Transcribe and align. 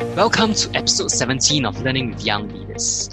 Welcome 0.00 0.54
to 0.54 0.74
episode 0.74 1.10
17 1.10 1.66
of 1.66 1.82
Learning 1.82 2.08
with 2.08 2.24
Young 2.24 2.48
Leaders. 2.48 3.10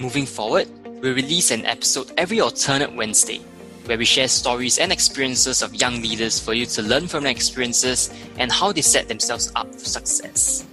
Moving 0.00 0.26
forward, 0.26 0.66
we 1.00 1.12
release 1.12 1.52
an 1.52 1.64
episode 1.64 2.10
every 2.18 2.40
alternate 2.40 2.92
Wednesday 2.96 3.38
where 3.84 3.96
we 3.96 4.04
share 4.04 4.26
stories 4.26 4.78
and 4.78 4.90
experiences 4.90 5.62
of 5.62 5.72
young 5.76 6.02
leaders 6.02 6.40
for 6.40 6.52
you 6.52 6.66
to 6.66 6.82
learn 6.82 7.06
from 7.06 7.22
their 7.22 7.30
experiences 7.30 8.12
and 8.38 8.50
how 8.50 8.72
they 8.72 8.80
set 8.80 9.06
themselves 9.06 9.52
up 9.54 9.72
for 9.72 9.84
success. 9.84 10.66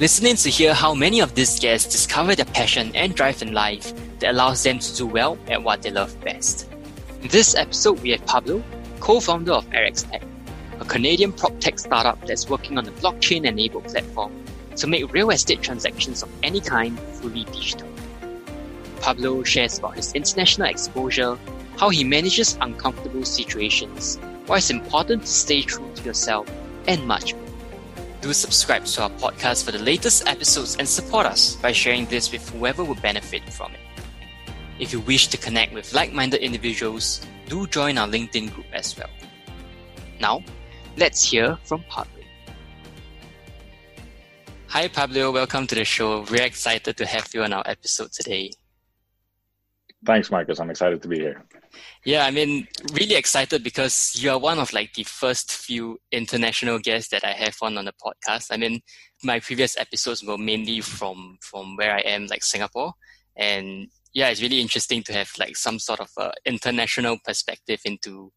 Listening 0.00 0.36
to 0.36 0.48
hear 0.48 0.72
how 0.72 0.94
many 0.94 1.20
of 1.20 1.34
these 1.34 1.60
guests 1.60 1.92
discover 1.92 2.34
their 2.34 2.46
passion 2.46 2.90
and 2.96 3.14
drive 3.14 3.42
in 3.42 3.52
life 3.52 3.92
that 4.20 4.30
allows 4.30 4.62
them 4.62 4.78
to 4.78 4.96
do 4.96 5.06
well 5.06 5.36
at 5.48 5.62
what 5.62 5.82
they 5.82 5.90
love 5.90 6.18
best. 6.24 6.66
In 7.20 7.28
this 7.28 7.54
episode, 7.54 8.00
we 8.00 8.12
have 8.12 8.24
Pablo, 8.24 8.62
co-founder 9.00 9.52
of 9.52 9.68
RX 9.68 10.04
Tech, 10.04 10.22
a 10.80 10.84
Canadian 10.86 11.30
prop 11.30 11.60
tech 11.60 11.78
startup 11.78 12.26
that's 12.26 12.48
working 12.48 12.78
on 12.78 12.88
a 12.88 12.90
blockchain-enabled 12.92 13.84
platform 13.84 14.41
to 14.76 14.86
make 14.86 15.12
real 15.12 15.30
estate 15.30 15.62
transactions 15.62 16.22
of 16.22 16.28
any 16.42 16.60
kind 16.60 16.98
fully 16.98 17.44
digital. 17.44 17.88
Pablo 19.00 19.42
shares 19.42 19.78
about 19.78 19.96
his 19.96 20.12
international 20.12 20.68
exposure, 20.68 21.36
how 21.76 21.88
he 21.88 22.04
manages 22.04 22.56
uncomfortable 22.60 23.24
situations, 23.24 24.18
why 24.46 24.58
it's 24.58 24.70
important 24.70 25.22
to 25.22 25.28
stay 25.28 25.62
true 25.62 25.90
to 25.94 26.02
yourself, 26.04 26.48
and 26.86 27.06
much 27.06 27.34
more. 27.34 27.42
Do 28.20 28.32
subscribe 28.32 28.84
to 28.84 29.02
our 29.02 29.10
podcast 29.10 29.64
for 29.64 29.72
the 29.72 29.80
latest 29.80 30.28
episodes 30.28 30.76
and 30.76 30.88
support 30.88 31.26
us 31.26 31.56
by 31.56 31.72
sharing 31.72 32.06
this 32.06 32.30
with 32.30 32.48
whoever 32.50 32.84
would 32.84 33.02
benefit 33.02 33.42
from 33.50 33.72
it. 33.72 33.80
If 34.78 34.92
you 34.92 35.00
wish 35.00 35.26
to 35.28 35.36
connect 35.36 35.72
with 35.72 35.92
like 35.92 36.12
minded 36.12 36.40
individuals, 36.40 37.26
do 37.46 37.66
join 37.66 37.98
our 37.98 38.06
LinkedIn 38.06 38.54
group 38.54 38.66
as 38.72 38.96
well. 38.96 39.10
Now, 40.20 40.44
let's 40.96 41.28
hear 41.28 41.58
from 41.64 41.82
Pablo. 41.88 42.21
Hi, 44.72 44.88
Pablo. 44.88 45.32
Welcome 45.32 45.66
to 45.66 45.74
the 45.74 45.84
show. 45.84 46.24
We're 46.30 46.44
excited 46.44 46.96
to 46.96 47.04
have 47.04 47.28
you 47.34 47.42
on 47.42 47.52
our 47.52 47.62
episode 47.66 48.10
today. 48.10 48.52
Thanks, 50.06 50.30
Marcus. 50.30 50.58
I'm 50.60 50.70
excited 50.70 51.02
to 51.02 51.08
be 51.08 51.18
here. 51.18 51.44
Yeah, 52.06 52.24
I 52.24 52.30
mean, 52.30 52.66
really 52.94 53.16
excited 53.16 53.62
because 53.62 54.14
you 54.16 54.30
are 54.30 54.38
one 54.38 54.58
of 54.58 54.72
like 54.72 54.94
the 54.94 55.02
first 55.02 55.52
few 55.52 56.00
international 56.10 56.78
guests 56.78 57.10
that 57.10 57.22
I 57.22 57.32
have 57.32 57.54
on 57.60 57.76
on 57.76 57.84
the 57.84 57.92
podcast. 58.02 58.46
I 58.50 58.56
mean, 58.56 58.80
my 59.22 59.40
previous 59.40 59.76
episodes 59.76 60.24
were 60.24 60.38
mainly 60.38 60.80
from 60.80 61.36
from 61.42 61.76
where 61.76 61.94
I 61.94 62.00
am, 62.00 62.28
like 62.28 62.42
Singapore, 62.42 62.94
and 63.36 63.88
yeah, 64.14 64.30
it's 64.30 64.40
really 64.40 64.62
interesting 64.62 65.02
to 65.02 65.12
have 65.12 65.30
like 65.38 65.54
some 65.54 65.78
sort 65.78 66.00
of 66.00 66.08
uh, 66.16 66.32
international 66.46 67.18
perspective 67.22 67.80
into 67.84 68.32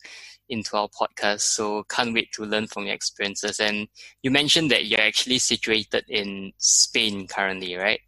into 0.49 0.77
our 0.77 0.89
podcast. 0.89 1.41
So 1.41 1.83
can't 1.83 2.13
wait 2.13 2.31
to 2.33 2.45
learn 2.45 2.67
from 2.67 2.85
your 2.85 2.95
experiences. 2.95 3.59
And 3.59 3.87
you 4.21 4.31
mentioned 4.31 4.71
that 4.71 4.85
you're 4.85 5.01
actually 5.01 5.39
situated 5.39 6.05
in 6.07 6.53
Spain 6.57 7.27
currently, 7.27 7.75
right? 7.75 7.99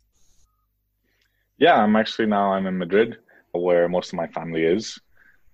Yeah, 1.58 1.76
I'm 1.76 1.96
actually 1.96 2.28
now 2.28 2.54
I'm 2.54 2.68
in 2.68 2.78
Madrid, 2.78 3.18
where 3.52 3.90
most 3.90 4.14
of 4.14 4.18
my 4.18 4.28
family 4.28 4.64
is, 4.64 5.00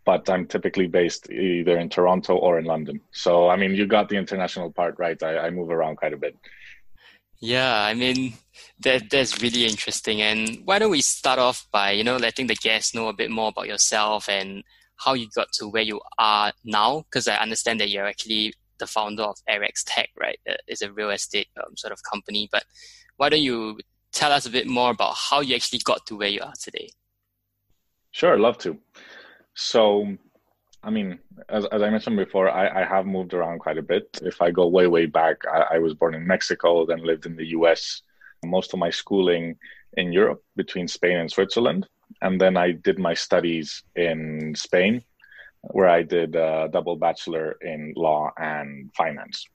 but 0.05 0.29
I'm 0.29 0.45
typically 0.45 0.87
based 0.87 1.29
either 1.31 1.77
in 1.77 1.89
Toronto 1.89 2.35
or 2.35 2.59
in 2.59 2.65
London. 2.65 2.99
So 3.11 3.49
I 3.49 3.55
mean, 3.55 3.71
you 3.71 3.87
got 3.87 4.09
the 4.09 4.17
international 4.17 4.71
part 4.71 4.95
right. 4.97 5.21
I, 5.23 5.37
I 5.37 5.49
move 5.49 5.69
around 5.69 5.97
quite 5.97 6.13
a 6.13 6.17
bit. 6.17 6.37
Yeah, 7.39 7.83
I 7.83 7.93
mean 7.93 8.33
that 8.81 9.09
that's 9.09 9.41
really 9.41 9.65
interesting. 9.65 10.21
And 10.21 10.61
why 10.65 10.79
don't 10.79 10.91
we 10.91 11.01
start 11.01 11.39
off 11.39 11.67
by 11.71 11.91
you 11.91 12.03
know 12.03 12.17
letting 12.17 12.47
the 12.47 12.55
guests 12.55 12.93
know 12.93 13.07
a 13.07 13.13
bit 13.13 13.31
more 13.31 13.49
about 13.49 13.67
yourself 13.67 14.29
and 14.29 14.63
how 14.97 15.13
you 15.13 15.27
got 15.35 15.51
to 15.53 15.67
where 15.67 15.81
you 15.81 16.01
are 16.17 16.53
now? 16.63 17.03
Because 17.09 17.27
I 17.27 17.35
understand 17.37 17.79
that 17.79 17.89
you're 17.89 18.05
actually 18.05 18.53
the 18.79 18.87
founder 18.87 19.23
of 19.23 19.37
RX 19.47 19.83
Tech, 19.85 20.09
right? 20.19 20.39
It's 20.67 20.81
a 20.81 20.91
real 20.91 21.09
estate 21.09 21.47
um, 21.57 21.75
sort 21.77 21.93
of 21.93 21.99
company. 22.09 22.49
But 22.51 22.65
why 23.17 23.29
don't 23.29 23.41
you 23.41 23.79
tell 24.11 24.31
us 24.31 24.45
a 24.45 24.49
bit 24.49 24.67
more 24.67 24.91
about 24.91 25.15
how 25.15 25.41
you 25.41 25.55
actually 25.55 25.79
got 25.79 26.05
to 26.07 26.17
where 26.17 26.29
you 26.29 26.41
are 26.41 26.53
today? 26.61 26.89
Sure, 28.11 28.33
I'd 28.33 28.39
love 28.39 28.57
to. 28.59 28.77
So, 29.55 30.17
I 30.83 30.89
mean, 30.89 31.19
as, 31.49 31.65
as 31.65 31.81
I 31.81 31.89
mentioned 31.89 32.17
before, 32.17 32.49
I, 32.49 32.81
I 32.81 32.85
have 32.85 33.05
moved 33.05 33.33
around 33.33 33.59
quite 33.59 33.77
a 33.77 33.81
bit. 33.81 34.19
If 34.21 34.41
I 34.41 34.51
go 34.51 34.67
way, 34.67 34.87
way 34.87 35.05
back, 35.05 35.37
I, 35.51 35.75
I 35.75 35.79
was 35.79 35.93
born 35.93 36.13
in 36.13 36.27
Mexico, 36.27 36.85
then 36.85 37.05
lived 37.05 37.25
in 37.25 37.35
the 37.35 37.47
US, 37.47 38.01
most 38.45 38.73
of 38.73 38.79
my 38.79 38.89
schooling 38.89 39.55
in 39.97 40.11
Europe 40.11 40.43
between 40.55 40.87
Spain 40.87 41.17
and 41.17 41.31
Switzerland. 41.31 41.87
And 42.21 42.39
then 42.39 42.57
I 42.57 42.71
did 42.71 42.99
my 42.99 43.13
studies 43.13 43.83
in 43.95 44.53
Spain, 44.55 45.03
where 45.61 45.89
I 45.89 46.03
did 46.03 46.35
a 46.35 46.69
double 46.71 46.95
bachelor 46.95 47.57
in 47.61 47.93
law 47.95 48.31
and 48.37 48.91
finance. 48.95 49.45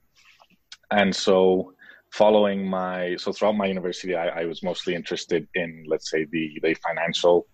And 0.91 1.15
so, 1.15 1.73
following 2.11 2.67
my 2.67 3.15
so 3.17 3.31
throughout 3.31 3.55
my 3.55 3.67
university, 3.67 4.15
I, 4.15 4.41
I 4.41 4.45
was 4.45 4.63
mostly 4.63 4.95
interested 4.95 5.47
in, 5.53 5.85
let's 5.87 6.09
say, 6.09 6.25
the 6.31 6.59
the 6.63 6.73
financial 6.75 7.47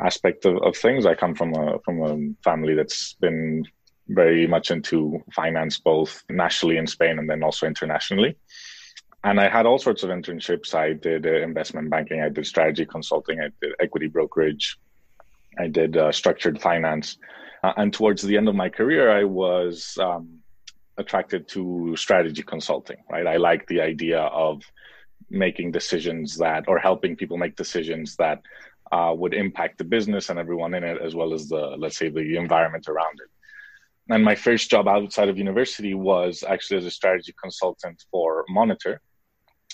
aspect 0.00 0.44
of, 0.46 0.56
of 0.62 0.76
things. 0.76 1.06
I 1.06 1.14
come 1.14 1.34
from 1.34 1.54
a 1.54 1.78
from 1.84 2.02
a 2.02 2.42
family 2.42 2.74
that's 2.74 3.14
been 3.14 3.64
very 4.08 4.46
much 4.46 4.70
into 4.70 5.22
finance, 5.34 5.78
both 5.78 6.24
nationally 6.30 6.78
in 6.78 6.86
Spain 6.86 7.18
and 7.18 7.28
then 7.28 7.42
also 7.42 7.66
internationally. 7.66 8.36
And 9.28 9.38
I 9.38 9.50
had 9.50 9.66
all 9.66 9.78
sorts 9.78 10.02
of 10.04 10.08
internships. 10.08 10.72
I 10.72 10.94
did 10.94 11.26
uh, 11.26 11.34
investment 11.50 11.90
banking, 11.90 12.22
I 12.22 12.30
did 12.30 12.46
strategy 12.46 12.86
consulting, 12.86 13.40
I 13.40 13.50
did 13.60 13.74
equity 13.78 14.06
brokerage, 14.06 14.78
I 15.58 15.66
did 15.68 15.98
uh, 15.98 16.12
structured 16.12 16.58
finance. 16.58 17.18
Uh, 17.62 17.74
and 17.76 17.92
towards 17.92 18.22
the 18.22 18.38
end 18.38 18.48
of 18.48 18.54
my 18.54 18.70
career, 18.70 19.10
I 19.10 19.24
was 19.24 19.98
um, 20.00 20.38
attracted 20.96 21.46
to 21.48 21.94
strategy 21.94 22.42
consulting, 22.42 22.96
right? 23.10 23.26
I 23.26 23.36
like 23.36 23.66
the 23.66 23.82
idea 23.82 24.20
of 24.20 24.62
making 25.28 25.72
decisions 25.72 26.38
that, 26.38 26.64
or 26.66 26.78
helping 26.78 27.14
people 27.14 27.36
make 27.36 27.54
decisions 27.54 28.16
that 28.16 28.40
uh, 28.92 29.12
would 29.14 29.34
impact 29.34 29.76
the 29.76 29.84
business 29.84 30.30
and 30.30 30.38
everyone 30.38 30.72
in 30.72 30.84
it, 30.84 31.02
as 31.02 31.14
well 31.14 31.34
as 31.34 31.50
the, 31.50 31.76
let's 31.76 31.98
say, 31.98 32.08
the 32.08 32.36
environment 32.38 32.88
around 32.88 33.20
it. 33.20 33.28
And 34.10 34.24
my 34.24 34.36
first 34.36 34.70
job 34.70 34.88
outside 34.88 35.28
of 35.28 35.36
university 35.36 35.92
was 35.92 36.42
actually 36.48 36.78
as 36.78 36.86
a 36.86 36.90
strategy 36.90 37.34
consultant 37.38 38.02
for 38.10 38.46
Monitor, 38.48 39.02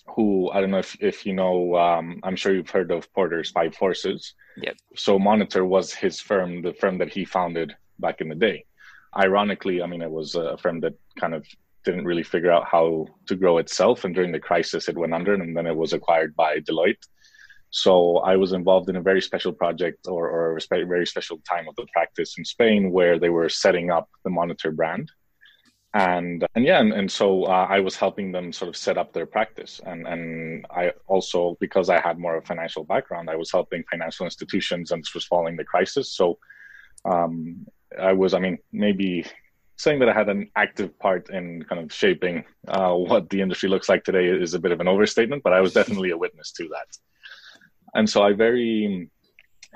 who 0.07 0.51
I 0.51 0.61
don't 0.61 0.71
know 0.71 0.79
if, 0.79 0.97
if 1.01 1.27
you 1.27 1.33
know, 1.33 1.77
um, 1.77 2.21
I'm 2.23 2.37
sure 2.37 2.55
you've 2.55 2.71
heard 2.71 2.91
of 2.91 3.13
Porter's 3.13 3.51
Five 3.51 3.75
Forces. 3.75 4.35
Yep. 4.57 4.77
So 4.97 5.19
Monitor 5.19 5.65
was 5.65 5.93
his 5.93 6.21
firm, 6.21 6.63
the 6.63 6.75
firm 6.75 6.99
that 6.99 7.13
he 7.13 7.25
founded 7.25 7.75
back 7.99 8.21
in 8.21 8.29
the 8.29 8.35
day. 8.35 8.65
Ironically, 9.17 9.83
I 9.83 9.87
mean, 9.87 10.03
it 10.03 10.11
was 10.11 10.35
a 10.35 10.57
firm 10.57 10.81
that 10.81 10.95
kind 11.19 11.35
of 11.35 11.47
didn't 11.85 12.05
really 12.05 12.23
figure 12.23 12.51
out 12.51 12.67
how 12.67 13.07
to 13.27 13.37
grow 13.37 13.59
itself. 13.59 14.05
And 14.05 14.15
during 14.15 14.33
the 14.33 14.41
crisis, 14.41 14.89
it 14.89 14.97
went 14.97 15.15
under 15.15 15.35
and 15.35 15.57
then 15.57 15.67
it 15.67 15.77
was 15.77 15.93
acquired 15.93 16.35
by 16.35 16.59
Deloitte. 16.61 17.07
So 17.71 18.19
I 18.19 18.37
was 18.37 18.53
involved 18.53 18.89
in 18.89 18.97
a 18.97 19.03
very 19.03 19.21
special 19.21 19.53
project 19.53 20.07
or, 20.07 20.29
or 20.29 20.57
a 20.57 20.85
very 20.85 21.07
special 21.07 21.39
time 21.49 21.69
of 21.69 21.75
the 21.77 21.87
practice 21.93 22.39
in 22.39 22.45
Spain 22.45 22.93
where 22.93 23.19
they 23.19 23.31
were 23.31 23.49
setting 23.49 23.91
up 23.91 24.09
the 24.23 24.31
Monitor 24.31 24.71
brand. 24.71 25.11
And, 25.95 26.45
and 26.57 26.65
yeah, 26.65 26.81
and, 26.81 26.93
and 26.93 27.11
so 27.11 27.45
uh, 27.45 27.67
I 27.71 27.81
was 27.81 27.95
helping 27.95 28.33
them 28.33 28.53
sort 28.53 28.69
of 28.69 28.77
set 28.77 28.99
up 28.99 29.13
their 29.13 29.27
practice. 29.27 29.81
And, 29.87 30.07
and 30.07 30.67
I 30.71 30.93
also, 31.07 31.57
because 31.61 31.89
I 31.89 32.01
had 32.01 32.19
more 32.19 32.37
of 32.37 32.43
a 32.43 32.47
financial 32.47 32.85
background, 32.85 33.31
I 33.31 33.37
was 33.37 33.53
helping 33.53 33.85
financial 33.89 34.27
institutions 34.27 34.91
and 34.91 35.03
this 35.03 35.15
was 35.15 35.25
following 35.25 35.57
the 35.57 35.65
crisis. 35.65 36.11
So 36.11 36.39
um, 37.05 37.67
I 38.01 38.13
was, 38.13 38.35
I 38.35 38.41
mean, 38.41 38.59
maybe 38.73 39.25
saying 39.77 40.01
that 40.01 40.09
I 40.09 40.15
had 40.15 40.29
an 40.29 40.51
active 40.57 40.99
part 40.99 41.31
in 41.31 41.63
kind 41.63 41.81
of 41.81 41.93
shaping 41.93 42.45
uh, 42.67 42.95
what 42.95 43.31
the 43.31 43.41
industry 43.41 43.69
looks 43.69 43.89
like 43.89 44.03
today 44.03 44.27
is 44.27 44.55
a 44.55 44.59
bit 44.59 44.73
of 44.73 44.81
an 44.81 44.89
overstatement, 44.89 45.45
but 45.45 45.53
I 45.53 45.61
was 45.61 45.73
definitely 45.73 46.11
a 46.11 46.19
witness 46.19 46.51
to 46.53 46.69
that 46.69 46.89
and 47.95 48.09
so 48.09 48.23
I 48.23 48.33
very 48.33 49.09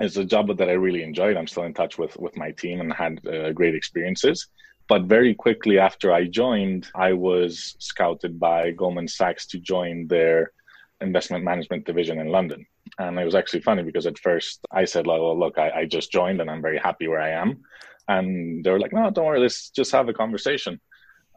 it's 0.01 0.15
a 0.15 0.23
job 0.23 0.55
that 0.57 0.69
I 0.69 0.73
really 0.73 1.03
enjoyed. 1.03 1.35
I'm 1.35 1.47
still 1.47 1.63
in 1.63 1.73
touch 1.73 1.97
with 1.97 2.15
with 2.17 2.37
my 2.37 2.51
team 2.51 2.79
and 2.81 2.93
had 2.93 3.25
uh, 3.25 3.51
great 3.51 3.75
experiences. 3.75 4.47
But 4.89 5.03
very 5.03 5.35
quickly 5.35 5.77
after 5.77 6.11
I 6.11 6.25
joined, 6.25 6.87
I 6.95 7.13
was 7.13 7.75
scouted 7.79 8.39
by 8.39 8.71
Goldman 8.71 9.07
Sachs 9.07 9.45
to 9.47 9.59
join 9.59 10.07
their 10.07 10.51
investment 10.99 11.43
management 11.43 11.85
division 11.85 12.19
in 12.19 12.27
London. 12.27 12.65
And 12.97 13.17
it 13.19 13.23
was 13.23 13.35
actually 13.35 13.61
funny 13.61 13.83
because 13.83 14.07
at 14.07 14.17
first 14.17 14.65
I 14.71 14.85
said, 14.85 15.05
well, 15.05 15.39
look, 15.39 15.59
I, 15.59 15.69
I 15.69 15.85
just 15.85 16.11
joined 16.11 16.41
and 16.41 16.49
I'm 16.49 16.61
very 16.61 16.79
happy 16.79 17.07
where 17.07 17.21
I 17.21 17.29
am. 17.29 17.61
And 18.07 18.63
they 18.63 18.71
were 18.71 18.79
like, 18.79 18.91
no, 18.91 19.11
don't 19.11 19.25
worry, 19.25 19.39
let's 19.39 19.69
just 19.69 19.91
have 19.91 20.09
a 20.09 20.13
conversation. 20.13 20.81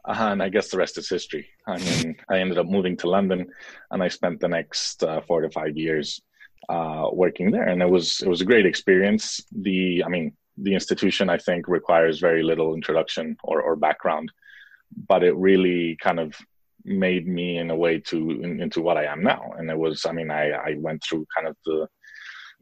And 0.05 0.41
I 0.41 0.49
guess 0.49 0.69
the 0.69 0.79
rest 0.79 0.97
is 0.97 1.07
history. 1.07 1.47
I 1.67 1.77
mean, 1.77 2.15
I 2.29 2.39
ended 2.39 2.57
up 2.57 2.65
moving 2.65 2.97
to 2.97 3.09
London 3.09 3.47
and 3.91 4.01
I 4.01 4.07
spent 4.07 4.39
the 4.39 4.49
next 4.49 5.03
uh, 5.03 5.21
four 5.21 5.41
to 5.41 5.49
five 5.51 5.77
years 5.77 6.19
uh, 6.69 7.09
working 7.11 7.51
there, 7.51 7.67
and 7.67 7.81
it 7.81 7.89
was 7.89 8.21
it 8.21 8.29
was 8.29 8.41
a 8.41 8.45
great 8.45 8.65
experience. 8.65 9.41
The 9.51 10.03
I 10.03 10.09
mean, 10.09 10.33
the 10.57 10.73
institution 10.73 11.29
I 11.29 11.37
think 11.37 11.67
requires 11.67 12.19
very 12.19 12.43
little 12.43 12.75
introduction 12.75 13.37
or, 13.43 13.61
or 13.61 13.75
background, 13.75 14.31
but 15.07 15.23
it 15.23 15.35
really 15.35 15.97
kind 16.01 16.19
of 16.19 16.35
made 16.85 17.27
me 17.27 17.57
in 17.57 17.71
a 17.71 17.75
way 17.75 17.99
to 17.99 18.17
in, 18.29 18.61
into 18.61 18.81
what 18.81 18.97
I 18.97 19.05
am 19.05 19.23
now. 19.23 19.53
And 19.57 19.69
it 19.69 19.77
was 19.77 20.05
I 20.05 20.11
mean 20.11 20.31
I 20.31 20.51
I 20.51 20.75
went 20.77 21.03
through 21.03 21.25
kind 21.35 21.47
of 21.47 21.55
the 21.65 21.87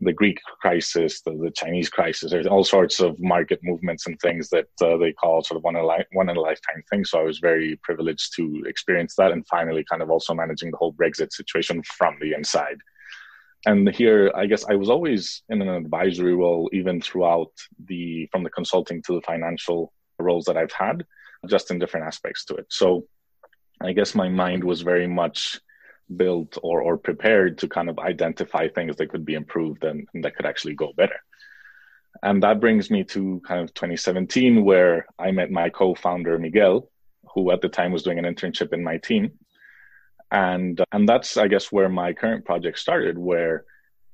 the 0.01 0.13
Greek 0.13 0.39
crisis, 0.59 1.21
the, 1.21 1.31
the, 1.31 1.51
Chinese 1.51 1.87
crisis. 1.87 2.31
There's 2.31 2.47
all 2.47 2.63
sorts 2.63 2.99
of 2.99 3.19
market 3.19 3.59
movements 3.61 4.07
and 4.07 4.19
things 4.19 4.49
that 4.49 4.67
uh, 4.81 4.97
they 4.97 5.13
call 5.13 5.43
sort 5.43 5.57
of 5.57 5.63
one 5.63 5.75
in, 5.75 5.83
a 5.83 5.87
li- 5.87 6.05
one 6.13 6.27
in 6.27 6.37
a 6.37 6.41
lifetime 6.41 6.83
thing. 6.89 7.05
So 7.05 7.19
I 7.19 7.23
was 7.23 7.37
very 7.37 7.79
privileged 7.83 8.35
to 8.35 8.63
experience 8.65 9.13
that 9.17 9.31
and 9.31 9.45
finally 9.47 9.85
kind 9.87 10.01
of 10.01 10.09
also 10.09 10.33
managing 10.33 10.71
the 10.71 10.77
whole 10.77 10.93
Brexit 10.93 11.31
situation 11.31 11.83
from 11.83 12.17
the 12.19 12.33
inside. 12.33 12.77
And 13.65 13.87
here, 13.93 14.31
I 14.35 14.47
guess 14.47 14.65
I 14.65 14.75
was 14.75 14.89
always 14.89 15.43
in 15.49 15.61
an 15.61 15.69
advisory 15.69 16.35
role, 16.35 16.69
even 16.73 16.99
throughout 16.99 17.51
the 17.85 18.27
from 18.31 18.43
the 18.43 18.49
consulting 18.49 19.01
to 19.03 19.15
the 19.15 19.21
financial 19.21 19.93
roles 20.17 20.45
that 20.45 20.57
I've 20.57 20.71
had, 20.71 21.05
just 21.47 21.69
in 21.69 21.79
different 21.79 22.07
aspects 22.07 22.45
to 22.45 22.55
it. 22.55 22.65
So 22.69 23.05
I 23.79 23.93
guess 23.93 24.15
my 24.15 24.29
mind 24.29 24.63
was 24.63 24.81
very 24.81 25.07
much 25.07 25.59
built 26.15 26.57
or, 26.61 26.81
or 26.81 26.97
prepared 26.97 27.57
to 27.59 27.67
kind 27.67 27.89
of 27.89 27.99
identify 27.99 28.67
things 28.67 28.95
that 28.97 29.09
could 29.09 29.25
be 29.25 29.35
improved 29.35 29.83
and, 29.83 30.07
and 30.13 30.23
that 30.23 30.35
could 30.35 30.45
actually 30.45 30.75
go 30.75 30.91
better. 30.95 31.19
And 32.23 32.43
that 32.43 32.59
brings 32.59 32.91
me 32.91 33.03
to 33.05 33.41
kind 33.45 33.61
of 33.61 33.73
2017, 33.73 34.63
where 34.63 35.05
I 35.17 35.31
met 35.31 35.49
my 35.49 35.69
co 35.69 35.95
founder, 35.95 36.37
Miguel, 36.37 36.89
who 37.33 37.51
at 37.51 37.61
the 37.61 37.69
time 37.69 37.91
was 37.91 38.03
doing 38.03 38.19
an 38.19 38.25
internship 38.25 38.73
in 38.73 38.83
my 38.83 38.97
team. 38.97 39.31
And, 40.31 40.81
and 40.91 41.07
that's, 41.07 41.37
I 41.37 41.47
guess, 41.47 41.71
where 41.71 41.89
my 41.89 42.13
current 42.13 42.45
project 42.45 42.79
started, 42.79 43.17
where 43.17 43.65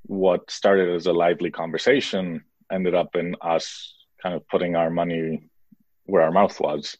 what 0.03 0.49
started 0.49 0.95
as 0.95 1.05
a 1.05 1.13
lively 1.13 1.51
conversation 1.51 2.43
ended 2.71 2.95
up 2.95 3.15
in 3.15 3.35
us 3.41 3.93
kind 4.21 4.35
of 4.35 4.47
putting 4.47 4.75
our 4.75 4.89
money 4.89 5.49
where 6.05 6.23
our 6.23 6.31
mouth 6.31 6.59
was 6.59 6.97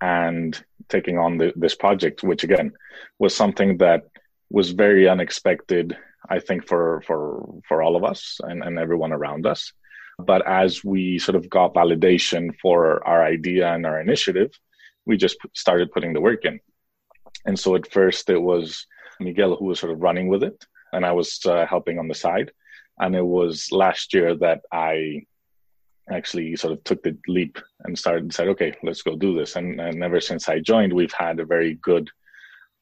and 0.00 0.62
taking 0.88 1.18
on 1.18 1.38
the, 1.38 1.52
this 1.56 1.74
project, 1.74 2.22
which 2.22 2.44
again 2.44 2.72
was 3.18 3.34
something 3.34 3.78
that 3.78 4.02
was 4.50 4.70
very 4.70 5.08
unexpected, 5.08 5.96
I 6.28 6.40
think, 6.40 6.66
for 6.66 7.02
for 7.06 7.60
for 7.68 7.82
all 7.82 7.96
of 7.96 8.04
us 8.04 8.40
and, 8.42 8.62
and 8.62 8.78
everyone 8.78 9.12
around 9.12 9.46
us. 9.46 9.72
But 10.18 10.46
as 10.48 10.82
we 10.82 11.18
sort 11.18 11.36
of 11.36 11.48
got 11.48 11.74
validation 11.74 12.54
for 12.60 13.06
our 13.06 13.24
idea 13.24 13.72
and 13.72 13.86
our 13.86 14.00
initiative, 14.00 14.50
we 15.06 15.16
just 15.16 15.36
started 15.54 15.92
putting 15.92 16.12
the 16.12 16.20
work 16.20 16.44
in. 16.44 16.60
And 17.48 17.58
so 17.58 17.74
at 17.76 17.90
first 17.90 18.28
it 18.28 18.42
was 18.42 18.86
Miguel 19.20 19.56
who 19.56 19.64
was 19.64 19.80
sort 19.80 19.90
of 19.90 20.02
running 20.02 20.28
with 20.28 20.42
it, 20.42 20.66
and 20.92 21.02
I 21.04 21.12
was 21.12 21.40
uh, 21.46 21.64
helping 21.64 21.98
on 21.98 22.06
the 22.06 22.14
side. 22.14 22.52
And 23.00 23.16
it 23.16 23.24
was 23.24 23.72
last 23.72 24.12
year 24.12 24.36
that 24.36 24.60
I 24.70 25.22
actually 26.10 26.56
sort 26.56 26.74
of 26.74 26.84
took 26.84 27.02
the 27.02 27.16
leap 27.26 27.58
and 27.84 27.98
started 27.98 28.24
and 28.24 28.34
said, 28.34 28.48
okay, 28.48 28.74
let's 28.82 29.00
go 29.00 29.16
do 29.16 29.34
this. 29.34 29.56
And, 29.56 29.80
and 29.80 30.04
ever 30.04 30.20
since 30.20 30.46
I 30.46 30.58
joined, 30.60 30.92
we've 30.92 31.12
had 31.14 31.40
a 31.40 31.46
very 31.46 31.74
good 31.76 32.10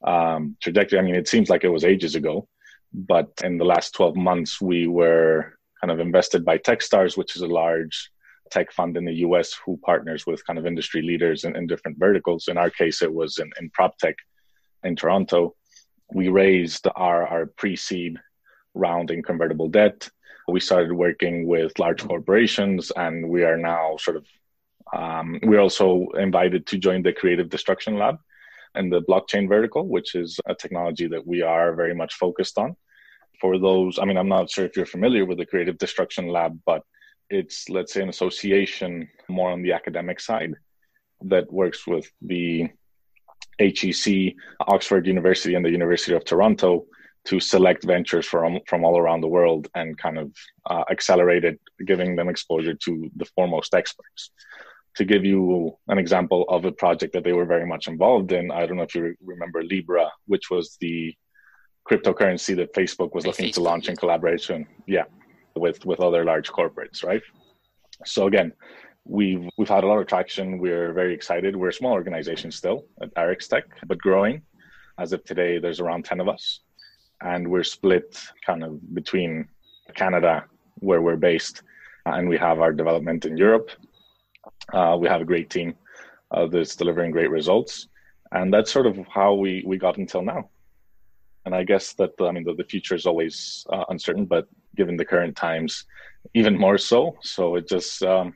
um, 0.04 0.56
trajectory. 0.60 0.98
I 0.98 1.02
mean, 1.02 1.14
it 1.14 1.28
seems 1.28 1.48
like 1.48 1.62
it 1.62 1.68
was 1.68 1.84
ages 1.84 2.16
ago, 2.16 2.48
but 2.92 3.30
in 3.44 3.58
the 3.58 3.64
last 3.64 3.94
12 3.94 4.16
months, 4.16 4.60
we 4.60 4.88
were 4.88 5.58
kind 5.80 5.92
of 5.92 6.00
invested 6.00 6.44
by 6.44 6.58
Techstars, 6.58 7.16
which 7.16 7.36
is 7.36 7.42
a 7.42 7.46
large 7.46 8.10
tech 8.50 8.72
fund 8.72 8.96
in 8.96 9.04
the 9.04 9.20
US 9.26 9.54
who 9.64 9.76
partners 9.84 10.26
with 10.26 10.44
kind 10.44 10.58
of 10.58 10.66
industry 10.66 11.02
leaders 11.02 11.44
in, 11.44 11.54
in 11.54 11.68
different 11.68 11.98
verticals. 11.98 12.48
In 12.48 12.58
our 12.58 12.70
case, 12.70 13.00
it 13.00 13.14
was 13.14 13.38
in, 13.38 13.48
in 13.60 13.70
prop 13.70 13.96
tech 13.98 14.16
in 14.86 14.96
Toronto. 14.96 15.54
We 16.12 16.28
raised 16.28 16.86
our, 16.94 17.26
our 17.26 17.46
pre 17.46 17.76
seed 17.76 18.18
round 18.74 19.10
in 19.10 19.22
convertible 19.22 19.68
debt. 19.68 20.08
We 20.48 20.60
started 20.60 20.92
working 20.92 21.46
with 21.46 21.78
large 21.78 22.06
corporations, 22.06 22.92
and 22.96 23.28
we 23.28 23.42
are 23.42 23.56
now 23.56 23.96
sort 23.98 24.16
of 24.16 24.26
um, 24.94 25.40
we're 25.42 25.60
also 25.60 26.06
invited 26.16 26.66
to 26.68 26.78
join 26.78 27.02
the 27.02 27.12
Creative 27.12 27.48
Destruction 27.48 27.98
Lab, 27.98 28.18
and 28.76 28.92
the 28.92 29.02
blockchain 29.02 29.48
vertical, 29.48 29.88
which 29.88 30.14
is 30.14 30.38
a 30.46 30.54
technology 30.54 31.08
that 31.08 31.26
we 31.26 31.42
are 31.42 31.74
very 31.74 31.94
much 31.94 32.14
focused 32.14 32.58
on. 32.58 32.76
For 33.40 33.58
those, 33.58 33.98
I 33.98 34.04
mean, 34.04 34.16
I'm 34.16 34.28
not 34.28 34.50
sure 34.50 34.64
if 34.64 34.76
you're 34.76 34.86
familiar 34.86 35.24
with 35.24 35.38
the 35.38 35.46
Creative 35.46 35.76
Destruction 35.76 36.28
Lab, 36.28 36.60
but 36.64 36.82
it's, 37.28 37.68
let's 37.68 37.92
say, 37.92 38.02
an 38.02 38.08
association 38.08 39.08
more 39.28 39.50
on 39.50 39.62
the 39.62 39.72
academic 39.72 40.20
side 40.20 40.54
that 41.22 41.52
works 41.52 41.86
with 41.86 42.10
the 42.22 42.68
HEC, 43.58 44.34
Oxford 44.60 45.06
University, 45.06 45.54
and 45.54 45.64
the 45.64 45.70
University 45.70 46.14
of 46.14 46.24
Toronto 46.24 46.86
to 47.24 47.40
select 47.40 47.84
ventures 47.84 48.26
from 48.26 48.60
from 48.66 48.84
all 48.84 48.98
around 48.98 49.20
the 49.20 49.28
world 49.28 49.68
and 49.74 49.98
kind 49.98 50.18
of 50.18 50.32
uh, 50.66 50.84
accelerate 50.90 51.44
it, 51.44 51.60
giving 51.84 52.16
them 52.16 52.28
exposure 52.28 52.74
to 52.74 53.10
the 53.16 53.24
foremost 53.36 53.74
experts 53.74 54.30
to 54.96 55.04
give 55.04 55.24
you 55.24 55.76
an 55.88 55.98
example 55.98 56.44
of 56.48 56.64
a 56.64 56.72
project 56.72 57.12
that 57.12 57.22
they 57.22 57.32
were 57.32 57.44
very 57.44 57.66
much 57.66 57.86
involved 57.86 58.32
in, 58.32 58.50
I 58.50 58.66
don't 58.66 58.78
know 58.78 58.82
if 58.82 58.94
you 58.94 59.14
remember 59.22 59.62
Libra, 59.62 60.10
which 60.26 60.50
was 60.50 60.76
the 60.80 61.14
cryptocurrency 61.88 62.56
that 62.56 62.74
Facebook 62.74 63.14
was 63.14 63.26
looking 63.26 63.50
Facebook. 63.50 63.54
to 63.54 63.60
launch 63.60 63.88
in 63.88 63.96
collaboration, 63.96 64.66
yeah, 64.86 65.04
with 65.54 65.84
with 65.84 66.00
other 66.00 66.24
large 66.24 66.50
corporates, 66.50 67.04
right? 67.04 67.22
So 68.04 68.26
again, 68.26 68.52
we've 69.08 69.48
we've 69.56 69.68
had 69.68 69.84
a 69.84 69.86
lot 69.86 69.98
of 69.98 70.06
traction. 70.06 70.58
We're 70.58 70.92
very 70.92 71.14
excited. 71.14 71.56
We're 71.56 71.68
a 71.68 71.72
small 71.72 71.92
organization 71.92 72.50
still 72.50 72.86
at 73.00 73.14
Arix 73.14 73.48
Tech, 73.48 73.64
but 73.86 73.98
growing. 73.98 74.42
As 74.98 75.12
of 75.12 75.24
today, 75.24 75.58
there's 75.58 75.80
around 75.80 76.04
ten 76.04 76.20
of 76.20 76.28
us, 76.28 76.60
and 77.20 77.48
we're 77.48 77.64
split 77.64 78.18
kind 78.44 78.64
of 78.64 78.94
between 78.94 79.48
Canada, 79.94 80.44
where 80.76 81.02
we're 81.02 81.16
based, 81.16 81.62
and 82.06 82.28
we 82.28 82.38
have 82.38 82.60
our 82.60 82.72
development 82.72 83.26
in 83.26 83.36
Europe 83.36 83.70
uh, 84.72 84.96
we 84.98 85.08
have 85.08 85.20
a 85.20 85.24
great 85.24 85.50
team 85.50 85.74
uh, 86.30 86.46
that's 86.46 86.76
delivering 86.76 87.10
great 87.10 87.30
results, 87.30 87.88
and 88.32 88.52
that's 88.52 88.72
sort 88.72 88.86
of 88.86 88.98
how 89.08 89.34
we 89.34 89.62
we 89.66 89.78
got 89.78 89.98
until 89.98 90.22
now. 90.22 90.48
And 91.44 91.54
I 91.54 91.62
guess 91.62 91.92
that 91.94 92.10
I 92.20 92.32
mean 92.32 92.44
the, 92.44 92.54
the 92.54 92.64
future 92.64 92.94
is 92.94 93.06
always 93.06 93.66
uh, 93.72 93.84
uncertain, 93.88 94.26
but 94.26 94.48
given 94.76 94.96
the 94.96 95.04
current 95.04 95.36
times, 95.36 95.84
even 96.34 96.58
more 96.58 96.78
so. 96.78 97.16
So 97.22 97.56
it 97.56 97.68
just 97.68 98.02
um, 98.02 98.34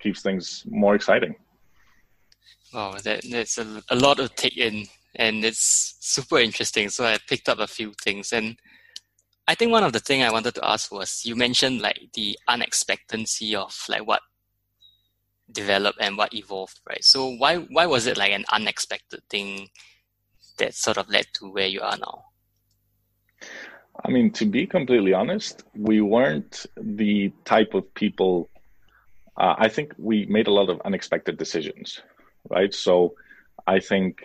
keeps 0.00 0.22
things 0.22 0.64
more 0.68 0.94
exciting. 0.94 1.34
Wow, 2.72 2.96
that, 3.04 3.24
that's 3.30 3.58
a, 3.58 3.82
a 3.90 3.96
lot 3.96 4.16
to 4.16 4.28
take 4.28 4.56
in, 4.56 4.86
and 5.14 5.44
it's 5.44 5.96
super 6.00 6.38
interesting. 6.38 6.88
So 6.88 7.04
I 7.04 7.18
picked 7.28 7.48
up 7.48 7.58
a 7.58 7.66
few 7.66 7.92
things, 8.02 8.32
and 8.32 8.56
I 9.46 9.54
think 9.54 9.70
one 9.70 9.84
of 9.84 9.92
the 9.92 10.00
thing 10.00 10.22
I 10.22 10.32
wanted 10.32 10.54
to 10.56 10.66
ask 10.66 10.90
was 10.90 11.24
you 11.24 11.36
mentioned 11.36 11.80
like 11.80 12.10
the 12.14 12.38
unexpectancy 12.48 13.54
of 13.54 13.76
like 13.88 14.06
what 14.06 14.22
developed 15.52 15.98
and 16.00 16.16
what 16.16 16.34
evolved, 16.34 16.80
right? 16.88 17.04
So 17.04 17.28
why 17.36 17.56
why 17.56 17.86
was 17.86 18.06
it 18.06 18.16
like 18.16 18.32
an 18.32 18.44
unexpected 18.50 19.20
thing 19.28 19.68
that 20.58 20.74
sort 20.74 20.96
of 20.96 21.08
led 21.08 21.26
to 21.34 21.50
where 21.50 21.66
you 21.66 21.80
are 21.80 21.96
now? 21.96 22.24
I 24.04 24.10
mean, 24.10 24.32
to 24.32 24.46
be 24.46 24.66
completely 24.66 25.12
honest, 25.12 25.64
we 25.76 26.00
weren't 26.00 26.66
the 26.76 27.32
type 27.44 27.74
of 27.74 27.92
people. 27.94 28.50
Uh, 29.36 29.54
I 29.58 29.68
think 29.68 29.94
we 29.98 30.26
made 30.26 30.46
a 30.46 30.52
lot 30.52 30.70
of 30.70 30.80
unexpected 30.84 31.38
decisions, 31.38 32.00
right? 32.48 32.72
So 32.72 33.14
I 33.66 33.80
think 33.80 34.22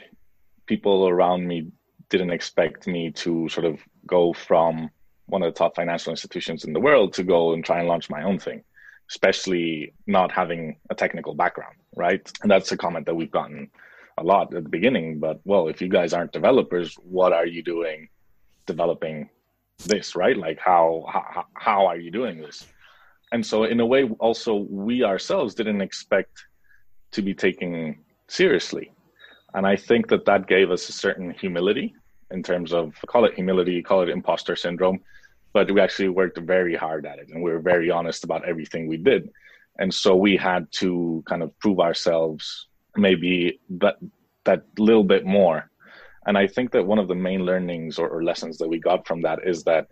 people 0.65 1.07
around 1.07 1.47
me 1.47 1.71
didn't 2.09 2.31
expect 2.31 2.87
me 2.87 3.11
to 3.11 3.49
sort 3.49 3.65
of 3.65 3.79
go 4.05 4.33
from 4.33 4.89
one 5.27 5.43
of 5.43 5.53
the 5.53 5.57
top 5.57 5.75
financial 5.75 6.11
institutions 6.11 6.63
in 6.63 6.73
the 6.73 6.79
world 6.79 7.13
to 7.13 7.23
go 7.23 7.53
and 7.53 7.63
try 7.63 7.79
and 7.79 7.87
launch 7.87 8.09
my 8.09 8.23
own 8.23 8.39
thing 8.39 8.63
especially 9.09 9.93
not 10.07 10.31
having 10.31 10.77
a 10.89 10.95
technical 10.95 11.33
background, 11.33 11.75
right? 11.95 12.31
And 12.41 12.51
that's 12.51 12.71
a 12.71 12.77
comment 12.77 13.05
that 13.07 13.15
we've 13.15 13.31
gotten 13.31 13.69
a 14.17 14.23
lot 14.23 14.53
at 14.53 14.63
the 14.63 14.69
beginning. 14.69 15.19
But 15.19 15.41
well, 15.45 15.67
if 15.67 15.81
you 15.81 15.89
guys 15.89 16.13
aren't 16.13 16.31
developers, 16.31 16.95
what 16.95 17.33
are 17.33 17.45
you 17.45 17.63
doing 17.63 18.09
developing 18.65 19.29
this, 19.85 20.15
right? 20.15 20.37
Like 20.37 20.59
how 20.59 21.05
how, 21.11 21.45
how 21.55 21.85
are 21.87 21.97
you 21.97 22.11
doing 22.11 22.39
this? 22.39 22.67
And 23.31 23.45
so 23.45 23.63
in 23.63 23.79
a 23.79 23.85
way, 23.85 24.09
also 24.19 24.67
we 24.69 25.03
ourselves 25.03 25.53
didn't 25.53 25.81
expect 25.81 26.45
to 27.11 27.21
be 27.21 27.33
taken 27.33 27.99
seriously. 28.27 28.91
And 29.53 29.65
I 29.65 29.75
think 29.75 30.07
that 30.09 30.25
that 30.25 30.47
gave 30.47 30.71
us 30.71 30.89
a 30.89 30.93
certain 30.93 31.31
humility 31.31 31.93
in 32.31 32.43
terms 32.43 32.73
of 32.73 32.93
call 33.07 33.25
it 33.25 33.33
humility, 33.33 33.81
call 33.81 34.01
it 34.01 34.09
imposter 34.09 34.55
syndrome, 34.55 34.99
but 35.53 35.71
we 35.71 35.81
actually 35.81 36.09
worked 36.09 36.37
very 36.37 36.75
hard 36.75 37.05
at 37.05 37.19
it 37.19 37.29
and 37.29 37.41
we 37.41 37.51
were 37.51 37.59
very 37.59 37.89
honest 37.89 38.23
about 38.23 38.47
everything 38.47 38.87
we 38.87 38.97
did 38.97 39.29
and 39.79 39.93
so 39.93 40.15
we 40.15 40.35
had 40.37 40.67
to 40.71 41.23
kind 41.27 41.41
of 41.41 41.57
prove 41.59 41.79
ourselves 41.79 42.67
maybe 42.95 43.59
that 43.69 43.95
that 44.43 44.63
little 44.77 45.03
bit 45.03 45.25
more 45.25 45.69
and 46.25 46.37
i 46.37 46.45
think 46.45 46.71
that 46.71 46.85
one 46.85 46.99
of 46.99 47.07
the 47.07 47.15
main 47.15 47.45
learnings 47.45 47.97
or, 47.97 48.07
or 48.09 48.23
lessons 48.23 48.57
that 48.57 48.67
we 48.67 48.79
got 48.79 49.07
from 49.07 49.21
that 49.21 49.39
is 49.45 49.63
that 49.63 49.87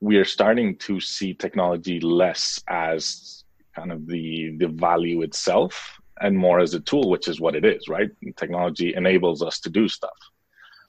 we 0.00 0.16
are 0.16 0.24
starting 0.24 0.76
to 0.76 0.98
see 1.00 1.34
technology 1.34 2.00
less 2.00 2.62
as 2.68 3.44
kind 3.74 3.92
of 3.92 4.06
the 4.06 4.56
the 4.56 4.68
value 4.68 5.22
itself 5.22 6.00
and 6.20 6.36
more 6.36 6.58
as 6.58 6.74
a 6.74 6.80
tool 6.80 7.08
which 7.10 7.28
is 7.28 7.40
what 7.40 7.54
it 7.54 7.64
is 7.64 7.88
right? 7.88 8.10
Technology 8.36 8.94
enables 8.94 9.42
us 9.42 9.60
to 9.60 9.70
do 9.70 9.88
stuff. 9.88 10.18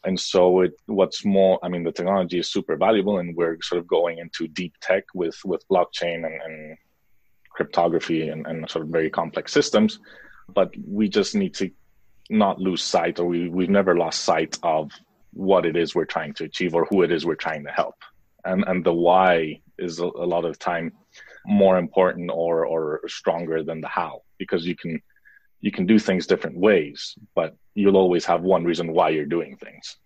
And 0.03 0.20
so 0.20 0.62
it 0.62 0.74
what's 0.88 1.24
more 1.24 1.60
i 1.62 1.70
mean 1.70 1.84
the 1.84 1.91
technology 1.91 2.39
is 2.39 2.51
super 2.51 2.75
valuable 2.75 3.20
and 3.20 3.36
we're 3.36 3.58
sort 3.62 3.80
of 3.80 3.88
going 3.88 4.18
into 4.18 4.48
deep 4.48 4.74
tech 4.82 5.03
with 5.13 5.38
with 5.46 5.68
blockchain 5.70 6.25
and, 6.25 6.41
and 6.46 6.77
cryptography 7.50 8.30
and, 8.30 8.48
and 8.48 8.68
sort 8.70 8.86
of 8.86 8.91
very 8.91 9.10
complex 9.10 9.51
systems 9.51 10.00
but 10.53 10.74
we 10.88 11.08
just 11.08 11.36
need 11.36 11.53
to 11.53 11.70
not 12.30 12.60
lose 12.60 12.82
sight 12.82 13.20
or 13.20 13.25
we, 13.25 13.50
we've 13.50 13.70
never 13.70 13.96
lost 13.96 14.24
sight 14.24 14.58
of 14.63 14.89
what 15.34 15.65
it 15.65 15.75
is 15.75 15.94
we're 15.94 16.06
trying 16.06 16.34
to 16.34 16.46
achieve 16.46 16.74
or 16.74 16.86
who 16.86 17.03
it 17.03 17.12
is 17.12 17.25
we're 17.25 17.36
trying 17.36 17.63
to 17.63 17.72
help 17.72 17.96
and 18.45 18.63
and 18.67 18.83
the 18.83 18.93
why 18.93 19.60
is 19.77 20.00
a, 20.00 20.05
a 20.05 20.27
lot 20.33 20.45
of 20.45 20.60
time 20.60 20.91
more 21.45 21.77
important 21.77 22.29
or 22.31 22.65
or 22.65 23.01
stronger 23.07 23.63
than 23.63 23.81
the 23.81 23.88
how 23.88 24.21
because 24.38 24.65
you 24.65 24.75
can 24.75 25.01
you 25.60 25.71
can 25.71 25.86
do 25.86 25.98
things 26.00 26.27
different 26.27 26.57
ways 26.57 27.15
but 27.36 27.55
you'll 27.74 27.98
always 27.98 28.25
have 28.25 28.41
one 28.41 28.63
reason 28.63 28.93
why 28.93 29.10
you're 29.10 29.25
doing 29.25 29.55
things 29.57 29.98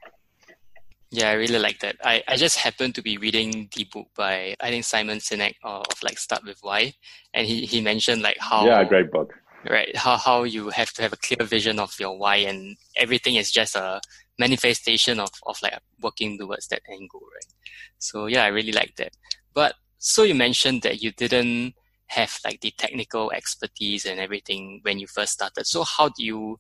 yeah, 1.11 1.29
I 1.29 1.33
really 1.33 1.59
like 1.59 1.79
that. 1.79 1.95
I, 2.03 2.23
I 2.27 2.35
just 2.35 2.57
happened 2.57 2.95
to 2.95 3.01
be 3.01 3.17
reading 3.17 3.69
the 3.73 3.85
book 3.85 4.07
by 4.17 4.55
I 4.59 4.69
think 4.69 4.83
Simon 4.83 5.19
Sinek 5.19 5.55
of 5.63 5.85
like 6.03 6.17
Start 6.17 6.43
with 6.43 6.59
Why, 6.61 6.93
and 7.33 7.47
he, 7.47 7.65
he 7.65 7.79
mentioned 7.79 8.21
like 8.21 8.37
how 8.39 8.65
yeah, 8.65 8.83
great 8.83 9.11
book. 9.11 9.33
Right, 9.69 9.95
how 9.95 10.17
how 10.17 10.43
you 10.43 10.69
have 10.71 10.91
to 10.93 11.01
have 11.03 11.13
a 11.13 11.17
clear 11.17 11.47
vision 11.47 11.79
of 11.79 11.93
your 11.99 12.17
why, 12.17 12.37
and 12.37 12.75
everything 12.97 13.35
is 13.35 13.51
just 13.51 13.75
a 13.75 14.01
manifestation 14.37 15.19
of 15.19 15.29
of 15.45 15.57
like 15.61 15.79
working 16.01 16.37
towards 16.37 16.67
that 16.67 16.81
goal, 16.87 17.27
right? 17.33 17.53
So 17.97 18.27
yeah, 18.27 18.43
I 18.43 18.47
really 18.47 18.71
like 18.71 18.95
that. 18.97 19.15
But 19.53 19.75
so 19.97 20.23
you 20.23 20.35
mentioned 20.35 20.81
that 20.83 21.01
you 21.01 21.11
didn't 21.11 21.73
have 22.07 22.37
like 22.45 22.61
the 22.61 22.71
technical 22.77 23.31
expertise 23.31 24.05
and 24.05 24.19
everything 24.19 24.79
when 24.83 24.99
you 24.99 25.07
first 25.07 25.33
started. 25.33 25.65
So 25.65 25.83
how 25.83 26.09
do 26.09 26.23
you 26.23 26.59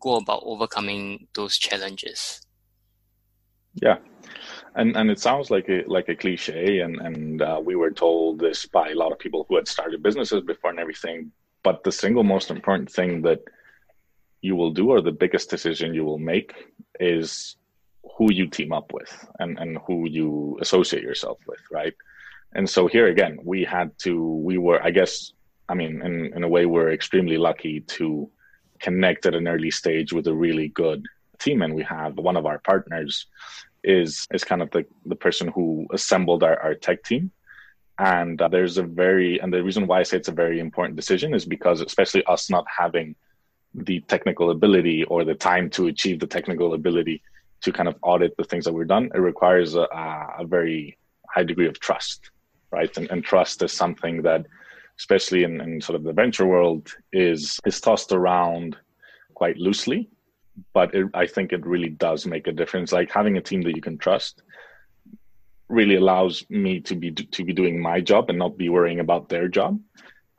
go 0.00 0.16
about 0.16 0.42
overcoming 0.44 1.28
those 1.34 1.58
challenges? 1.58 2.40
Yeah, 3.74 3.98
and 4.76 4.96
and 4.96 5.10
it 5.10 5.18
sounds 5.18 5.50
like 5.50 5.68
a 5.68 5.82
like 5.86 6.08
a 6.08 6.14
cliche, 6.14 6.80
and 6.80 7.00
and 7.00 7.42
uh, 7.42 7.60
we 7.62 7.74
were 7.74 7.90
told 7.90 8.38
this 8.38 8.66
by 8.66 8.90
a 8.90 8.94
lot 8.94 9.12
of 9.12 9.18
people 9.18 9.46
who 9.48 9.56
had 9.56 9.66
started 9.66 10.02
businesses 10.02 10.42
before 10.42 10.70
and 10.70 10.78
everything. 10.78 11.32
But 11.64 11.82
the 11.82 11.92
single 11.92 12.22
most 12.22 12.50
important 12.50 12.92
thing 12.92 13.22
that 13.22 13.40
you 14.44 14.54
will 14.56 14.72
do, 14.80 14.90
or 14.90 15.00
the 15.00 15.20
biggest 15.24 15.48
decision 15.50 15.94
you 15.94 16.04
will 16.04 16.18
make, 16.34 16.50
is 17.00 17.56
who 18.16 18.32
you 18.32 18.46
team 18.46 18.72
up 18.72 18.92
with 18.92 19.12
and 19.40 19.58
and 19.58 19.78
who 19.86 19.96
you 20.18 20.58
associate 20.60 21.02
yourself 21.02 21.38
with, 21.46 21.62
right? 21.70 21.94
And 22.56 22.68
so 22.74 22.86
here 22.86 23.08
again, 23.14 23.38
we 23.42 23.64
had 23.64 23.88
to. 24.04 24.12
We 24.48 24.56
were, 24.58 24.80
I 24.88 24.90
guess, 24.98 25.32
I 25.70 25.74
mean, 25.74 26.02
in 26.06 26.14
in 26.36 26.42
a 26.44 26.52
way, 26.54 26.64
we're 26.66 26.92
extremely 26.92 27.38
lucky 27.38 27.80
to 27.96 28.30
connect 28.80 29.24
at 29.26 29.34
an 29.34 29.48
early 29.48 29.70
stage 29.70 30.12
with 30.12 30.26
a 30.26 30.34
really 30.34 30.68
good 30.68 31.06
team 31.38 31.62
and 31.62 31.74
we 31.74 31.82
have 31.82 32.16
one 32.16 32.36
of 32.36 32.46
our 32.46 32.58
partners 32.58 33.26
is 33.82 34.26
is 34.32 34.44
kind 34.44 34.62
of 34.62 34.70
the, 34.70 34.84
the 35.06 35.16
person 35.16 35.48
who 35.48 35.86
assembled 35.92 36.42
our, 36.42 36.58
our 36.60 36.74
tech 36.74 37.02
team 37.02 37.30
and 37.98 38.40
uh, 38.40 38.48
there's 38.48 38.78
a 38.78 38.82
very 38.82 39.38
and 39.40 39.52
the 39.52 39.62
reason 39.62 39.86
why 39.86 40.00
i 40.00 40.02
say 40.02 40.16
it's 40.16 40.28
a 40.28 40.42
very 40.44 40.58
important 40.58 40.96
decision 40.96 41.34
is 41.34 41.44
because 41.44 41.80
especially 41.80 42.24
us 42.26 42.50
not 42.50 42.66
having 42.82 43.14
the 43.74 44.00
technical 44.00 44.50
ability 44.50 45.04
or 45.04 45.24
the 45.24 45.34
time 45.34 45.68
to 45.70 45.88
achieve 45.88 46.20
the 46.20 46.26
technical 46.26 46.74
ability 46.74 47.22
to 47.60 47.72
kind 47.72 47.88
of 47.88 47.96
audit 48.02 48.36
the 48.36 48.44
things 48.44 48.64
that 48.64 48.72
we're 48.72 48.84
done 48.84 49.10
it 49.14 49.18
requires 49.18 49.74
a, 49.74 49.86
a 50.38 50.44
very 50.44 50.96
high 51.28 51.44
degree 51.44 51.66
of 51.66 51.78
trust 51.80 52.30
right 52.70 52.96
and, 52.96 53.10
and 53.10 53.24
trust 53.24 53.62
is 53.62 53.72
something 53.72 54.22
that 54.22 54.46
especially 54.98 55.42
in, 55.42 55.60
in 55.60 55.80
sort 55.80 55.96
of 55.96 56.04
the 56.04 56.12
venture 56.12 56.46
world 56.46 56.92
is 57.12 57.58
is 57.66 57.80
tossed 57.80 58.12
around 58.12 58.76
quite 59.34 59.56
loosely 59.56 60.08
but 60.72 60.94
it, 60.94 61.06
I 61.14 61.26
think 61.26 61.52
it 61.52 61.66
really 61.66 61.88
does 61.88 62.26
make 62.26 62.46
a 62.46 62.52
difference. 62.52 62.92
Like 62.92 63.10
having 63.10 63.36
a 63.36 63.42
team 63.42 63.62
that 63.62 63.76
you 63.76 63.82
can 63.82 63.98
trust 63.98 64.42
really 65.68 65.96
allows 65.96 66.44
me 66.48 66.80
to 66.80 66.94
be 66.94 67.10
to 67.10 67.44
be 67.44 67.52
doing 67.52 67.80
my 67.80 68.00
job 68.00 68.28
and 68.28 68.38
not 68.38 68.56
be 68.56 68.68
worrying 68.68 69.00
about 69.00 69.28
their 69.28 69.48
job. 69.48 69.80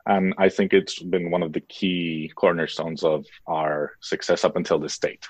And 0.06 0.34
I 0.38 0.48
think 0.48 0.72
it's 0.72 1.00
been 1.00 1.30
one 1.30 1.42
of 1.42 1.52
the 1.52 1.60
key 1.60 2.30
cornerstones 2.34 3.02
of 3.02 3.26
our 3.46 3.92
success 4.00 4.44
up 4.44 4.56
until 4.56 4.78
this 4.78 4.98
date. 4.98 5.26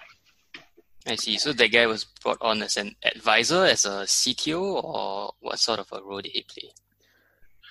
I 1.07 1.15
see. 1.15 1.39
So 1.39 1.53
that 1.53 1.73
guy 1.73 1.87
was 1.87 2.05
brought 2.05 2.39
on 2.41 2.63
as 2.63 2.77
an 2.77 2.95
advisor, 3.05 3.65
as 3.65 3.85
a 3.85 4.05
CTO, 4.05 4.85
or 4.85 5.33
what 5.41 5.59
sort 5.59 5.79
of 5.79 5.89
a 5.93 6.03
role 6.03 6.21
did 6.21 6.33
he 6.33 6.43
play? 6.43 6.71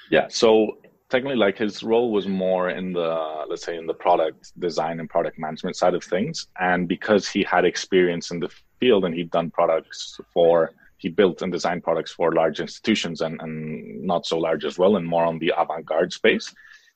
Yeah. 0.09 0.27
So 0.29 0.77
technically 1.09 1.35
like 1.35 1.57
his 1.57 1.83
role 1.83 2.11
was 2.11 2.27
more 2.27 2.69
in 2.69 2.93
the 2.93 3.45
let's 3.49 3.63
say 3.63 3.77
in 3.77 3.85
the 3.85 3.93
product 3.93 4.51
design 4.59 4.99
and 4.99 5.09
product 5.09 5.37
management 5.37 5.75
side 5.75 5.93
of 5.93 6.03
things 6.03 6.47
and 6.59 6.87
because 6.87 7.27
he 7.27 7.43
had 7.43 7.63
experience 7.65 8.31
in 8.31 8.39
the 8.39 8.49
field 8.79 9.05
and 9.05 9.13
he'd 9.13 9.31
done 9.31 9.51
products 9.51 10.19
for 10.33 10.71
he 10.97 11.09
built 11.09 11.41
and 11.41 11.51
designed 11.51 11.83
products 11.83 12.11
for 12.11 12.33
large 12.33 12.59
institutions 12.59 13.21
and, 13.21 13.39
and 13.41 14.01
not 14.01 14.25
so 14.25 14.37
large 14.37 14.65
as 14.65 14.79
well 14.79 14.95
and 14.95 15.05
more 15.05 15.25
on 15.25 15.37
the 15.39 15.53
avant-garde 15.55 16.11
space 16.11 16.53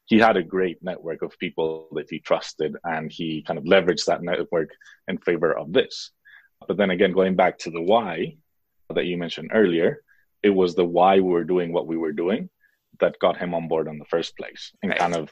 he 0.09 0.17
had 0.17 0.37
a 0.37 0.43
great 0.43 0.83
network 0.83 1.21
of 1.21 1.37
people 1.37 1.87
that 1.93 2.09
he 2.09 2.19
trusted 2.19 2.75
and 2.83 3.11
he 3.11 3.43
kind 3.43 3.59
of 3.59 3.65
leveraged 3.65 4.05
that 4.05 4.23
network 4.23 4.71
in 5.07 5.19
favor 5.19 5.55
of 5.55 5.71
this. 5.71 6.11
But 6.67 6.77
then 6.77 6.89
again 6.89 7.13
going 7.13 7.35
back 7.35 7.59
to 7.59 7.71
the 7.71 7.81
why 7.81 8.35
that 8.93 9.05
you 9.05 9.17
mentioned 9.17 9.51
earlier 9.53 10.01
it 10.41 10.49
was 10.49 10.73
the 10.73 10.85
why 10.85 11.15
we 11.15 11.29
were 11.29 11.43
doing 11.43 11.71
what 11.71 11.87
we 11.87 11.95
were 11.95 12.11
doing 12.11 12.49
that 12.99 13.19
got 13.19 13.37
him 13.37 13.53
on 13.53 13.67
board 13.67 13.87
in 13.87 13.99
the 13.99 14.05
first 14.05 14.35
place 14.35 14.71
and 14.81 14.89
right. 14.89 14.99
kind 14.99 15.15
of 15.15 15.31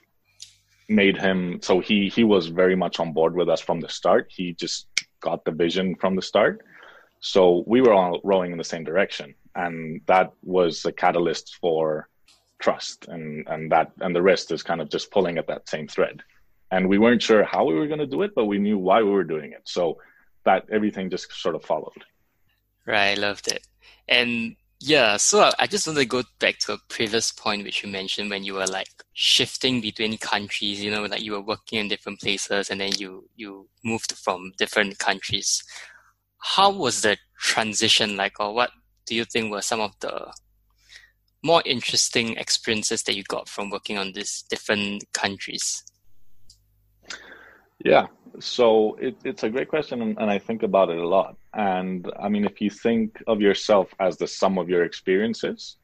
made 0.89 1.17
him 1.17 1.59
so 1.61 1.79
he 1.79 2.07
he 2.07 2.23
was 2.23 2.47
very 2.47 2.75
much 2.75 2.99
on 2.99 3.11
board 3.11 3.35
with 3.35 3.49
us 3.49 3.59
from 3.59 3.79
the 3.81 3.89
start. 3.89 4.27
He 4.29 4.53
just 4.53 4.87
got 5.21 5.43
the 5.43 5.51
vision 5.51 5.95
from 5.95 6.15
the 6.15 6.21
start. 6.21 6.61
So 7.19 7.63
we 7.65 7.81
were 7.81 7.93
all 7.93 8.21
rowing 8.23 8.51
in 8.51 8.59
the 8.59 8.63
same 8.63 8.83
direction 8.83 9.33
and 9.55 10.01
that 10.05 10.33
was 10.43 10.85
a 10.85 10.91
catalyst 10.91 11.57
for 11.59 12.07
trust 12.59 13.07
and 13.07 13.47
and 13.47 13.71
that 13.71 13.91
and 13.99 14.15
the 14.15 14.21
rest 14.21 14.51
is 14.51 14.63
kind 14.63 14.81
of 14.81 14.89
just 14.89 15.11
pulling 15.11 15.37
at 15.37 15.47
that 15.47 15.69
same 15.69 15.87
thread. 15.87 16.21
And 16.71 16.89
we 16.89 16.97
weren't 16.97 17.23
sure 17.23 17.43
how 17.43 17.63
we 17.65 17.75
were 17.75 17.87
going 17.87 17.99
to 17.99 18.07
do 18.07 18.23
it 18.23 18.31
but 18.35 18.45
we 18.45 18.57
knew 18.57 18.77
why 18.77 19.01
we 19.01 19.11
were 19.11 19.23
doing 19.23 19.51
it. 19.51 19.61
So 19.65 19.97
that 20.45 20.65
everything 20.71 21.09
just 21.09 21.31
sort 21.31 21.55
of 21.55 21.63
followed. 21.63 22.03
Right 22.85 23.11
i 23.11 23.13
loved 23.15 23.47
it. 23.47 23.67
And 24.07 24.55
yeah, 24.79 25.17
so 25.17 25.49
I 25.57 25.65
just 25.65 25.87
want 25.87 25.97
to 25.97 26.05
go 26.05 26.23
back 26.39 26.59
to 26.59 26.73
a 26.73 26.77
previous 26.87 27.31
point 27.31 27.63
which 27.63 27.83
you 27.83 27.89
mentioned 27.89 28.29
when 28.29 28.43
you 28.43 28.53
were 28.53 28.67
like 28.67 28.89
shifting 29.13 29.81
between 29.81 30.17
countries, 30.19 30.83
you 30.83 30.91
know, 30.91 31.03
like 31.05 31.21
you 31.21 31.31
were 31.31 31.41
working 31.41 31.79
in 31.79 31.87
different 31.87 32.19
places 32.19 32.69
and 32.69 32.79
then 32.79 32.91
you 32.97 33.27
you 33.35 33.67
moved 33.83 34.11
from 34.13 34.53
different 34.57 34.99
countries. 34.99 35.63
How 36.39 36.71
was 36.71 37.01
the 37.01 37.17
transition 37.39 38.15
like 38.15 38.39
or 38.39 38.53
what 38.53 38.71
do 39.07 39.15
you 39.15 39.25
think 39.25 39.51
were 39.51 39.61
some 39.61 39.81
of 39.81 39.93
the 39.99 40.31
more 41.43 41.61
interesting 41.65 42.35
experiences 42.37 43.03
that 43.03 43.15
you 43.15 43.23
got 43.23 43.47
from 43.47 43.69
working 43.69 43.97
on 43.97 44.11
these 44.13 44.43
different 44.49 45.03
countries? 45.13 45.83
Yeah, 47.83 48.07
so 48.39 48.95
it, 48.95 49.15
it's 49.23 49.43
a 49.43 49.49
great 49.49 49.67
question, 49.67 50.01
and, 50.01 50.31
I 50.31 50.39
think 50.39 50.63
about 50.63 50.89
it 50.89 50.97
a 50.97 51.07
lot. 51.07 51.37
And 51.53 52.11
I 52.19 52.29
mean, 52.29 52.45
if 52.45 52.59
you 52.59 52.69
think 52.69 53.21
of 53.27 53.41
yourself 53.41 53.93
as 53.99 54.17
the 54.17 54.27
sum 54.27 54.57
of 54.57 54.69
your 54.69 54.83
experiences, 54.83 55.77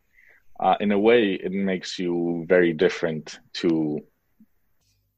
uh, 0.59 0.75
in 0.79 0.91
a 0.91 0.99
way, 0.99 1.33
it 1.33 1.51
makes 1.51 1.99
you 1.99 2.45
very 2.47 2.73
different 2.73 3.39
to 3.53 3.99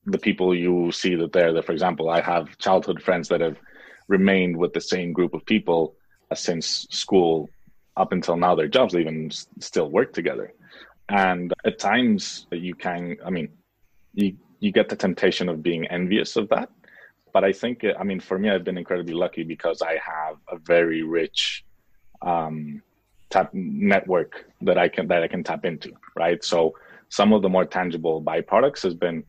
the 0.05 0.17
people 0.17 0.55
you 0.55 0.91
see 0.91 1.15
that 1.15 1.33
they're 1.33 1.53
there. 1.53 1.63
For 1.63 1.71
example, 1.71 2.09
I 2.09 2.21
have 2.21 2.57
childhood 2.57 3.01
friends 3.01 3.29
that 3.29 3.41
have 3.41 3.57
remained 4.07 4.55
with 4.55 4.73
the 4.73 4.81
same 4.81 5.13
group 5.13 5.33
of 5.33 5.45
people 5.45 5.95
uh, 6.29 6.35
since 6.35 6.87
school 6.91 7.49
up 7.97 8.11
until 8.11 8.37
now. 8.37 8.55
Their 8.55 8.67
jobs, 8.67 8.95
even 8.95 9.31
still 9.59 9.89
work 9.89 10.13
together. 10.13 10.53
And 11.09 11.53
at 11.65 11.79
times, 11.79 12.47
you 12.51 12.75
can, 12.75 13.17
I 13.25 13.29
mean, 13.29 13.49
you 14.13 14.37
you 14.59 14.71
get 14.71 14.89
the 14.89 14.95
temptation 14.95 15.49
of 15.49 15.61
being 15.61 15.85
envious 15.87 16.35
of 16.35 16.49
that. 16.49 16.69
But 17.33 17.43
I 17.43 17.51
think, 17.51 17.83
I 17.99 18.03
mean, 18.03 18.19
for 18.19 18.39
me, 18.39 18.49
I've 18.49 18.63
been 18.63 18.77
incredibly 18.77 19.13
lucky 19.13 19.43
because 19.43 19.81
I 19.81 19.99
have 20.13 20.37
a 20.49 20.57
very 20.57 21.03
rich 21.03 21.65
um, 22.21 22.81
tap 23.29 23.49
network 23.53 24.45
that 24.61 24.77
I 24.77 24.87
can 24.87 25.07
that 25.09 25.21
I 25.21 25.27
can 25.27 25.43
tap 25.43 25.65
into, 25.65 25.91
right? 26.15 26.43
So 26.43 26.73
some 27.09 27.33
of 27.33 27.41
the 27.41 27.49
more 27.49 27.65
tangible 27.65 28.21
byproducts 28.21 28.83
has 28.83 28.93
been, 28.93 29.23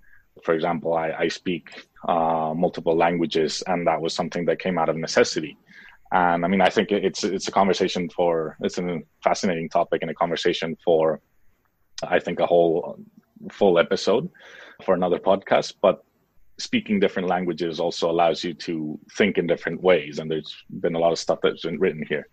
for 0.44 0.54
example, 0.54 0.94
I, 0.94 1.12
I 1.12 1.28
speak 1.28 1.86
uh, 2.08 2.54
multiple 2.56 2.96
languages, 2.96 3.62
and 3.66 3.86
that 3.86 4.00
was 4.00 4.14
something 4.14 4.44
that 4.46 4.60
came 4.60 4.78
out 4.78 4.88
of 4.88 4.96
necessity. 4.96 5.58
And 6.16 6.44
I 6.46 6.48
mean, 6.48 6.62
I 6.62 6.70
think 6.70 6.92
it's 6.92 7.24
it's 7.24 7.48
a 7.48 7.52
conversation 7.60 8.08
for 8.08 8.56
it's 8.60 8.78
a 8.78 9.00
fascinating 9.22 9.68
topic 9.68 9.98
and 10.00 10.10
a 10.10 10.14
conversation 10.14 10.74
for, 10.82 11.20
I 12.02 12.18
think, 12.20 12.40
a 12.40 12.46
whole 12.46 12.98
full 13.52 13.78
episode 13.78 14.30
for 14.84 14.94
another 14.94 15.18
podcast. 15.18 15.74
But 15.82 16.02
speaking 16.56 17.00
different 17.00 17.28
languages 17.28 17.80
also 17.80 18.10
allows 18.10 18.42
you 18.42 18.54
to 18.54 18.98
think 19.18 19.36
in 19.36 19.46
different 19.46 19.82
ways, 19.82 20.18
and 20.18 20.30
there's 20.30 20.52
been 20.80 20.94
a 20.94 20.98
lot 20.98 21.12
of 21.12 21.18
stuff 21.18 21.40
that's 21.42 21.64
been 21.68 21.78
written 21.78 22.02
here. 22.08 22.26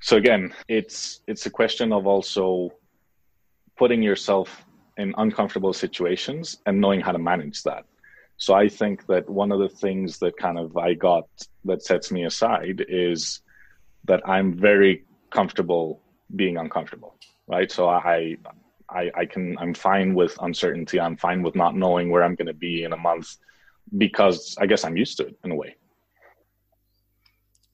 So 0.00 0.16
again, 0.16 0.54
it's 0.68 1.20
it's 1.26 1.44
a 1.44 1.50
question 1.50 1.92
of 1.92 2.06
also 2.06 2.70
putting 3.76 4.02
yourself 4.02 4.64
in 4.96 5.12
uncomfortable 5.18 5.74
situations 5.74 6.44
and 6.64 6.80
knowing 6.80 7.00
how 7.02 7.12
to 7.12 7.18
manage 7.18 7.64
that. 7.64 7.84
So 8.36 8.54
I 8.54 8.68
think 8.68 9.06
that 9.06 9.28
one 9.28 9.52
of 9.52 9.60
the 9.60 9.68
things 9.68 10.18
that 10.18 10.36
kind 10.36 10.58
of 10.58 10.76
I 10.76 10.94
got 10.94 11.24
that 11.64 11.82
sets 11.82 12.10
me 12.10 12.24
aside 12.24 12.84
is 12.88 13.40
that 14.04 14.26
I'm 14.28 14.52
very 14.52 15.04
comfortable 15.30 16.02
being 16.34 16.56
uncomfortable, 16.58 17.16
right? 17.46 17.70
So 17.70 17.88
I 17.88 18.36
I, 18.90 19.10
I 19.16 19.26
can 19.26 19.56
I'm 19.58 19.74
fine 19.74 20.14
with 20.14 20.36
uncertainty. 20.40 21.00
I'm 21.00 21.16
fine 21.16 21.42
with 21.42 21.54
not 21.54 21.76
knowing 21.76 22.10
where 22.10 22.22
I'm 22.22 22.34
going 22.34 22.46
to 22.48 22.54
be 22.54 22.84
in 22.84 22.92
a 22.92 22.96
month 22.96 23.36
because 23.96 24.56
I 24.60 24.66
guess 24.66 24.84
I'm 24.84 24.96
used 24.96 25.16
to 25.18 25.26
it 25.26 25.36
in 25.44 25.50
a 25.50 25.54
way. 25.54 25.76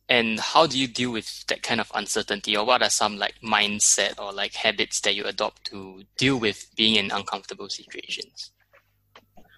And 0.09 0.41
how 0.41 0.67
do 0.67 0.77
you 0.77 0.89
deal 0.89 1.13
with 1.13 1.47
that 1.47 1.63
kind 1.63 1.81
of 1.81 1.91
uncertainty, 1.95 2.57
or 2.57 2.67
what 2.67 2.83
are 2.83 2.91
some 2.91 3.17
like 3.17 3.35
mindset 3.45 4.19
or 4.19 4.33
like 4.33 4.55
habits 4.55 5.01
that 5.03 5.15
you 5.15 5.25
adopt 5.25 5.65
to 5.67 6.03
deal 6.19 6.37
with 6.37 6.69
being 6.77 6.97
in 6.97 7.13
uncomfortable 7.13 7.69
situations? 7.69 8.51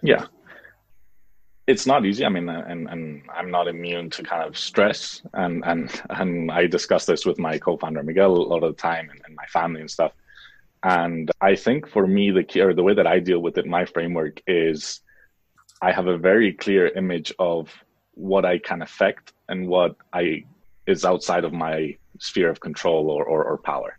Yeah, 0.03 0.27
it's 1.73 1.87
not 1.87 2.05
easy. 2.05 2.25
I 2.25 2.29
mean, 2.29 2.49
uh, 2.49 2.65
and 2.69 2.89
and 2.93 3.23
I'm 3.35 3.51
not 3.51 3.67
immune 3.67 4.11
to 4.11 4.23
kind 4.23 4.45
of 4.49 4.59
stress, 4.59 5.23
and 5.33 5.65
and 5.71 6.03
and 6.21 6.53
I 6.53 6.67
discuss 6.67 7.07
this 7.07 7.25
with 7.25 7.39
my 7.39 7.55
co-founder 7.59 8.03
Miguel 8.03 8.37
a 8.37 8.51
lot 8.53 8.63
of 8.63 8.77
the 8.77 8.83
time, 8.91 9.07
and, 9.11 9.21
and 9.25 9.35
my 9.35 9.47
family 9.47 9.81
and 9.81 9.91
stuff. 9.91 10.13
And 10.83 11.31
I 11.41 11.57
think 11.57 11.89
for 11.89 12.07
me, 12.07 12.31
the 12.31 12.45
key 12.45 12.61
or 12.61 12.75
the 12.75 12.83
way 12.83 12.95
that 12.95 13.07
I 13.07 13.19
deal 13.21 13.41
with 13.47 13.57
it, 13.57 13.67
my 13.67 13.85
framework 13.85 14.43
is, 14.47 15.01
I 15.81 15.93
have 15.93 16.09
a 16.09 16.19
very 16.19 16.53
clear 16.53 16.89
image 16.89 17.33
of 17.39 17.71
what 18.15 18.45
I 18.45 18.59
can 18.59 18.83
affect 18.83 19.33
and 19.49 19.69
what 19.69 19.97
I 20.13 20.45
is 20.87 21.05
outside 21.05 21.45
of 21.45 21.53
my 21.53 21.97
sphere 22.19 22.51
of 22.51 22.61
control 22.61 23.11
or 23.11 23.25
or, 23.25 23.41
or 23.45 23.59
power, 23.59 23.99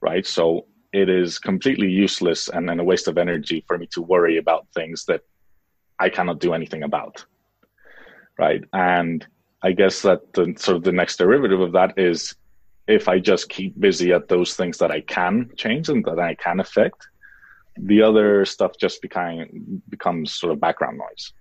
right? 0.00 0.26
So 0.26 0.66
it 0.92 1.08
is 1.08 1.40
completely 1.50 1.90
useless 1.90 2.48
and, 2.54 2.70
and 2.70 2.80
a 2.80 2.84
waste 2.84 3.08
of 3.08 3.18
energy 3.18 3.64
for 3.66 3.76
me 3.78 3.86
to 3.94 4.00
worry 4.00 4.36
about 4.38 4.68
things 4.74 5.04
that 5.06 5.22
I 5.98 6.08
cannot 6.08 6.40
do 6.40 6.54
anything 6.54 6.82
about. 6.82 7.24
Right. 8.38 8.64
And 8.72 9.26
I 9.62 9.72
guess 9.72 10.02
that 10.02 10.32
the 10.32 10.54
sort 10.56 10.76
of 10.76 10.82
the 10.82 10.92
next 10.92 11.16
derivative 11.16 11.60
of 11.60 11.72
that 11.72 11.94
is 11.96 12.34
if 12.86 13.08
I 13.08 13.18
just 13.18 13.48
keep 13.48 13.78
busy 13.80 14.12
at 14.12 14.28
those 14.28 14.54
things 14.54 14.78
that 14.78 14.90
I 14.90 15.00
can 15.00 15.50
change 15.56 15.88
and 15.88 16.04
that 16.04 16.18
I 16.18 16.34
can 16.34 16.60
affect, 16.60 17.08
the 17.76 18.02
other 18.02 18.44
stuff 18.44 18.72
just 18.78 19.00
become, 19.00 19.82
becomes 19.88 20.32
sort 20.32 20.52
of 20.52 20.60
background 20.60 20.98
noise. 20.98 21.32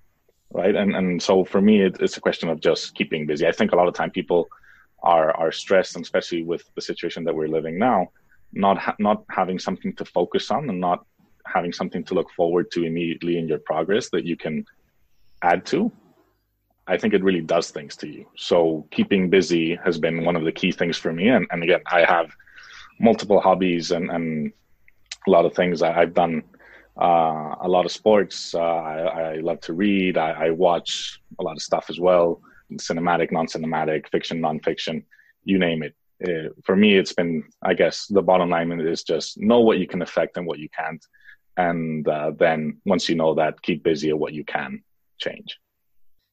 Right. 0.52 0.76
And 0.76 0.96
and 0.96 1.22
so 1.22 1.44
for 1.44 1.62
me 1.62 1.82
it, 1.82 1.98
it's 2.00 2.18
a 2.18 2.22
question 2.22 2.48
of 2.48 2.62
just 2.62 2.94
keeping 2.94 3.26
busy. 3.26 3.48
I 3.48 3.52
think 3.52 3.72
a 3.72 3.76
lot 3.76 3.88
of 3.88 3.96
time 3.96 4.12
people 4.12 4.48
are 5.02 5.36
are 5.36 5.52
stressed 5.52 5.96
and 5.96 6.06
especially 6.06 6.44
with 6.44 6.64
the 6.76 6.82
situation 6.82 7.24
that 7.24 7.36
we're 7.36 7.48
living 7.48 7.80
now, 7.80 8.12
not 8.54 8.78
ha- 8.78 8.96
not 9.00 9.24
having 9.30 9.58
something 9.58 9.96
to 9.96 10.06
focus 10.06 10.52
on 10.52 10.70
and 10.70 10.80
not 10.80 11.06
having 11.46 11.74
something 11.74 12.04
to 12.06 12.14
look 12.14 12.32
forward 12.32 12.72
to 12.72 12.84
immediately 12.84 13.38
in 13.38 13.48
your 13.48 13.60
progress 13.60 14.10
that 14.10 14.26
you 14.26 14.38
can 14.38 14.66
add 15.42 15.66
to 15.66 15.92
i 16.88 16.98
think 16.98 17.14
it 17.14 17.24
really 17.24 17.42
does 17.42 17.72
things 17.72 17.96
to 17.96 18.08
you. 18.08 18.26
So 18.36 18.86
keeping 18.92 19.30
busy 19.30 19.76
has 19.84 19.98
been 19.98 20.26
one 20.26 20.36
of 20.36 20.44
the 20.44 20.52
key 20.52 20.72
things 20.72 20.98
for 20.98 21.14
me. 21.14 21.30
And, 21.30 21.48
and 21.52 21.64
again 21.64 21.82
i 21.86 22.02
have 22.04 22.30
multiple 23.00 23.40
hobbies 23.40 23.92
and, 23.92 24.10
and 24.10 24.52
a 25.28 25.32
lot 25.32 25.46
of 25.46 25.54
things. 25.54 25.82
I, 25.82 25.92
have 25.92 26.14
done 26.14 26.44
uh, 27.02 27.56
a 27.62 27.68
lot 27.68 27.86
of 27.86 27.92
sports. 27.92 28.54
Uh, 28.54 28.60
I, 28.60 28.98
I, 28.98 29.36
love 29.38 29.62
to 29.62 29.74
read. 29.74 30.18
I, 30.18 30.32
I, 30.32 30.50
watch 30.50 31.22
a 31.40 31.44
lot 31.44 31.56
of 31.56 31.62
stuff 31.62 31.86
as 31.90 32.00
well. 32.00 32.42
Cinematic 32.74 33.32
non-cinematic 33.32 34.10
fiction 34.10 34.42
non-fiction 34.42 35.06
you 35.46 35.60
name 35.60 35.84
it 35.84 35.96
uh, 36.28 36.50
for 36.64 36.76
me 36.76 36.98
it's 36.98 37.14
been 37.14 37.44
i 37.62 37.74
guess 37.74 38.08
the 38.08 38.22
bottom 38.22 38.50
line 38.50 38.72
is 38.80 39.04
just 39.04 39.38
know 39.38 39.60
what 39.60 39.78
you 39.78 39.88
can 39.88 40.02
affect 40.02 40.38
and 40.38 40.46
what 40.46 40.60
you 40.60 40.70
can't. 40.70 41.06
And 41.56 42.08
uh, 42.08 42.32
then 42.32 42.82
once 42.84 43.08
you 43.08 43.16
know 43.16 43.36
that 43.36 43.62
keep 43.62 43.84
busy 43.84 44.10
at 44.10 44.18
what 44.18 44.34
you 44.34 44.44
can 44.44 44.82
change. 45.20 45.60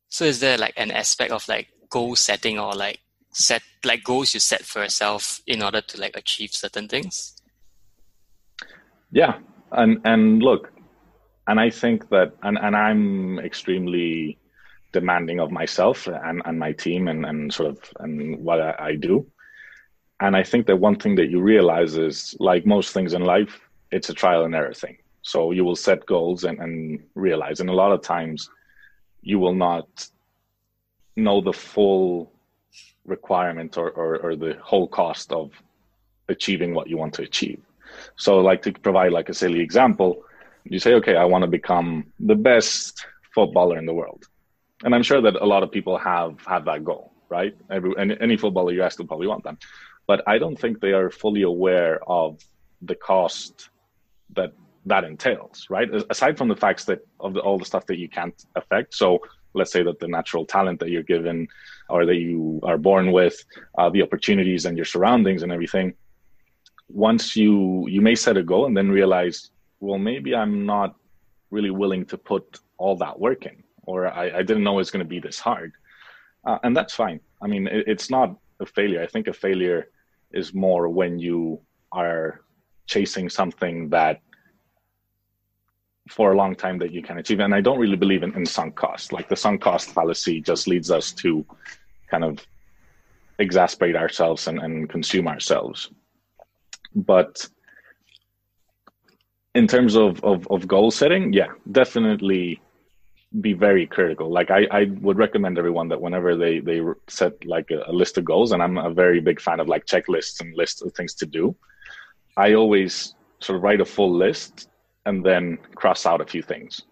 So 0.09 0.25
is 0.25 0.40
there 0.40 0.56
like 0.56 0.73
an 0.78 0.90
aspect 0.90 1.30
of 1.30 1.47
like 1.47 1.68
goal 1.90 2.16
setting 2.16 2.59
or 2.59 2.73
like 2.73 3.00
set 3.32 3.62
like 3.85 4.02
goals 4.02 4.32
you 4.32 4.40
set 4.40 4.64
for 4.64 4.82
yourself 4.82 5.42
in 5.47 5.62
order 5.62 5.82
to 5.82 6.00
like 6.00 6.16
achieve 6.16 6.52
certain 6.54 6.88
things? 6.88 7.37
Yeah. 9.11 9.40
And 9.73 10.00
and 10.04 10.42
look 10.42 10.73
and 11.50 11.61
i 11.61 11.68
think 11.68 12.09
that 12.09 12.32
and, 12.42 12.59
and 12.59 12.76
i'm 12.76 13.38
extremely 13.40 14.38
demanding 14.92 15.40
of 15.40 15.50
myself 15.50 16.06
and, 16.06 16.42
and 16.44 16.59
my 16.59 16.73
team 16.73 17.09
and, 17.09 17.25
and 17.25 17.52
sort 17.52 17.68
of 17.68 17.78
and 18.00 18.42
what 18.44 18.61
I, 18.61 18.75
I 18.78 18.94
do 18.97 19.26
and 20.21 20.37
i 20.37 20.43
think 20.43 20.67
that 20.67 20.77
one 20.77 20.97
thing 20.97 21.15
that 21.15 21.31
you 21.31 21.41
realize 21.41 21.97
is 21.97 22.37
like 22.41 22.65
most 22.67 22.93
things 22.93 23.15
in 23.15 23.23
life 23.23 23.61
it's 23.91 24.09
a 24.09 24.15
trial 24.15 24.45
and 24.45 24.55
error 24.55 24.75
thing 24.75 24.97
so 25.23 25.50
you 25.50 25.65
will 25.65 25.77
set 25.77 26.07
goals 26.07 26.45
and, 26.45 26.59
and 26.59 27.03
realize, 27.15 27.61
and 27.61 27.69
a 27.69 27.75
lot 27.75 27.93
of 27.93 28.03
times 28.03 28.49
you 29.23 29.39
will 29.39 29.55
not 29.55 30.09
know 31.17 31.41
the 31.41 31.53
full 31.53 32.33
requirement 33.05 33.77
or, 33.77 33.91
or, 33.91 34.17
or 34.19 34.37
the 34.37 34.57
whole 34.62 34.89
cost 34.89 35.33
of 35.33 35.50
achieving 36.28 36.75
what 36.75 36.89
you 36.89 36.97
want 36.97 37.15
to 37.15 37.23
achieve. 37.23 37.61
So 38.17 38.39
like 38.39 38.63
to 38.63 38.73
provide 38.73 39.13
like 39.13 39.28
a 39.28 39.35
silly 39.35 39.61
example, 39.61 40.23
you 40.65 40.78
say, 40.78 40.95
okay, 40.95 41.17
I 41.17 41.25
want 41.25 41.43
to 41.43 41.49
become 41.49 42.13
the 42.21 42.35
best 42.35 43.06
footballer 43.35 43.78
in 43.78 43.87
the 43.87 43.95
world. 43.95 44.25
And 44.85 44.95
I'm 44.95 45.02
sure 45.02 45.21
that 45.21 45.35
a 45.37 45.45
lot 45.45 45.63
of 45.63 45.71
people 45.71 45.99
have 45.99 46.41
have 46.47 46.65
that 46.65 46.85
goal, 46.85 47.13
right? 47.28 47.54
Every, 47.69 47.93
any, 47.99 48.17
any 48.21 48.37
footballer 48.39 48.73
you 48.73 48.83
ask 48.83 48.99
will 48.99 49.06
probably 49.06 49.26
want 49.26 49.45
that. 49.45 49.56
But 50.06 50.23
I 50.26 50.39
don't 50.39 50.58
think 50.58 50.80
they 50.80 50.93
are 50.93 51.10
fully 51.10 51.43
aware 51.43 52.00
of 52.08 52.41
the 52.82 52.95
cost 52.95 53.71
that 54.34 54.52
that 54.86 55.04
entails, 55.04 55.67
right? 55.69 55.89
Aside 56.08 56.39
from 56.39 56.49
the 56.49 56.56
facts 56.56 56.84
that 56.86 57.00
of 57.21 57.34
the, 57.34 57.41
all 57.41 57.58
the 57.58 57.65
stuff 57.65 57.86
that 57.86 57.99
you 57.99 58.08
can't 58.08 58.34
affect. 58.56 58.95
So 58.95 59.21
let's 59.52 59.73
say 59.73 59.82
that 59.82 59.99
the 59.99 60.08
natural 60.08 60.47
talent 60.47 60.80
that 60.80 60.91
you're 60.91 61.02
given 61.02 61.49
or 61.89 62.06
that 62.06 62.17
you 62.17 62.60
are 62.63 62.78
born 62.78 63.13
with, 63.13 63.45
uh, 63.78 63.91
the 63.91 64.02
opportunities 64.02 64.65
and 64.65 64.76
your 64.76 64.86
surroundings 64.86 65.43
and 65.43 65.52
everything. 65.52 65.95
Once 66.89 67.36
you 67.36 67.86
you 67.89 68.00
may 68.00 68.15
set 68.15 68.36
a 68.36 68.43
goal 68.43 68.67
and 68.67 68.76
then 68.76 68.91
realize, 68.91 69.50
well, 69.80 69.99
maybe 69.99 70.34
I'm 70.34 70.67
not 70.67 70.97
really 71.50 71.71
willing 71.71 72.04
to 72.06 72.17
put 72.19 72.60
all 72.78 72.97
that 72.97 73.19
work 73.19 73.47
in, 73.47 73.63
or 73.86 74.06
I, 74.06 74.39
I 74.39 74.43
didn't 74.43 74.65
know 74.65 74.78
it's 74.78 74.91
going 74.91 75.04
to 75.04 75.08
be 75.08 75.21
this 75.21 75.39
hard, 75.39 75.73
uh, 76.47 76.58
and 76.65 76.76
that's 76.76 76.95
fine. 76.95 77.21
I 77.43 77.47
mean, 77.47 77.67
it, 77.67 77.84
it's 77.86 78.10
not 78.10 78.36
a 78.60 78.66
failure. 78.66 79.02
I 79.02 79.06
think 79.06 79.26
a 79.26 79.32
failure 79.32 79.88
is 80.32 80.54
more 80.54 80.88
when 80.88 81.18
you 81.18 81.60
are 81.92 82.42
chasing 82.86 83.28
something 83.28 83.88
that 83.90 84.20
for 86.08 86.32
a 86.32 86.36
long 86.36 86.54
time 86.54 86.78
that 86.78 86.92
you 86.92 87.02
can 87.02 87.18
achieve. 87.18 87.40
And 87.40 87.54
I 87.54 87.60
don't 87.60 87.78
really 87.78 87.96
believe 87.96 88.23
in, 88.23 88.34
in 88.34 88.44
sunk 88.44 88.75
cost. 88.75 89.12
Like 89.12 89.28
the 89.28 89.36
sunk 89.36 89.60
cost 89.60 89.90
fallacy 89.90 90.40
just 90.40 90.66
leads 90.66 90.90
us 90.90 91.12
to 91.12 91.44
kind 92.08 92.25
of 92.25 92.44
exasperate 93.38 93.96
ourselves 93.96 94.46
and, 94.49 94.58
and 94.58 94.88
consume 94.88 95.28
ourselves. 95.28 95.90
But 96.94 97.49
in 99.54 99.66
terms 99.66 99.96
of, 99.96 100.23
of, 100.25 100.46
of 100.49 100.66
goal 100.66 100.90
setting, 100.90 101.32
yeah, 101.32 101.52
definitely 101.70 102.60
be 103.40 103.52
very 103.52 103.86
critical. 103.86 104.30
Like 104.30 104.50
I, 104.50 104.66
I 104.71 104.84
would 105.00 105.16
recommend 105.16 105.58
everyone 105.58 105.88
that 105.88 106.00
whenever 106.00 106.36
they, 106.36 106.58
they 106.58 106.80
set 107.08 107.45
like 107.45 107.71
a, 107.71 107.84
a 107.86 107.93
list 107.93 108.19
of 108.19 108.25
goals, 108.25 108.52
and 108.52 108.62
I'm 108.62 108.76
a 108.76 108.93
very 108.93 109.21
big 109.21 109.40
fan 109.40 109.60
of 109.60 109.69
like 109.69 109.86
checklists 109.86 110.40
and 110.40 110.54
lists 110.56 110.82
of 110.82 110.93
things 110.95 111.14
to 111.14 111.26
do, 111.26 111.54
I 112.36 112.54
always 112.54 113.14
sort 113.38 113.56
of 113.56 113.62
write 113.62 113.80
a 113.80 113.84
full 113.84 114.12
list 114.12 114.69
and 115.06 115.25
then 115.25 115.58
cross 115.76 116.06
out 116.06 116.21
a 116.21 116.26
few 116.26 116.43
things 116.43 116.82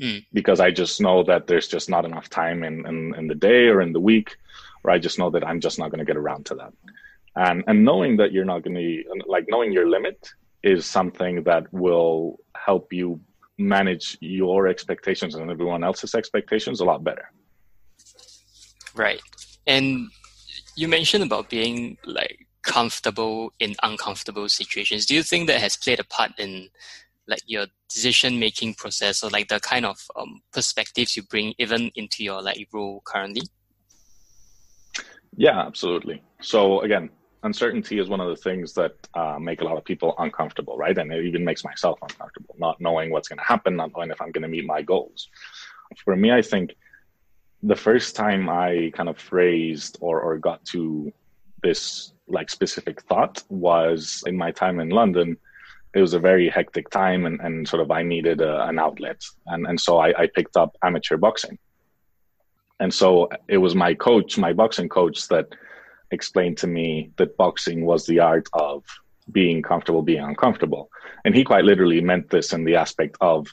mm. 0.00 0.24
because 0.32 0.60
I 0.60 0.70
just 0.70 1.00
know 1.00 1.22
that 1.24 1.46
there's 1.46 1.68
just 1.68 1.88
not 1.88 2.04
enough 2.04 2.28
time 2.28 2.64
in, 2.64 2.86
in, 2.86 3.14
in 3.14 3.28
the 3.28 3.34
day 3.34 3.68
or 3.68 3.80
in 3.80 3.92
the 3.92 4.00
week, 4.00 4.36
or 4.82 4.90
I 4.90 4.98
just 4.98 5.18
know 5.18 5.30
that 5.30 5.46
I'm 5.46 5.60
just 5.60 5.78
not 5.78 5.90
going 5.90 6.00
to 6.00 6.04
get 6.04 6.16
around 6.16 6.46
to 6.46 6.54
that. 6.56 6.72
And, 7.36 7.64
and 7.66 7.84
knowing 7.84 8.16
that 8.18 8.32
you're 8.32 8.44
not 8.44 8.62
going 8.62 8.76
to, 8.76 9.04
like 9.26 9.46
knowing 9.48 9.72
your 9.72 9.88
limit 9.88 10.28
is 10.62 10.86
something 10.86 11.42
that 11.44 11.72
will 11.72 12.40
help 12.56 12.92
you 12.92 13.20
manage 13.58 14.16
your 14.20 14.66
expectations 14.66 15.34
and 15.34 15.50
everyone 15.50 15.84
else's 15.84 16.14
expectations 16.14 16.80
a 16.80 16.84
lot 16.84 17.04
better. 17.04 17.30
Right. 18.94 19.20
And 19.66 20.10
you 20.76 20.88
mentioned 20.88 21.24
about 21.24 21.50
being 21.50 21.98
like 22.04 22.46
comfortable 22.62 23.52
in 23.60 23.74
uncomfortable 23.82 24.48
situations. 24.48 25.06
Do 25.06 25.14
you 25.14 25.22
think 25.22 25.46
that 25.46 25.60
has 25.60 25.76
played 25.76 26.00
a 26.00 26.04
part 26.04 26.32
in 26.38 26.68
like 27.26 27.42
your 27.46 27.66
decision 27.88 28.38
making 28.38 28.74
process 28.74 29.22
or 29.22 29.30
like 29.30 29.48
the 29.48 29.60
kind 29.60 29.86
of 29.86 29.98
um, 30.16 30.42
perspectives 30.52 31.16
you 31.16 31.22
bring 31.22 31.54
even 31.58 31.90
into 31.94 32.24
your 32.24 32.42
like 32.42 32.68
role 32.72 33.02
currently 33.04 33.42
yeah 35.36 35.60
absolutely 35.66 36.22
so 36.40 36.80
again 36.80 37.08
uncertainty 37.44 37.98
is 37.98 38.08
one 38.08 38.20
of 38.20 38.28
the 38.28 38.36
things 38.36 38.72
that 38.72 38.94
uh, 39.14 39.38
make 39.38 39.60
a 39.60 39.64
lot 39.64 39.76
of 39.76 39.84
people 39.84 40.14
uncomfortable 40.18 40.76
right 40.76 40.98
and 40.98 41.12
it 41.12 41.24
even 41.24 41.44
makes 41.44 41.64
myself 41.64 41.98
uncomfortable 42.02 42.54
not 42.58 42.80
knowing 42.80 43.10
what's 43.10 43.28
going 43.28 43.38
to 43.38 43.44
happen 43.44 43.76
not 43.76 43.90
knowing 43.94 44.10
if 44.10 44.20
i'm 44.20 44.32
going 44.32 44.42
to 44.42 44.48
meet 44.48 44.66
my 44.66 44.82
goals 44.82 45.28
for 46.04 46.16
me 46.16 46.32
i 46.32 46.42
think 46.42 46.74
the 47.62 47.76
first 47.76 48.16
time 48.16 48.48
i 48.48 48.90
kind 48.94 49.08
of 49.08 49.18
phrased 49.18 49.98
or, 50.00 50.20
or 50.20 50.38
got 50.38 50.64
to 50.64 51.12
this 51.62 52.12
like 52.26 52.50
specific 52.50 53.02
thought 53.02 53.42
was 53.48 54.22
in 54.26 54.36
my 54.36 54.50
time 54.50 54.80
in 54.80 54.88
london 54.88 55.36
it 55.94 56.00
was 56.00 56.14
a 56.14 56.18
very 56.18 56.48
hectic 56.48 56.90
time 56.90 57.24
and, 57.24 57.40
and 57.40 57.68
sort 57.68 57.80
of 57.80 57.90
I 57.90 58.02
needed 58.02 58.40
a, 58.40 58.66
an 58.66 58.78
outlet. 58.78 59.22
And, 59.46 59.66
and 59.66 59.80
so 59.80 59.98
I, 59.98 60.08
I 60.22 60.26
picked 60.26 60.56
up 60.56 60.76
amateur 60.82 61.16
boxing. 61.16 61.56
And 62.80 62.92
so 62.92 63.28
it 63.46 63.58
was 63.58 63.76
my 63.76 63.94
coach, 63.94 64.36
my 64.36 64.52
boxing 64.52 64.88
coach, 64.88 65.28
that 65.28 65.46
explained 66.14 66.58
to 66.58 66.66
me 66.66 67.10
that 67.18 67.36
boxing 67.36 67.84
was 67.84 68.06
the 68.06 68.20
art 68.20 68.48
of 68.54 68.84
being 69.30 69.62
comfortable, 69.62 70.02
being 70.02 70.24
uncomfortable. 70.24 70.90
And 71.24 71.34
he 71.34 71.44
quite 71.44 71.64
literally 71.64 72.00
meant 72.00 72.30
this 72.30 72.52
in 72.54 72.64
the 72.64 72.76
aspect 72.76 73.16
of 73.20 73.48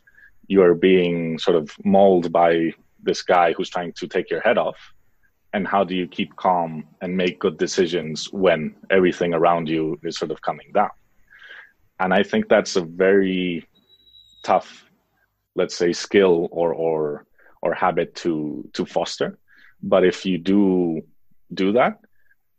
you're 0.47 0.76
being 0.76 1.39
sort 1.39 1.58
of 1.58 1.71
mauled 1.84 2.32
by 2.32 2.74
this 3.04 3.21
guy 3.21 3.54
who's 3.54 3.69
trying 3.69 3.93
to 3.93 4.08
take 4.08 4.30
your 4.30 4.41
head 4.41 4.58
off. 4.58 4.80
and 5.54 5.67
how 5.67 5.84
do 5.84 5.95
you 5.95 6.08
keep 6.08 6.36
calm 6.36 6.88
and 7.02 7.15
make 7.15 7.39
good 7.39 7.58
decisions 7.58 8.32
when 8.32 8.76
everything 8.89 9.34
around 9.34 9.67
you 9.67 10.00
is 10.04 10.17
sort 10.17 10.32
of 10.32 10.41
coming 10.41 10.69
down 10.74 10.89
and 12.00 12.13
i 12.13 12.24
think 12.24 12.47
that's 12.47 12.76
a 12.76 12.82
very 12.82 13.65
tough 14.43 14.86
let's 15.56 15.76
say 15.76 15.91
skill 15.93 16.47
or 16.52 16.74
or 16.74 17.26
or 17.62 17.74
habit 17.74 18.15
to 18.15 18.67
to 18.74 18.86
foster 18.86 19.38
but 19.84 20.04
if 20.12 20.26
you 20.26 20.38
do 20.38 21.02
do 21.54 21.71
that 21.74 22.00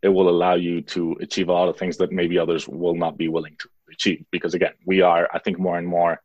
it 0.02 0.08
will 0.08 0.28
allow 0.28 0.54
you 0.54 0.82
to 0.82 1.16
achieve 1.20 1.48
a 1.48 1.52
lot 1.52 1.68
of 1.68 1.76
things 1.76 1.96
that 1.98 2.12
maybe 2.12 2.38
others 2.38 2.68
will 2.68 2.94
not 2.94 3.16
be 3.16 3.28
willing 3.28 3.56
to 3.58 3.68
achieve. 3.90 4.24
Because 4.30 4.54
again 4.54 4.74
we 4.86 5.00
are 5.02 5.28
i 5.32 5.38
think 5.38 5.58
more 5.58 5.78
and 5.78 5.86
more 5.86 6.20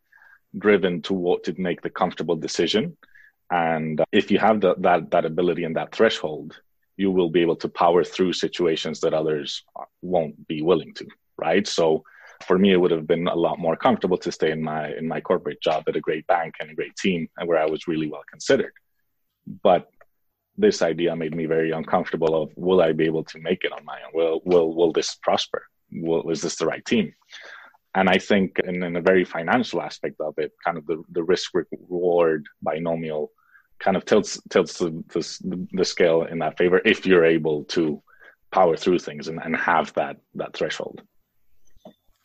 driven 0.57 1.01
to 1.03 1.13
what 1.13 1.43
to 1.43 1.53
make 1.61 1.81
the 1.81 1.89
comfortable 1.89 2.35
decision. 2.35 2.97
And 3.49 4.01
uh, 4.01 4.05
if 4.11 4.31
you 4.31 4.39
have 4.39 4.61
the, 4.61 4.75
that 4.79 5.11
that 5.11 5.25
ability 5.25 5.63
and 5.63 5.75
that 5.75 5.93
threshold 5.93 6.59
you 6.99 7.11
will 7.11 7.29
be 7.29 7.41
able 7.41 7.55
to 7.57 7.69
power 7.69 8.03
through 8.03 8.33
situations 8.33 9.01
that 9.01 9.13
others 9.13 9.63
won't 10.01 10.47
be 10.47 10.61
willing 10.63 10.93
to 10.95 11.05
right? 11.37 11.67
So 11.67 12.03
for 12.45 12.57
me 12.57 12.71
it 12.71 12.77
would 12.77 12.91
have 12.91 13.07
been 13.07 13.27
a 13.27 13.35
lot 13.35 13.59
more 13.59 13.75
comfortable 13.75 14.17
to 14.17 14.31
stay 14.31 14.51
in 14.51 14.61
my 14.61 14.93
in 14.93 15.07
my 15.07 15.21
corporate 15.21 15.61
job 15.61 15.83
at 15.87 15.95
a 15.95 16.01
great 16.07 16.25
bank 16.27 16.55
and 16.59 16.69
a 16.69 16.75
great 16.75 16.95
team 16.95 17.27
and 17.37 17.47
where 17.47 17.59
i 17.59 17.65
was 17.65 17.87
really 17.87 18.07
well 18.07 18.23
considered. 18.29 18.73
But 19.63 19.89
this 20.57 20.81
idea 20.81 21.15
made 21.15 21.35
me 21.35 21.45
very 21.45 21.71
uncomfortable 21.71 22.41
of 22.41 22.51
will 22.55 22.81
i 22.81 22.91
be 22.91 23.05
able 23.05 23.23
to 23.23 23.39
make 23.39 23.63
it 23.63 23.71
on 23.71 23.85
my 23.85 23.99
own? 24.05 24.11
Will 24.13 24.41
will 24.45 24.73
will 24.75 24.91
this 24.91 25.15
prosper? 25.15 25.63
Will, 25.91 26.29
is 26.29 26.41
this 26.41 26.57
the 26.57 26.65
right 26.65 26.85
team? 26.85 27.13
And 27.95 28.09
i 28.09 28.17
think 28.17 28.59
in, 28.59 28.83
in 28.83 28.95
a 28.95 29.01
very 29.01 29.25
financial 29.25 29.81
aspect 29.81 30.19
of 30.19 30.33
it 30.37 30.51
kind 30.63 30.77
of 30.77 30.85
the, 30.85 31.03
the 31.11 31.23
risk 31.23 31.51
reward 31.53 32.45
binomial 32.61 33.31
kind 33.79 33.97
of 33.97 34.05
tilts 34.05 34.39
tilts 34.49 34.77
the, 34.79 35.03
the, 35.13 35.67
the 35.71 35.85
scale 35.85 36.23
in 36.23 36.39
that 36.39 36.57
favor 36.57 36.81
if 36.85 37.05
you're 37.05 37.25
able 37.25 37.63
to 37.65 38.01
power 38.51 38.75
through 38.77 38.99
things 38.99 39.27
and, 39.27 39.39
and 39.43 39.55
have 39.55 39.93
that 39.93 40.17
that 40.35 40.55
threshold 40.55 41.01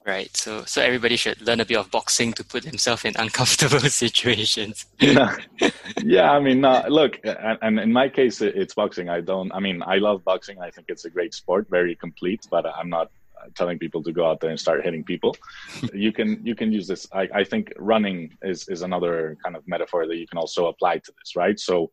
right 0.06 0.36
so 0.36 0.64
so 0.64 0.82
everybody 0.82 1.16
should 1.16 1.40
learn 1.40 1.60
a 1.60 1.64
bit 1.64 1.76
of 1.76 1.90
boxing 1.90 2.32
to 2.32 2.44
put 2.44 2.64
themselves 2.64 3.04
in 3.04 3.14
uncomfortable 3.18 3.78
situations 4.04 4.86
yeah, 4.98 5.36
yeah 6.02 6.30
i 6.32 6.40
mean 6.40 6.64
uh, 6.64 6.84
look 6.88 7.20
and, 7.24 7.58
and, 7.62 7.80
in 7.80 7.92
my 7.92 8.08
case 8.08 8.40
it's 8.40 8.74
boxing 8.74 9.08
i 9.08 9.20
don't 9.20 9.52
i 9.52 9.60
mean 9.60 9.82
i 9.86 9.96
love 9.96 10.24
boxing 10.24 10.60
i 10.60 10.70
think 10.70 10.86
it's 10.88 11.04
a 11.04 11.10
great 11.10 11.34
sport 11.34 11.66
very 11.70 11.94
complete 11.94 12.46
but 12.50 12.66
i'm 12.66 12.88
not 12.88 13.10
telling 13.54 13.78
people 13.78 14.02
to 14.02 14.12
go 14.12 14.28
out 14.28 14.40
there 14.40 14.50
and 14.50 14.58
start 14.58 14.84
hitting 14.84 15.04
people. 15.04 15.36
you 15.92 16.12
can 16.12 16.44
you 16.44 16.54
can 16.54 16.72
use 16.72 16.86
this. 16.86 17.06
I, 17.12 17.28
I 17.34 17.44
think 17.44 17.72
running 17.78 18.36
is 18.42 18.68
is 18.68 18.82
another 18.82 19.36
kind 19.42 19.56
of 19.56 19.66
metaphor 19.66 20.06
that 20.06 20.16
you 20.16 20.26
can 20.26 20.38
also 20.38 20.66
apply 20.66 20.98
to 20.98 21.12
this, 21.18 21.36
right? 21.36 21.58
So 21.58 21.90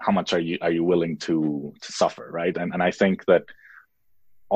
how 0.00 0.12
much 0.12 0.32
are 0.32 0.40
you 0.40 0.58
are 0.62 0.70
you 0.70 0.84
willing 0.84 1.16
to 1.18 1.72
to 1.80 1.92
suffer, 1.92 2.28
right? 2.30 2.56
And 2.56 2.72
and 2.72 2.82
I 2.82 2.90
think 2.90 3.24
that 3.26 3.44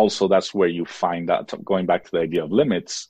also 0.00 0.28
that's 0.28 0.52
where 0.58 0.68
you 0.78 0.84
find 0.84 1.28
that 1.28 1.52
going 1.64 1.86
back 1.86 2.04
to 2.04 2.10
the 2.12 2.20
idea 2.28 2.44
of 2.44 2.52
limits 2.52 3.08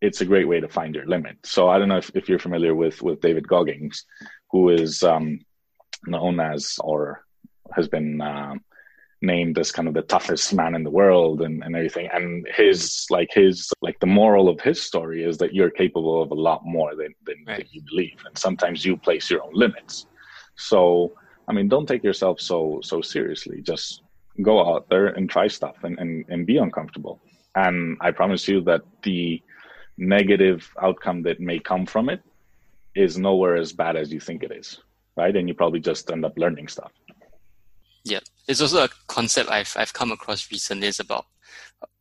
it's 0.00 0.20
a 0.20 0.30
great 0.32 0.46
way 0.46 0.60
to 0.60 0.68
find 0.68 0.94
your 0.94 1.06
limit. 1.06 1.36
So 1.44 1.68
i 1.68 1.76
don't 1.78 1.90
know 1.92 2.02
if, 2.04 2.10
if 2.14 2.28
you're 2.28 2.46
familiar 2.48 2.74
with 2.82 3.02
with 3.02 3.20
david 3.20 3.46
goggins 3.52 4.04
who 4.52 4.70
is 4.70 5.02
um, 5.02 5.40
known 6.06 6.40
as 6.40 6.78
or 6.90 7.24
has 7.76 7.88
been 7.88 8.20
um, 8.20 8.60
named 9.20 9.58
as 9.58 9.72
kind 9.72 9.88
of 9.88 9.94
the 9.94 10.02
toughest 10.02 10.54
man 10.54 10.74
in 10.74 10.84
the 10.84 10.90
world 10.90 11.42
and, 11.42 11.62
and 11.64 11.74
everything. 11.74 12.08
And 12.12 12.46
his 12.54 13.06
like 13.10 13.30
his 13.32 13.70
like 13.82 13.98
the 14.00 14.06
moral 14.06 14.48
of 14.48 14.60
his 14.60 14.80
story 14.80 15.24
is 15.24 15.38
that 15.38 15.54
you're 15.54 15.70
capable 15.70 16.22
of 16.22 16.30
a 16.30 16.34
lot 16.48 16.64
more 16.64 16.94
than, 16.94 17.14
than, 17.26 17.44
right. 17.46 17.58
than 17.58 17.66
you 17.70 17.82
believe. 17.82 18.18
And 18.26 18.38
sometimes 18.38 18.84
you 18.84 18.96
place 18.96 19.30
your 19.30 19.42
own 19.42 19.54
limits. 19.54 20.06
So 20.56 21.12
i 21.48 21.52
mean 21.52 21.68
don't 21.68 21.86
take 21.86 22.04
yourself 22.04 22.40
so 22.40 22.80
so 22.82 23.00
seriously. 23.00 23.60
Just 23.60 24.02
go 24.42 24.74
out 24.74 24.88
there 24.88 25.08
and 25.08 25.28
try 25.28 25.48
stuff 25.48 25.76
and, 25.82 25.98
and, 25.98 26.24
and 26.28 26.46
be 26.46 26.56
uncomfortable. 26.58 27.20
And 27.54 27.96
i 28.00 28.10
promise 28.10 28.46
you 28.46 28.60
that 28.62 28.82
the 29.02 29.42
negative 29.96 30.70
outcome 30.80 31.22
that 31.22 31.40
may 31.40 31.58
come 31.58 31.86
from 31.86 32.08
it 32.08 32.22
is 32.94 33.18
nowhere 33.18 33.56
as 33.56 33.72
bad 33.72 33.96
as 33.96 34.12
you 34.12 34.20
think 34.20 34.42
it 34.42 34.52
is 34.52 34.78
right? 35.18 35.36
And 35.36 35.48
you 35.48 35.54
probably 35.54 35.80
just 35.80 36.10
end 36.10 36.24
up 36.24 36.38
learning 36.38 36.68
stuff. 36.68 36.92
Yeah, 38.04 38.20
it's 38.46 38.62
also 38.62 38.84
a 38.84 38.88
concept 39.08 39.50
I've 39.50 39.74
I've 39.76 39.92
come 39.92 40.12
across 40.12 40.50
recently. 40.50 40.86
Is 40.86 41.00
about 41.00 41.26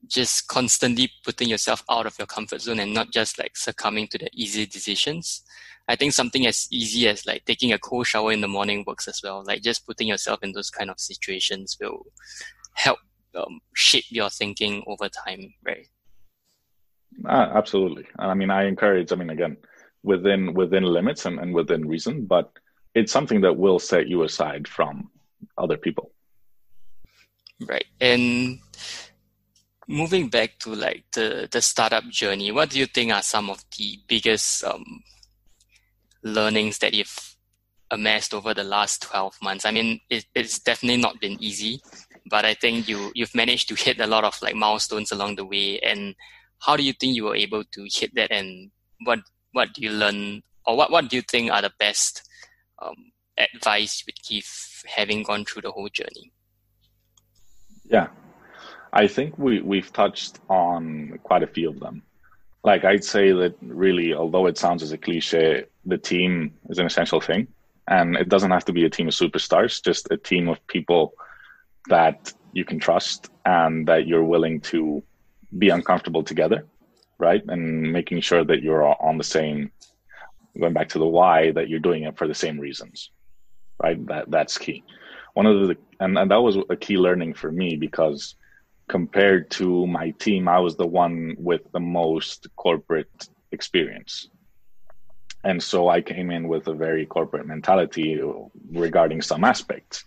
just 0.08 0.48
constantly 0.48 1.12
putting 1.24 1.50
yourself 1.50 1.84
out 1.90 2.06
of 2.06 2.18
your 2.18 2.28
comfort 2.28 2.62
zone 2.62 2.80
and 2.80 2.94
not 2.94 3.12
just 3.12 3.38
like 3.40 3.58
succumbing 3.58 4.08
to 4.08 4.18
the 4.18 4.30
easy 4.34 4.66
decisions. 4.66 5.44
I 5.88 5.96
think 5.96 6.14
something 6.14 6.46
as 6.46 6.68
easy 6.72 7.08
as 7.08 7.26
like 7.26 7.46
taking 7.46 7.72
a 7.72 7.80
cold 7.80 8.08
shower 8.08 8.32
in 8.32 8.42
the 8.42 8.48
morning 8.48 8.84
works 8.86 9.08
as 9.08 9.22
well. 9.24 9.44
Like 9.46 9.62
just 9.62 9.86
putting 9.86 10.08
yourself 10.08 10.40
in 10.44 10.52
those 10.52 10.70
kind 10.70 10.90
of 10.90 11.00
situations 11.00 11.78
will 11.80 12.06
help 12.74 13.00
um, 13.36 13.60
shape 13.74 14.06
your 14.10 14.30
thinking 14.30 14.84
over 14.88 15.10
time, 15.10 15.54
right? 15.64 15.88
Uh, 17.26 17.52
absolutely. 17.54 18.06
I 18.20 18.34
mean, 18.34 18.50
I 18.50 18.66
encourage. 18.66 19.12
I 19.12 19.16
mean, 19.16 19.30
again, 19.30 19.58
within 20.04 20.54
within 20.54 20.84
limits 20.84 21.26
and, 21.26 21.40
and 21.40 21.54
within 21.54 21.88
reason, 21.88 22.26
but 22.26 22.52
it's 22.94 23.12
something 23.12 23.42
that 23.42 23.58
will 23.58 23.80
set 23.80 24.08
you 24.08 24.24
aside 24.24 24.68
from 24.68 25.10
other 25.58 25.78
people. 25.78 26.12
Right. 27.66 27.86
And 28.00 28.60
moving 29.88 30.30
back 30.30 30.60
to 30.60 30.76
like 30.76 31.06
the, 31.14 31.48
the 31.52 31.62
startup 31.62 32.04
journey, 32.10 32.52
what 32.52 32.70
do 32.70 32.80
you 32.80 32.86
think 32.86 33.12
are 33.12 33.22
some 33.22 33.50
of 33.50 33.64
the 33.78 34.00
biggest 34.08 34.64
um, 34.64 34.84
learnings 36.24 36.80
that 36.80 36.94
you've 36.94 37.36
amassed 37.90 38.34
over 38.34 38.54
the 38.54 38.64
last 38.64 39.02
12 39.04 39.38
months? 39.42 39.66
I 39.66 39.72
mean, 39.72 40.02
it, 40.10 40.26
it's 40.36 40.60
definitely 40.60 41.02
not 41.02 41.22
been 41.22 41.42
easy, 41.42 41.82
but 42.30 42.44
I 42.44 42.54
think 42.54 42.90
you, 42.90 43.12
you've 43.16 43.36
managed 43.36 43.70
to 43.70 43.76
hit 43.76 44.00
a 44.00 44.08
lot 44.08 44.26
of 44.26 44.40
like 44.42 44.56
milestones 44.56 45.12
along 45.12 45.38
the 45.38 45.46
way. 45.46 45.80
And 45.80 46.16
how 46.60 46.76
do 46.76 46.84
you 46.84 46.94
think 46.94 47.16
you 47.16 47.26
were 47.26 47.36
able 47.36 47.64
to 47.64 47.88
hit 47.90 48.14
that? 48.16 48.32
And 48.32 48.72
what, 49.06 49.20
what 49.54 49.74
do 49.74 49.82
you 49.82 49.92
learn 49.92 50.44
or 50.66 50.76
what, 50.76 50.92
what 50.92 51.10
do 51.10 51.16
you 51.16 51.22
think 51.22 51.50
are 51.50 51.62
the 51.62 51.72
best 51.80 52.28
um, 52.82 52.96
advice 53.38 54.02
you 54.02 54.12
would 54.12 54.22
give 54.28 54.84
having 54.86 55.24
gone 55.24 55.46
through 55.46 55.62
the 55.62 55.72
whole 55.72 55.88
journey? 55.88 56.34
Yeah, 57.86 58.08
I 58.94 59.08
think 59.08 59.38
we, 59.38 59.62
we've 59.62 59.92
touched 59.92 60.40
on 60.50 61.20
quite 61.24 61.44
a 61.44 61.48
few 61.48 61.70
of 61.70 61.80
them. 61.80 62.04
Like, 62.64 62.84
I'd 62.84 63.04
say 63.04 63.32
that 63.32 63.56
really, 63.62 64.14
although 64.14 64.48
it 64.48 64.58
sounds 64.58 64.84
as 64.84 64.92
a 64.92 64.98
cliche, 64.98 65.66
the 65.86 65.98
team 65.98 66.54
is 66.70 66.80
an 66.80 66.86
essential 66.86 67.22
thing. 67.22 67.48
And 67.88 68.16
it 68.18 68.28
doesn't 68.28 68.52
have 68.52 68.66
to 68.66 68.74
be 68.74 68.86
a 68.86 68.90
team 68.90 69.08
of 69.08 69.14
superstars, 69.14 69.82
just 69.84 70.12
a 70.12 70.18
team 70.18 70.50
of 70.50 70.66
people 70.68 71.14
that 71.88 72.34
you 72.52 72.66
can 72.66 72.80
trust 72.80 73.30
and 73.46 73.88
that 73.88 74.08
you're 74.08 74.24
willing 74.24 74.60
to 74.62 75.02
be 75.58 75.70
uncomfortable 75.70 76.24
together, 76.24 76.66
right? 77.18 77.42
And 77.48 77.94
making 77.94 78.20
sure 78.22 78.44
that 78.44 78.62
you're 78.62 78.84
on 79.02 79.18
the 79.18 79.24
same, 79.24 79.72
going 80.60 80.74
back 80.74 80.90
to 80.90 81.00
the 81.00 81.06
why, 81.06 81.52
that 81.52 81.70
you're 81.70 81.80
doing 81.80 82.04
it 82.04 82.18
for 82.18 82.28
the 82.28 82.36
same 82.36 82.60
reasons 82.60 83.12
right? 83.82 84.06
That 84.08 84.30
that's 84.30 84.58
key. 84.58 84.84
One 85.34 85.46
of 85.46 85.68
the 85.68 85.78
and, 86.00 86.18
and 86.18 86.32
that 86.32 86.42
was 86.42 86.58
a 86.70 86.76
key 86.76 86.98
learning 86.98 87.34
for 87.34 87.52
me 87.52 87.76
because 87.76 88.36
compared 88.88 89.50
to 89.52 89.86
my 89.88 90.12
team, 90.12 90.48
I 90.48 90.60
was 90.60 90.76
the 90.76 90.88
one 90.88 91.36
with 91.38 91.62
the 91.72 91.80
most 91.80 92.48
corporate 92.56 93.30
experience. 93.52 94.30
And 95.44 95.62
so 95.62 95.90
I 95.90 96.02
came 96.02 96.32
in 96.32 96.48
with 96.48 96.68
a 96.68 96.74
very 96.74 97.06
corporate 97.06 97.48
mentality 97.48 98.20
regarding 98.72 99.22
some 99.22 99.44
aspects. 99.44 100.04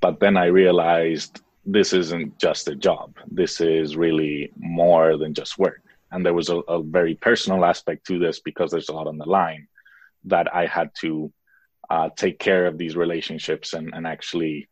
But 0.00 0.20
then 0.20 0.36
I 0.36 0.46
realized 0.46 1.40
this 1.66 1.92
isn't 1.92 2.38
just 2.38 2.68
a 2.68 2.74
job. 2.74 3.16
This 3.30 3.60
is 3.60 3.96
really 3.96 4.52
more 4.56 5.16
than 5.16 5.34
just 5.34 5.58
work. 5.58 5.82
And 6.10 6.24
there 6.24 6.34
was 6.34 6.48
a, 6.48 6.58
a 6.58 6.82
very 6.82 7.14
personal 7.14 7.64
aspect 7.64 8.06
to 8.06 8.18
this 8.18 8.40
because 8.40 8.70
there's 8.70 8.88
a 8.88 8.92
lot 8.92 9.06
on 9.06 9.18
the 9.18 9.28
line 9.28 9.68
that 10.24 10.54
I 10.54 10.66
had 10.66 10.90
to 11.00 11.32
uh, 11.88 12.08
take 12.16 12.38
care 12.38 12.66
of 12.66 12.78
these 12.78 12.96
relationships 12.96 13.72
and, 13.72 13.92
and 13.94 14.06
actually 14.06 14.68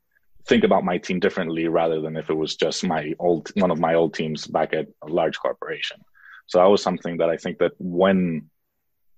think 0.49 0.65
about 0.65 0.85
my 0.85 0.99
team 0.99 1.21
differently 1.21 1.69
rather 1.69 2.01
than 2.01 2.17
if 2.17 2.31
it 2.31 2.35
was 2.35 2.57
just 2.57 2.85
my 2.85 3.15
old 3.19 3.51
one 3.55 3.71
of 3.71 3.79
my 3.79 3.95
old 3.95 4.15
teams 4.15 4.47
back 4.47 4.73
at 4.73 4.87
a 5.03 5.07
large 5.07 5.39
corporation. 5.39 5.99
So 6.47 6.59
that 6.59 6.71
was 6.71 6.83
something 6.83 7.19
that 7.19 7.29
i 7.29 7.37
think 7.37 7.59
that 7.59 7.73
when 7.79 8.51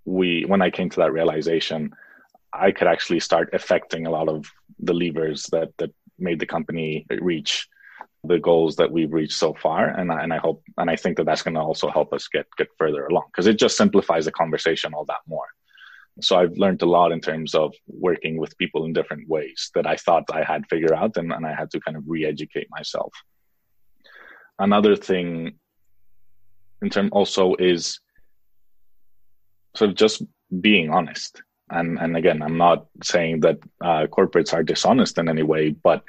we 0.05 0.45
when 0.47 0.62
i 0.62 0.71
came 0.71 0.90
to 0.90 1.01
that 1.01 1.12
realization 1.12 1.93
i 2.53 2.73
could 2.73 2.88
actually 2.88 3.21
start 3.21 3.51
affecting 3.53 4.07
a 4.07 4.11
lot 4.11 4.29
of 4.29 4.51
the 4.81 4.95
levers 4.95 5.45
that 5.53 5.69
that 5.79 5.93
made 6.19 6.40
the 6.40 6.47
company 6.47 7.07
reach 7.21 7.69
the 8.25 8.38
goals 8.38 8.77
that 8.77 8.90
we've 8.93 9.12
reached 9.12 9.38
so 9.38 9.55
far. 9.55 9.88
And 9.88 10.12
I, 10.12 10.23
and 10.23 10.33
I 10.33 10.38
hope 10.38 10.62
and 10.77 10.90
I 10.90 10.97
think 10.97 11.16
that 11.16 11.25
that's 11.25 11.43
going 11.43 11.55
to 11.55 11.61
also 11.61 11.88
help 11.88 12.12
us 12.12 12.29
get 12.29 12.47
get 12.59 12.69
further 12.77 13.07
along 13.07 13.27
because 13.29 13.47
it 13.47 13.59
just 13.59 13.77
simplifies 13.77 14.27
the 14.27 14.33
conversation 14.33 14.93
all 14.95 15.07
that 15.07 15.23
more 15.27 15.47
so 16.25 16.37
I've 16.37 16.57
learned 16.57 16.83
a 16.83 16.87
lot 16.87 17.13
in 17.13 17.21
terms 17.21 17.55
of 17.55 17.75
working 17.87 18.39
with 18.39 18.57
people 18.59 18.85
in 18.85 18.93
different 18.93 19.29
ways 19.29 19.71
that 19.75 19.87
I 19.87 19.97
thought 19.97 20.25
I 20.33 20.43
had 20.43 20.67
figured 20.69 20.93
out 20.93 21.17
and, 21.17 21.33
and 21.33 21.47
I 21.47 21.55
had 21.55 21.71
to 21.73 21.81
kind 21.81 21.97
of 21.97 22.05
re-educate 22.07 22.69
myself. 22.71 23.13
Another 24.59 24.97
thing 24.97 25.53
in 26.83 26.91
term 26.91 27.09
also 27.13 27.55
is 27.57 28.01
sort 29.75 29.91
of 29.91 29.97
just 29.97 30.23
being 30.61 30.91
honest. 30.91 31.43
And 31.71 31.99
and 31.99 32.17
again, 32.17 32.43
I'm 32.43 32.59
not 32.59 32.87
saying 33.03 33.41
that 33.41 33.59
uh, 33.81 34.07
corporates 34.07 34.53
are 34.53 34.65
dishonest 34.65 35.19
in 35.19 35.29
any 35.29 35.45
way, 35.45 35.71
but 35.71 36.03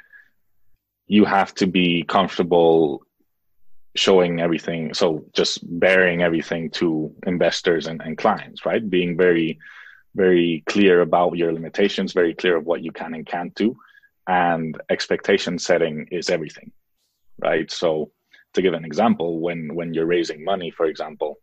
you 1.06 1.24
have 1.24 1.54
to 1.54 1.66
be 1.66 2.02
comfortable 2.02 3.02
showing 3.94 4.40
everything 4.40 4.94
so 4.94 5.24
just 5.34 5.58
baring 5.78 6.22
everything 6.22 6.70
to 6.70 7.14
investors 7.26 7.86
and, 7.86 8.00
and 8.00 8.16
clients 8.16 8.64
right 8.64 8.88
being 8.88 9.16
very 9.16 9.58
very 10.14 10.62
clear 10.66 11.00
about 11.00 11.36
your 11.36 11.52
limitations 11.52 12.12
very 12.12 12.34
clear 12.34 12.56
of 12.56 12.66
what 12.66 12.82
you 12.82 12.92
can 12.92 13.14
and 13.14 13.26
can't 13.26 13.54
do 13.54 13.76
and 14.28 14.80
expectation 14.90 15.58
setting 15.58 16.06
is 16.10 16.30
everything 16.30 16.70
right? 17.42 17.70
So 17.70 18.10
to 18.54 18.62
give 18.62 18.74
an 18.74 18.84
example 18.84 19.40
when 19.40 19.74
when 19.74 19.94
you're 19.94 20.06
raising 20.06 20.44
money 20.44 20.70
for 20.70 20.86
example 20.86 21.38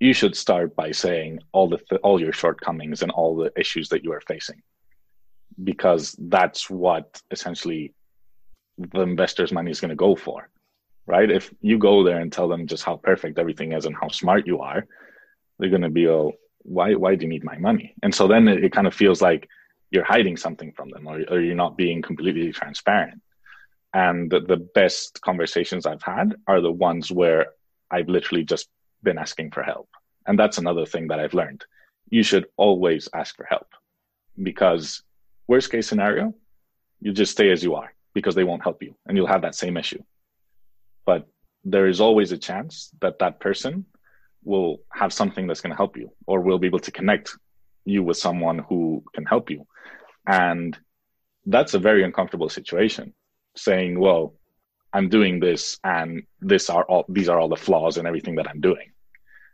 you 0.00 0.12
should 0.12 0.36
start 0.36 0.76
by 0.76 0.90
saying 0.90 1.40
all 1.52 1.68
the 1.68 1.78
th- 1.78 2.00
all 2.02 2.20
your 2.20 2.32
shortcomings 2.32 3.02
and 3.02 3.10
all 3.12 3.36
the 3.36 3.52
issues 3.56 3.88
that 3.88 4.04
you 4.04 4.12
are 4.12 4.20
facing 4.20 4.62
because 5.62 6.14
that's 6.18 6.68
what 6.68 7.22
essentially 7.30 7.94
the 8.76 9.00
investor's 9.00 9.52
money 9.52 9.70
is 9.70 9.80
going 9.80 9.88
to 9.90 9.96
go 9.96 10.14
for 10.14 10.48
right? 11.08 11.30
If 11.30 11.54
you 11.60 11.78
go 11.78 12.02
there 12.02 12.18
and 12.18 12.32
tell 12.32 12.48
them 12.48 12.66
just 12.66 12.82
how 12.82 12.96
perfect 12.96 13.38
everything 13.38 13.70
is 13.72 13.86
and 13.86 13.94
how 13.94 14.08
smart 14.08 14.46
you 14.46 14.60
are 14.60 14.86
they're 15.58 15.70
going 15.70 15.82
to 15.82 15.88
be 15.88 16.08
oh 16.08 16.32
why 16.66 16.94
why 16.94 17.14
do 17.14 17.22
you 17.24 17.28
need 17.28 17.44
my 17.44 17.56
money? 17.58 17.94
And 18.02 18.14
so 18.14 18.26
then 18.28 18.48
it, 18.48 18.64
it 18.64 18.72
kind 18.72 18.86
of 18.86 18.94
feels 18.94 19.22
like 19.22 19.48
you're 19.90 20.04
hiding 20.04 20.36
something 20.36 20.72
from 20.72 20.90
them 20.90 21.06
or, 21.06 21.22
or 21.30 21.40
you're 21.40 21.54
not 21.54 21.76
being 21.76 22.02
completely 22.02 22.52
transparent. 22.52 23.22
And 23.94 24.30
the, 24.30 24.40
the 24.40 24.56
best 24.56 25.20
conversations 25.22 25.86
i've 25.86 26.02
had 26.02 26.34
are 26.46 26.60
the 26.60 26.72
ones 26.72 27.10
where 27.10 27.46
i've 27.90 28.08
literally 28.08 28.44
just 28.44 28.68
been 29.02 29.18
asking 29.18 29.52
for 29.52 29.62
help. 29.62 29.88
And 30.26 30.38
that's 30.38 30.58
another 30.58 30.86
thing 30.86 31.08
that 31.08 31.20
i've 31.20 31.34
learned. 31.34 31.64
You 32.10 32.22
should 32.22 32.46
always 32.56 33.08
ask 33.14 33.36
for 33.36 33.46
help 33.48 33.68
because 34.42 35.02
worst 35.48 35.70
case 35.70 35.86
scenario 35.86 36.34
you 37.00 37.12
just 37.12 37.32
stay 37.32 37.50
as 37.50 37.62
you 37.62 37.74
are 37.74 37.94
because 38.14 38.34
they 38.34 38.44
won't 38.44 38.62
help 38.62 38.82
you 38.82 38.94
and 39.06 39.16
you'll 39.16 39.26
have 39.26 39.42
that 39.42 39.54
same 39.54 39.76
issue. 39.76 40.02
But 41.04 41.28
there 41.64 41.86
is 41.86 42.00
always 42.00 42.32
a 42.32 42.38
chance 42.38 42.90
that 43.00 43.18
that 43.20 43.40
person 43.40 43.86
will 44.46 44.78
have 44.92 45.12
something 45.12 45.46
that's 45.46 45.60
going 45.60 45.72
to 45.72 45.76
help 45.76 45.96
you 45.96 46.10
or 46.26 46.40
will 46.40 46.58
be 46.58 46.66
able 46.66 46.78
to 46.78 46.92
connect 46.92 47.36
you 47.84 48.02
with 48.02 48.16
someone 48.16 48.58
who 48.60 49.02
can 49.14 49.26
help 49.26 49.50
you. 49.50 49.66
And 50.26 50.76
that's 51.46 51.74
a 51.74 51.78
very 51.78 52.02
uncomfortable 52.04 52.48
situation 52.48 53.14
saying 53.56 53.98
well 53.98 54.34
i'm 54.92 55.08
doing 55.08 55.40
this 55.40 55.78
and 55.84 56.22
this 56.40 56.68
are 56.68 56.84
all 56.84 57.04
these 57.08 57.28
are 57.28 57.38
all 57.40 57.48
the 57.48 57.56
flaws 57.56 57.96
and 57.96 58.06
everything 58.06 58.34
that 58.36 58.48
i'm 58.48 58.60
doing. 58.60 58.92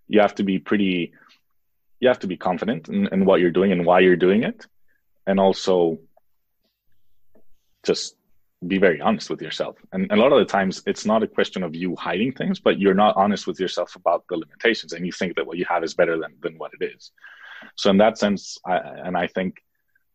You 0.09 0.20
have 0.20 0.35
to 0.37 0.42
be 0.42 0.59
pretty 0.59 1.12
you 2.00 2.09
have 2.09 2.18
to 2.20 2.26
be 2.26 2.37
confident 2.37 2.88
in, 2.88 3.07
in 3.09 3.24
what 3.24 3.40
you're 3.40 3.50
doing 3.50 3.70
and 3.72 3.87
why 3.87 4.00
you're 4.00 4.16
doing 4.16 4.42
it 4.42 4.66
and 5.26 5.38
also 5.38 5.98
just 7.85 8.16
be 8.66 8.79
very 8.79 9.01
honest 9.01 9.31
with 9.31 9.42
yourself. 9.42 9.77
And, 9.92 10.11
a 10.11 10.16
lot 10.16 10.33
of 10.33 10.38
the 10.38 10.44
times, 10.44 10.83
it's 10.87 11.05
not 11.05 11.22
a 11.22 11.27
question 11.27 11.62
of 11.62 11.75
you 11.75 11.96
hiding 11.96 12.33
things, 12.33 12.61
but 12.61 12.79
you're 12.79 12.94
not 12.94 13.16
honest 13.16 13.46
with 13.46 13.59
yourself 13.59 13.96
about 13.96 14.25
the 14.29 14.37
limitations, 14.37 14.92
and 14.92 15.05
you 15.05 15.12
think 15.12 15.37
that 15.37 15.46
what 15.46 15.59
you 15.59 15.64
have 15.68 15.85
is 15.85 15.94
better 15.94 16.18
than 16.18 16.35
than 16.40 16.59
what 16.59 16.72
it 16.79 16.85
is. 16.94 17.12
So, 17.77 17.90
in 17.90 17.98
that 17.98 18.18
sense, 18.18 18.59
I, 18.64 18.77
and 18.77 19.16
I 19.16 19.27
think 19.27 19.62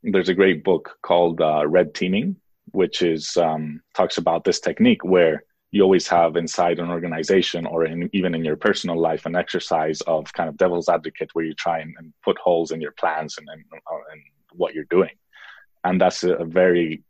there's 0.03 0.29
a 0.29 0.33
great 0.33 0.63
book 0.63 0.97
called 1.01 1.41
uh, 1.41 1.67
Red 1.67 1.93
Teaming, 1.93 2.37
which 2.71 3.01
is 3.01 3.35
um, 3.37 3.81
talks 3.93 4.17
about 4.17 4.43
this 4.43 4.59
technique 4.59 5.03
where 5.03 5.43
you 5.71 5.83
always 5.83 6.07
have 6.07 6.37
inside 6.37 6.79
an 6.79 6.89
organization 6.89 7.65
or 7.65 7.85
in, 7.85 8.09
even 8.13 8.33
in 8.33 8.45
your 8.45 8.55
personal 8.55 8.97
life 8.97 9.25
an 9.25 9.35
exercise 9.35 9.99
of 10.01 10.31
kind 10.31 10.47
of 10.47 10.55
devil's 10.55 10.87
advocate 10.87 11.29
where 11.33 11.43
you 11.43 11.53
try 11.53 11.79
and, 11.79 11.93
and 11.97 12.13
put 12.23 12.37
holes 12.37 12.71
in 12.71 12.79
your 12.79 12.93
plans 12.93 13.37
and, 13.37 13.49
and, 13.49 13.63
and 13.73 14.21
what 14.53 14.73
you're 14.73 14.85
doing 14.85 15.11
and 15.83 16.01
that's 16.01 16.23
a 16.23 16.45
very 16.45 17.03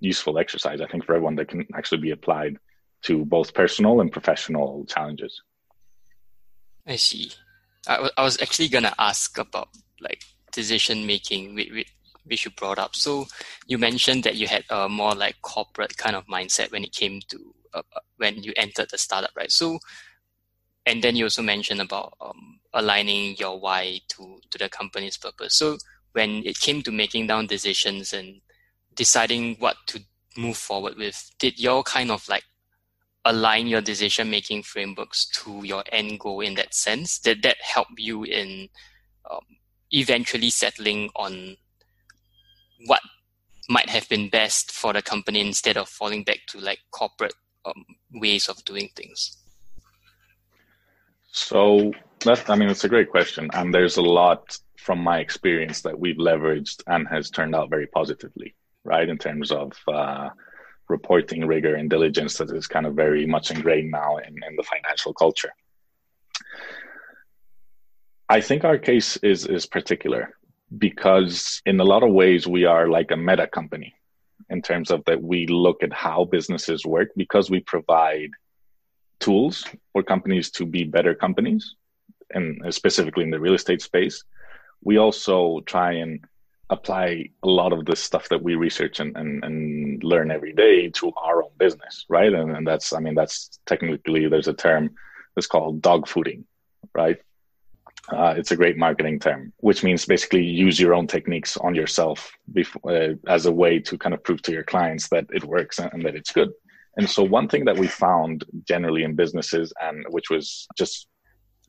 useful 0.00 0.38
exercise, 0.38 0.80
I 0.80 0.86
think, 0.86 1.04
for 1.04 1.14
everyone 1.14 1.36
that 1.36 1.48
can 1.48 1.66
actually 1.74 2.00
be 2.00 2.10
applied 2.10 2.58
to 3.02 3.24
both 3.24 3.54
personal 3.54 4.00
and 4.00 4.12
professional 4.12 4.84
challenges. 4.86 5.42
I 6.86 6.96
see. 6.96 7.32
I, 7.88 8.10
was 8.18 8.40
actually 8.42 8.68
going 8.68 8.84
to 8.84 8.94
ask 8.98 9.38
about 9.38 9.68
like 10.00 10.24
decision 10.52 11.06
making, 11.06 11.54
which, 11.54 11.92
which 12.24 12.44
you 12.44 12.50
brought 12.52 12.78
up. 12.78 12.96
So 12.96 13.26
you 13.66 13.78
mentioned 13.78 14.24
that 14.24 14.36
you 14.36 14.46
had 14.48 14.64
a 14.70 14.88
more 14.88 15.14
like 15.14 15.36
corporate 15.42 15.96
kind 15.96 16.16
of 16.16 16.26
mindset 16.26 16.72
when 16.72 16.84
it 16.84 16.92
came 16.92 17.20
to 17.28 17.54
uh, 17.74 17.82
uh, 17.94 18.00
when 18.16 18.42
you 18.42 18.52
entered 18.56 18.88
the 18.90 18.98
startup, 18.98 19.30
right? 19.36 19.52
So, 19.52 19.78
and 20.86 21.02
then 21.02 21.14
you 21.14 21.24
also 21.24 21.42
mentioned 21.42 21.80
about 21.80 22.14
um, 22.20 22.58
aligning 22.72 23.36
your 23.36 23.60
why 23.60 24.00
to 24.08 24.40
to 24.50 24.58
the 24.58 24.68
company's 24.68 25.16
purpose. 25.16 25.54
So 25.54 25.76
when 26.12 26.42
it 26.44 26.58
came 26.58 26.82
to 26.82 26.92
making 26.92 27.26
down 27.26 27.46
decisions 27.46 28.12
and 28.12 28.40
deciding 28.96 29.56
what 29.56 29.76
to 29.86 30.00
move 30.36 30.56
forward 30.56 30.96
with, 30.96 31.30
did 31.38 31.58
you 31.58 31.82
kind 31.84 32.10
of 32.10 32.28
like 32.28 32.44
align 33.24 33.66
your 33.66 33.80
decision 33.80 34.30
making 34.30 34.62
frameworks 34.62 35.26
to 35.26 35.62
your 35.64 35.84
end 35.92 36.20
goal 36.20 36.40
in 36.40 36.54
that 36.54 36.74
sense? 36.74 37.18
Did 37.18 37.42
that 37.42 37.56
help 37.60 37.88
you 37.98 38.24
in 38.24 38.68
um, 39.30 39.40
eventually 39.90 40.50
settling 40.50 41.10
on 41.16 41.56
what 42.86 43.00
might 43.68 43.88
have 43.88 44.08
been 44.08 44.28
best 44.28 44.70
for 44.70 44.92
the 44.92 45.02
company 45.02 45.40
instead 45.40 45.76
of 45.76 45.88
falling 45.88 46.22
back 46.22 46.38
to 46.48 46.58
like 46.58 46.78
corporate 46.92 47.34
um, 47.64 47.84
ways 48.14 48.48
of 48.48 48.64
doing 48.64 48.88
things? 48.94 49.36
So 51.32 51.92
that 52.24 52.48
I 52.48 52.56
mean, 52.56 52.70
it's 52.70 52.84
a 52.84 52.88
great 52.88 53.10
question, 53.10 53.50
and 53.52 53.74
there's 53.74 53.98
a 53.98 54.02
lot 54.02 54.58
from 54.78 55.00
my 55.00 55.18
experience 55.18 55.82
that 55.82 55.98
we've 55.98 56.16
leveraged 56.16 56.82
and 56.86 57.06
has 57.08 57.28
turned 57.28 57.54
out 57.54 57.68
very 57.68 57.88
positively 57.88 58.54
right? 58.86 59.08
In 59.08 59.18
terms 59.18 59.50
of 59.50 59.72
uh, 59.88 60.30
reporting 60.88 61.46
rigor 61.46 61.74
and 61.74 61.90
diligence 61.90 62.38
that 62.38 62.50
is 62.50 62.66
kind 62.66 62.86
of 62.86 62.94
very 62.94 63.26
much 63.26 63.50
ingrained 63.50 63.90
now 63.90 64.18
in, 64.18 64.34
in 64.48 64.56
the 64.56 64.62
financial 64.62 65.12
culture. 65.12 65.52
I 68.28 68.40
think 68.40 68.64
our 68.64 68.78
case 68.78 69.16
is 69.18 69.46
is 69.46 69.66
particular 69.66 70.34
because 70.78 71.62
in 71.64 71.78
a 71.78 71.84
lot 71.84 72.02
of 72.02 72.12
ways 72.12 72.46
we 72.46 72.64
are 72.64 72.88
like 72.88 73.10
a 73.10 73.16
meta 73.16 73.46
company 73.46 73.94
in 74.50 74.62
terms 74.62 74.90
of 74.90 75.04
that 75.04 75.22
we 75.22 75.46
look 75.46 75.82
at 75.82 75.92
how 75.92 76.24
businesses 76.24 76.84
work 76.84 77.08
because 77.16 77.50
we 77.50 77.60
provide 77.60 78.30
tools 79.20 79.64
for 79.92 80.02
companies 80.02 80.50
to 80.50 80.66
be 80.66 80.84
better 80.84 81.14
companies 81.14 81.76
and 82.30 82.62
specifically 82.74 83.22
in 83.22 83.30
the 83.30 83.40
real 83.40 83.54
estate 83.54 83.80
space 83.80 84.24
we 84.82 84.98
also 84.98 85.60
try 85.60 85.92
and 85.92 86.24
apply 86.70 87.28
a 87.42 87.48
lot 87.48 87.72
of 87.72 87.84
the 87.84 87.94
stuff 87.94 88.28
that 88.28 88.42
we 88.42 88.54
research 88.56 88.98
and, 88.98 89.16
and, 89.16 89.44
and 89.44 90.02
learn 90.02 90.30
every 90.30 90.52
day 90.52 90.88
to 90.90 91.12
our 91.16 91.42
own 91.42 91.50
business, 91.58 92.04
right? 92.08 92.32
And, 92.32 92.56
and 92.56 92.66
that's, 92.66 92.92
I 92.92 92.98
mean, 92.98 93.14
that's 93.14 93.60
technically, 93.66 94.28
there's 94.28 94.48
a 94.48 94.54
term 94.54 94.90
that's 95.34 95.46
called 95.46 95.80
dog 95.80 96.06
fooding, 96.06 96.44
right? 96.94 97.18
Uh, 98.08 98.34
it's 98.36 98.52
a 98.52 98.56
great 98.56 98.76
marketing 98.76 99.18
term, 99.18 99.52
which 99.58 99.82
means 99.82 100.04
basically 100.06 100.44
use 100.44 100.78
your 100.78 100.94
own 100.94 101.06
techniques 101.06 101.56
on 101.56 101.74
yourself 101.74 102.32
before, 102.52 102.92
uh, 102.92 103.14
as 103.28 103.46
a 103.46 103.52
way 103.52 103.80
to 103.80 103.98
kind 103.98 104.14
of 104.14 104.22
prove 104.22 104.42
to 104.42 104.52
your 104.52 104.62
clients 104.62 105.08
that 105.08 105.26
it 105.32 105.44
works 105.44 105.78
and, 105.78 105.92
and 105.92 106.02
that 106.04 106.14
it's 106.14 106.32
good. 106.32 106.50
And 106.96 107.08
so, 107.10 107.24
one 107.24 107.48
thing 107.48 107.64
that 107.64 107.76
we 107.76 107.88
found 107.88 108.44
generally 108.66 109.02
in 109.02 109.16
businesses, 109.16 109.72
and 109.82 110.04
which 110.10 110.30
was 110.30 110.66
just 110.78 111.08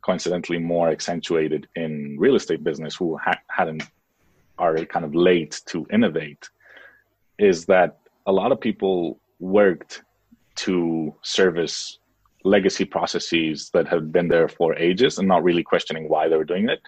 coincidentally 0.06 0.60
more 0.60 0.90
accentuated 0.90 1.68
in 1.76 2.16
real 2.20 2.36
estate 2.36 2.64
business, 2.64 2.96
who 2.96 3.18
ha- 3.18 3.42
hadn't 3.50 3.84
are 4.58 4.78
kind 4.86 5.06
of 5.06 5.16
late 5.16 5.62
to 5.68 5.86
innovate 5.92 6.50
is 7.40 7.66
that 7.66 8.00
a 8.26 8.32
lot 8.32 8.52
of 8.52 8.60
people 8.60 9.20
worked 9.40 10.04
to 10.56 11.14
service 11.22 12.00
legacy 12.44 12.86
processes 12.86 13.70
that 13.74 13.88
have 13.88 14.12
been 14.12 14.28
there 14.28 14.48
for 14.48 14.76
ages 14.76 15.20
and 15.20 15.28
not 15.28 15.44
really 15.44 15.64
questioning 15.64 16.10
why 16.10 16.28
they 16.28 16.36
were 16.36 16.44
doing 16.44 16.70
it 16.70 16.80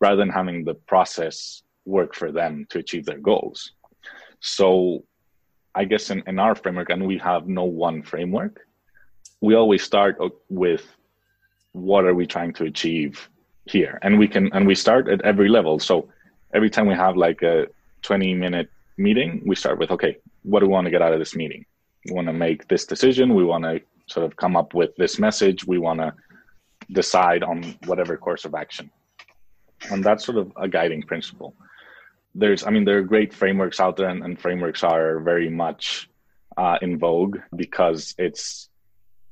rather 0.00 0.16
than 0.16 0.28
having 0.28 0.64
the 0.64 0.74
process 0.74 1.62
work 1.86 2.14
for 2.14 2.32
them 2.32 2.66
to 2.68 2.78
achieve 2.78 3.04
their 3.04 3.18
goals. 3.18 3.72
So 4.40 5.04
i 5.76 5.84
guess 5.84 6.10
in, 6.10 6.22
in 6.28 6.38
our 6.38 6.54
framework 6.54 6.90
and 6.90 7.04
we 7.04 7.18
have 7.18 7.48
no 7.48 7.64
one 7.64 8.00
framework 8.00 8.60
we 9.44 9.54
always 9.54 9.82
start 9.82 10.16
with 10.48 10.84
what 11.72 12.04
are 12.04 12.14
we 12.14 12.26
trying 12.26 12.52
to 12.54 12.64
achieve 12.64 13.28
here? 13.66 13.98
And 14.02 14.18
we 14.18 14.26
can 14.26 14.50
and 14.52 14.66
we 14.66 14.74
start 14.74 15.08
at 15.08 15.20
every 15.22 15.48
level. 15.48 15.78
So 15.78 16.08
every 16.54 16.70
time 16.70 16.86
we 16.86 16.94
have 16.94 17.16
like 17.16 17.42
a 17.42 17.66
20 18.02 18.34
minute 18.34 18.70
meeting, 18.96 19.42
we 19.44 19.56
start 19.56 19.78
with, 19.78 19.90
okay, 19.90 20.16
what 20.42 20.60
do 20.60 20.66
we 20.66 20.72
want 20.72 20.86
to 20.86 20.90
get 20.90 21.02
out 21.02 21.12
of 21.12 21.18
this 21.18 21.34
meeting? 21.34 21.66
We 22.06 22.14
want 22.14 22.28
to 22.28 22.32
make 22.32 22.68
this 22.68 22.86
decision. 22.86 23.34
We 23.34 23.44
want 23.44 23.64
to 23.64 23.80
sort 24.06 24.24
of 24.24 24.36
come 24.36 24.56
up 24.56 24.72
with 24.72 24.94
this 24.96 25.18
message. 25.18 25.66
We 25.66 25.78
want 25.78 26.00
to 26.00 26.14
decide 26.92 27.42
on 27.42 27.76
whatever 27.86 28.16
course 28.16 28.44
of 28.44 28.54
action. 28.54 28.90
And 29.90 30.04
that's 30.04 30.24
sort 30.24 30.38
of 30.38 30.52
a 30.56 30.68
guiding 30.68 31.02
principle. 31.02 31.54
There's, 32.34 32.64
I 32.66 32.70
mean, 32.70 32.84
there 32.84 32.98
are 32.98 33.02
great 33.02 33.32
frameworks 33.32 33.80
out 33.80 33.96
there, 33.96 34.08
and, 34.08 34.22
and 34.22 34.40
frameworks 34.40 34.82
are 34.82 35.20
very 35.20 35.48
much 35.48 36.08
uh, 36.56 36.78
in 36.82 36.98
vogue 36.98 37.38
because 37.54 38.14
it's 38.18 38.68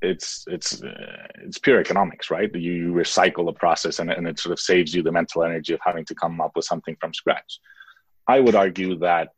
it's 0.03 0.45
it's 0.49 0.83
uh, 0.83 1.27
it's 1.37 1.59
pure 1.59 1.81
economics, 1.81 2.31
right? 2.31 2.55
You 2.55 2.93
recycle 2.93 3.47
the 3.47 3.53
process, 3.53 3.99
and, 4.01 4.11
and 4.11 4.27
it 4.27 4.39
sort 4.39 4.53
of 4.53 4.61
saves 4.61 4.95
you 4.95 5.03
the 5.03 5.13
mental 5.13 5.45
energy 5.45 5.73
of 5.73 5.81
having 5.83 6.05
to 6.07 6.15
come 6.15 6.41
up 6.41 6.53
with 6.57 6.65
something 6.65 6.97
from 7.01 7.15
scratch. 7.15 7.61
I 8.27 8.41
would 8.41 8.55
argue 8.55 8.99
that 8.99 9.29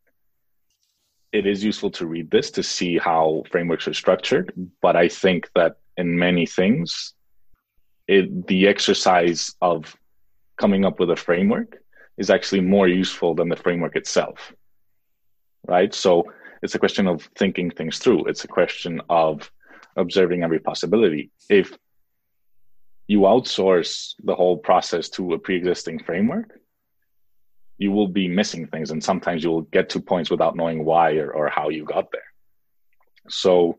it 1.32 1.46
is 1.46 1.64
useful 1.64 1.90
to 1.90 2.06
read 2.06 2.30
this 2.30 2.50
to 2.52 2.62
see 2.62 2.96
how 2.96 3.42
frameworks 3.50 3.88
are 3.88 3.94
structured. 3.94 4.52
But 4.80 4.96
I 4.96 5.08
think 5.08 5.50
that 5.54 5.76
in 5.96 6.18
many 6.18 6.46
things, 6.46 7.12
it, 8.06 8.46
the 8.46 8.68
exercise 8.68 9.54
of 9.60 9.96
coming 10.56 10.84
up 10.84 11.00
with 11.00 11.10
a 11.10 11.16
framework 11.16 11.82
is 12.16 12.30
actually 12.30 12.60
more 12.60 12.86
useful 12.86 13.34
than 13.34 13.48
the 13.48 13.56
framework 13.56 13.96
itself. 13.96 14.52
Right. 15.66 15.92
So 15.92 16.32
it's 16.62 16.74
a 16.74 16.78
question 16.78 17.08
of 17.08 17.28
thinking 17.36 17.70
things 17.70 17.98
through. 17.98 18.26
It's 18.26 18.44
a 18.44 18.48
question 18.48 19.02
of 19.08 19.50
observing 19.96 20.42
every 20.42 20.58
possibility. 20.58 21.30
If 21.48 21.76
you 23.06 23.20
outsource 23.20 24.14
the 24.22 24.34
whole 24.34 24.56
process 24.56 25.08
to 25.10 25.34
a 25.34 25.38
pre-existing 25.38 26.02
framework, 26.04 26.58
you 27.76 27.90
will 27.90 28.08
be 28.08 28.28
missing 28.28 28.66
things, 28.66 28.90
and 28.90 29.02
sometimes 29.02 29.42
you 29.42 29.50
will 29.50 29.62
get 29.62 29.90
to 29.90 30.00
points 30.00 30.30
without 30.30 30.56
knowing 30.56 30.84
why 30.84 31.16
or, 31.16 31.30
or 31.30 31.48
how 31.48 31.68
you 31.70 31.84
got 31.84 32.10
there. 32.12 32.22
So, 33.28 33.78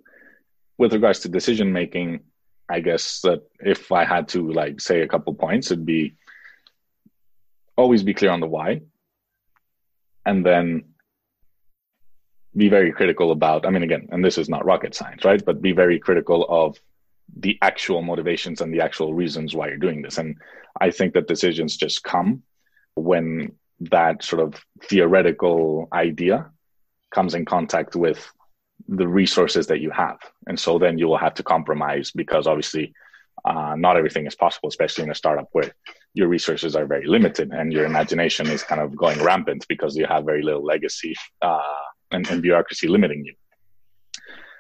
with 0.77 0.93
regards 0.93 1.19
to 1.21 1.29
decision 1.29 1.71
making, 1.71 2.21
I 2.67 2.81
guess 2.81 3.21
that 3.21 3.43
if 3.59 3.91
I 3.91 4.03
had 4.03 4.27
to 4.29 4.51
like 4.51 4.81
say 4.81 5.01
a 5.01 5.07
couple 5.07 5.33
points, 5.33 5.71
it'd 5.71 5.85
be 5.85 6.15
always 7.77 8.03
be 8.03 8.13
clear 8.13 8.31
on 8.31 8.41
the 8.41 8.47
why, 8.47 8.81
and 10.25 10.45
then 10.45 10.94
be 12.55 12.69
very 12.69 12.91
critical 12.91 13.31
about. 13.31 13.65
I 13.65 13.69
mean, 13.69 13.83
again, 13.83 14.07
and 14.11 14.23
this 14.23 14.37
is 14.37 14.49
not 14.49 14.65
rocket 14.65 14.95
science, 14.95 15.25
right? 15.25 15.43
But 15.43 15.61
be 15.61 15.71
very 15.71 15.99
critical 15.99 16.45
of 16.49 16.77
the 17.37 17.57
actual 17.61 18.01
motivations 18.01 18.61
and 18.61 18.73
the 18.73 18.81
actual 18.81 19.13
reasons 19.13 19.55
why 19.55 19.67
you're 19.67 19.77
doing 19.77 20.01
this. 20.01 20.17
And 20.17 20.37
I 20.79 20.91
think 20.91 21.13
that 21.13 21.27
decisions 21.27 21.75
just 21.75 22.03
come 22.03 22.43
when 22.95 23.53
that 23.79 24.23
sort 24.23 24.41
of 24.41 24.63
theoretical 24.83 25.87
idea 25.91 26.49
comes 27.11 27.33
in 27.33 27.45
contact 27.45 27.95
with 27.95 28.31
the 28.87 29.07
resources 29.07 29.67
that 29.67 29.81
you 29.81 29.89
have. 29.91 30.17
And 30.47 30.59
so 30.59 30.77
then 30.77 30.97
you 30.97 31.07
will 31.07 31.17
have 31.17 31.33
to 31.35 31.43
compromise 31.43 32.11
because 32.11 32.47
obviously 32.47 32.93
uh, 33.43 33.75
not 33.77 33.97
everything 33.97 34.27
is 34.27 34.35
possible, 34.35 34.69
especially 34.69 35.03
in 35.03 35.11
a 35.11 35.15
startup 35.15 35.49
where 35.51 35.73
your 36.13 36.27
resources 36.27 36.75
are 36.75 36.85
very 36.85 37.05
limited 37.05 37.51
and 37.51 37.73
your 37.73 37.85
imagination 37.85 38.47
is 38.47 38.63
kind 38.63 38.81
of 38.81 38.95
going 38.95 39.21
rampant 39.21 39.65
because 39.67 39.95
you 39.95 40.05
have 40.05 40.25
very 40.25 40.41
little 40.41 40.63
legacy 40.63 41.13
uh, 41.41 41.59
and, 42.11 42.27
and 42.29 42.41
bureaucracy 42.41 42.87
limiting 42.87 43.25
you. 43.25 43.33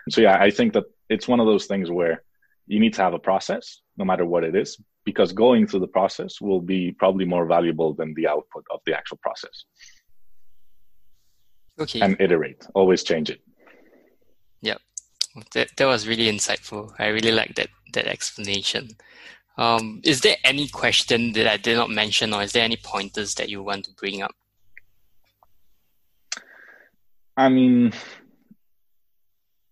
So 0.09 0.21
yeah, 0.21 0.37
I 0.39 0.51
think 0.51 0.73
that 0.73 0.85
it's 1.09 1.27
one 1.27 1.39
of 1.39 1.47
those 1.47 1.65
things 1.65 1.89
where 1.89 2.23
you 2.67 2.79
need 2.79 2.93
to 2.95 3.01
have 3.01 3.13
a 3.13 3.19
process, 3.19 3.81
no 3.97 4.05
matter 4.05 4.25
what 4.25 4.43
it 4.43 4.55
is, 4.55 4.79
because 5.03 5.31
going 5.31 5.67
through 5.67 5.81
the 5.81 5.87
process 5.87 6.41
will 6.41 6.61
be 6.61 6.91
probably 6.91 7.25
more 7.25 7.45
valuable 7.45 7.93
than 7.93 8.13
the 8.15 8.27
output 8.27 8.65
of 8.71 8.79
the 8.85 8.97
actual 8.97 9.17
process. 9.17 9.65
Okay. 11.79 12.01
And 12.01 12.15
iterate, 12.19 12.65
always 12.73 13.03
change 13.03 13.29
it. 13.29 13.41
Yeah, 14.61 14.77
that, 15.53 15.69
that 15.77 15.85
was 15.85 16.07
really 16.07 16.31
insightful. 16.31 16.93
I 16.97 17.07
really 17.07 17.31
like 17.31 17.55
that 17.55 17.67
that 17.93 18.07
explanation. 18.07 18.89
Um, 19.57 20.01
is 20.03 20.21
there 20.21 20.35
any 20.43 20.67
question 20.67 21.33
that 21.33 21.47
I 21.47 21.57
did 21.57 21.77
not 21.77 21.89
mention, 21.89 22.33
or 22.33 22.41
is 22.41 22.51
there 22.51 22.63
any 22.63 22.77
pointers 22.77 23.35
that 23.35 23.49
you 23.49 23.63
want 23.63 23.85
to 23.85 23.91
bring 23.93 24.21
up? 24.21 24.35
I 27.37 27.49
mean, 27.49 27.93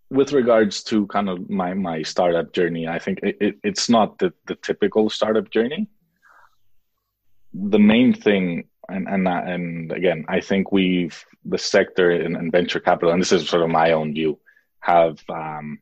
with 0.09 0.31
regards 0.33 0.83
to 0.83 1.07
kind 1.07 1.29
of 1.29 1.49
my 1.49 1.73
my 1.73 2.03
startup 2.03 2.53
journey, 2.53 2.87
I 2.87 2.99
think 2.99 3.19
it, 3.23 3.37
it, 3.39 3.55
it's 3.63 3.89
not 3.89 4.19
the, 4.19 4.33
the 4.47 4.55
typical 4.55 5.09
startup 5.09 5.49
journey. 5.49 5.87
The 7.53 7.79
main 7.79 8.13
thing, 8.13 8.67
and 8.89 9.07
and 9.07 9.27
and 9.27 9.91
again, 9.91 10.25
I 10.27 10.41
think 10.41 10.71
we've 10.71 11.23
the 11.45 11.57
sector 11.57 12.11
and, 12.11 12.35
and 12.35 12.51
venture 12.51 12.79
capital, 12.79 13.11
and 13.11 13.21
this 13.21 13.31
is 13.31 13.47
sort 13.47 13.63
of 13.63 13.69
my 13.69 13.91
own 13.91 14.13
view, 14.13 14.39
have 14.81 15.19
um, 15.29 15.79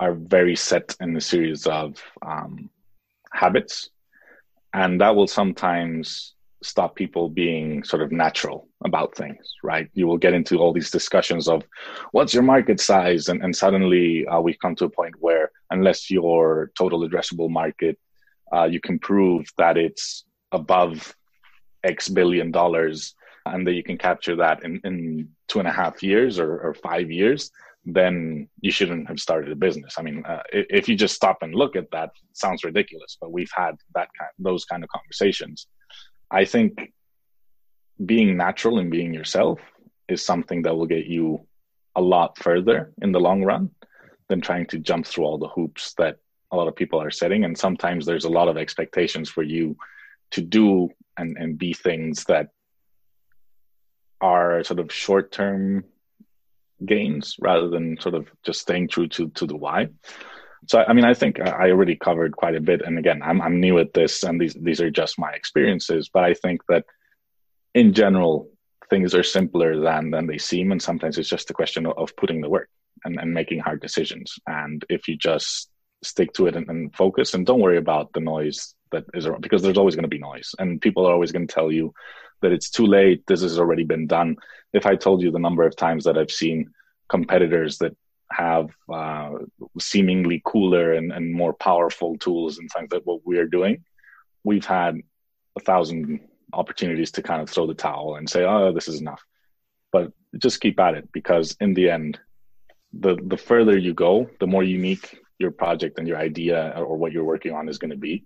are 0.00 0.14
very 0.14 0.56
set 0.56 0.96
in 1.00 1.16
a 1.16 1.20
series 1.20 1.66
of 1.66 2.02
um, 2.22 2.70
habits, 3.32 3.90
and 4.72 5.00
that 5.00 5.14
will 5.14 5.28
sometimes 5.28 6.34
stop 6.62 6.94
people 6.94 7.28
being 7.28 7.82
sort 7.82 8.02
of 8.02 8.12
natural 8.12 8.68
about 8.84 9.14
things, 9.14 9.54
right? 9.62 9.88
You 9.94 10.06
will 10.06 10.18
get 10.18 10.34
into 10.34 10.58
all 10.58 10.72
these 10.72 10.90
discussions 10.90 11.48
of 11.48 11.62
what's 12.12 12.34
your 12.34 12.42
market 12.42 12.80
size, 12.80 13.28
and, 13.28 13.42
and 13.42 13.54
suddenly 13.54 14.26
uh, 14.26 14.40
we 14.40 14.54
come 14.54 14.76
to 14.76 14.84
a 14.84 14.90
point 14.90 15.14
where 15.18 15.50
unless 15.70 16.10
your 16.10 16.70
total 16.76 17.08
addressable 17.08 17.50
market, 17.50 17.98
uh, 18.52 18.64
you 18.64 18.80
can 18.80 18.98
prove 18.98 19.46
that 19.58 19.76
it's 19.76 20.24
above 20.52 21.14
X 21.84 22.08
billion 22.08 22.50
dollars 22.50 23.14
and 23.46 23.66
that 23.66 23.72
you 23.72 23.82
can 23.82 23.96
capture 23.96 24.36
that 24.36 24.62
in, 24.64 24.80
in 24.84 25.28
two 25.48 25.58
and 25.60 25.68
a 25.68 25.72
half 25.72 26.02
years 26.02 26.38
or, 26.38 26.58
or 26.60 26.74
five 26.74 27.10
years, 27.10 27.50
then 27.86 28.48
you 28.60 28.70
shouldn't 28.70 29.08
have 29.08 29.18
started 29.18 29.50
a 29.50 29.56
business. 29.56 29.94
I 29.98 30.02
mean, 30.02 30.22
uh, 30.26 30.42
if 30.52 30.88
you 30.88 30.96
just 30.96 31.14
stop 31.14 31.38
and 31.42 31.54
look 31.54 31.76
at 31.76 31.90
that, 31.92 32.10
sounds 32.34 32.64
ridiculous. 32.64 33.16
But 33.20 33.32
we've 33.32 33.50
had 33.54 33.76
that 33.94 34.08
kind, 34.18 34.30
those 34.38 34.64
kind 34.66 34.84
of 34.84 34.90
conversations, 34.90 35.66
I 36.30 36.44
think 36.44 36.92
being 38.04 38.36
natural 38.36 38.78
and 38.78 38.90
being 38.90 39.12
yourself 39.12 39.60
is 40.08 40.24
something 40.24 40.62
that 40.62 40.76
will 40.76 40.86
get 40.86 41.06
you 41.06 41.46
a 41.96 42.00
lot 42.00 42.38
further 42.38 42.92
in 43.02 43.12
the 43.12 43.20
long 43.20 43.44
run 43.44 43.70
than 44.28 44.40
trying 44.40 44.66
to 44.66 44.78
jump 44.78 45.06
through 45.06 45.24
all 45.24 45.38
the 45.38 45.48
hoops 45.48 45.94
that 45.98 46.16
a 46.52 46.56
lot 46.56 46.68
of 46.68 46.76
people 46.76 47.00
are 47.00 47.10
setting. 47.10 47.44
And 47.44 47.58
sometimes 47.58 48.06
there's 48.06 48.24
a 48.24 48.30
lot 48.30 48.48
of 48.48 48.56
expectations 48.56 49.28
for 49.28 49.42
you 49.42 49.76
to 50.32 50.40
do 50.40 50.90
and, 51.16 51.36
and 51.36 51.58
be 51.58 51.72
things 51.72 52.24
that 52.24 52.48
are 54.20 54.62
sort 54.64 54.80
of 54.80 54.92
short 54.92 55.32
term 55.32 55.84
gains 56.84 57.36
rather 57.40 57.68
than 57.68 58.00
sort 58.00 58.14
of 58.14 58.28
just 58.44 58.60
staying 58.60 58.88
true 58.88 59.08
to, 59.08 59.28
to 59.30 59.46
the 59.46 59.56
why. 59.56 59.88
So 60.66 60.84
I 60.86 60.92
mean, 60.92 61.04
I 61.04 61.14
think 61.14 61.40
I 61.40 61.70
already 61.70 61.96
covered 61.96 62.36
quite 62.36 62.54
a 62.54 62.60
bit. 62.60 62.82
And 62.82 62.98
again, 62.98 63.22
I'm 63.22 63.40
I'm 63.40 63.60
new 63.60 63.78
at 63.78 63.94
this, 63.94 64.22
and 64.22 64.40
these 64.40 64.54
these 64.54 64.80
are 64.80 64.90
just 64.90 65.18
my 65.18 65.30
experiences. 65.32 66.10
But 66.12 66.24
I 66.24 66.34
think 66.34 66.62
that 66.68 66.84
in 67.74 67.92
general, 67.92 68.50
things 68.90 69.14
are 69.14 69.22
simpler 69.22 69.80
than 69.80 70.10
than 70.10 70.26
they 70.26 70.38
seem, 70.38 70.72
and 70.72 70.82
sometimes 70.82 71.16
it's 71.18 71.28
just 71.28 71.50
a 71.50 71.54
question 71.54 71.86
of, 71.86 72.16
putting 72.16 72.40
the 72.40 72.50
work 72.50 72.68
and, 73.04 73.18
and 73.18 73.32
making 73.32 73.60
hard 73.60 73.80
decisions. 73.80 74.38
And 74.46 74.84
if 74.88 75.08
you 75.08 75.16
just 75.16 75.70
stick 76.02 76.32
to 76.34 76.46
it 76.46 76.56
and, 76.56 76.68
and 76.68 76.94
focus, 76.94 77.34
and 77.34 77.46
don't 77.46 77.60
worry 77.60 77.78
about 77.78 78.12
the 78.12 78.20
noise 78.20 78.74
that 78.92 79.04
is 79.14 79.26
around, 79.26 79.42
because 79.42 79.62
there's 79.62 79.78
always 79.78 79.94
going 79.94 80.02
to 80.02 80.08
be 80.08 80.18
noise, 80.18 80.54
and 80.58 80.80
people 80.80 81.06
are 81.06 81.12
always 81.12 81.32
going 81.32 81.46
to 81.46 81.54
tell 81.54 81.72
you 81.72 81.94
that 82.42 82.52
it's 82.52 82.70
too 82.70 82.86
late. 82.86 83.22
This 83.26 83.42
has 83.42 83.58
already 83.58 83.84
been 83.84 84.06
done. 84.06 84.36
If 84.72 84.86
I 84.86 84.96
told 84.96 85.22
you 85.22 85.30
the 85.30 85.38
number 85.38 85.64
of 85.64 85.76
times 85.76 86.04
that 86.04 86.18
I've 86.18 86.30
seen 86.30 86.70
competitors 87.08 87.78
that 87.78 87.96
have 88.32 88.70
uh, 88.92 89.30
seemingly 89.78 90.40
cooler 90.44 90.92
and, 90.92 91.12
and 91.12 91.32
more 91.32 91.52
powerful 91.52 92.16
tools 92.18 92.58
and 92.58 92.70
things 92.70 92.88
that 92.90 93.06
what 93.06 93.20
we're 93.24 93.46
doing, 93.46 93.84
we've 94.44 94.64
had 94.64 95.00
a 95.56 95.60
thousand 95.60 96.20
opportunities 96.52 97.12
to 97.12 97.22
kind 97.22 97.42
of 97.42 97.50
throw 97.50 97.66
the 97.66 97.74
towel 97.74 98.16
and 98.16 98.28
say, 98.28 98.44
oh, 98.44 98.72
this 98.72 98.88
is 98.88 99.00
enough. 99.00 99.22
But 99.92 100.12
just 100.38 100.60
keep 100.60 100.78
at 100.78 100.94
it 100.94 101.10
because 101.12 101.56
in 101.60 101.74
the 101.74 101.90
end, 101.90 102.18
the 102.92 103.16
the 103.22 103.36
further 103.36 103.76
you 103.78 103.94
go, 103.94 104.28
the 104.40 104.46
more 104.46 104.64
unique 104.64 105.18
your 105.38 105.50
project 105.52 105.98
and 105.98 106.08
your 106.08 106.18
idea 106.18 106.74
or 106.76 106.96
what 106.96 107.12
you're 107.12 107.24
working 107.24 107.52
on 107.52 107.68
is 107.68 107.78
going 107.78 107.90
to 107.90 107.96
be, 107.96 108.24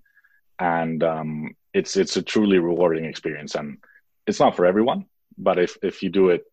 and 0.58 1.02
um, 1.02 1.54
it's 1.72 1.96
it's 1.96 2.16
a 2.16 2.22
truly 2.22 2.58
rewarding 2.58 3.04
experience. 3.04 3.54
And 3.54 3.78
it's 4.26 4.40
not 4.40 4.56
for 4.56 4.64
everyone, 4.64 5.06
but 5.36 5.58
if 5.58 5.76
if 5.82 6.02
you 6.02 6.08
do 6.08 6.30
it, 6.30 6.44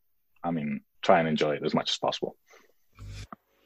I 0.44 0.52
mean, 0.52 0.82
try 1.02 1.20
and 1.20 1.28
enjoy 1.28 1.56
it 1.56 1.64
as 1.66 1.74
much 1.74 1.92
as 1.92 1.98
possible 1.98 2.36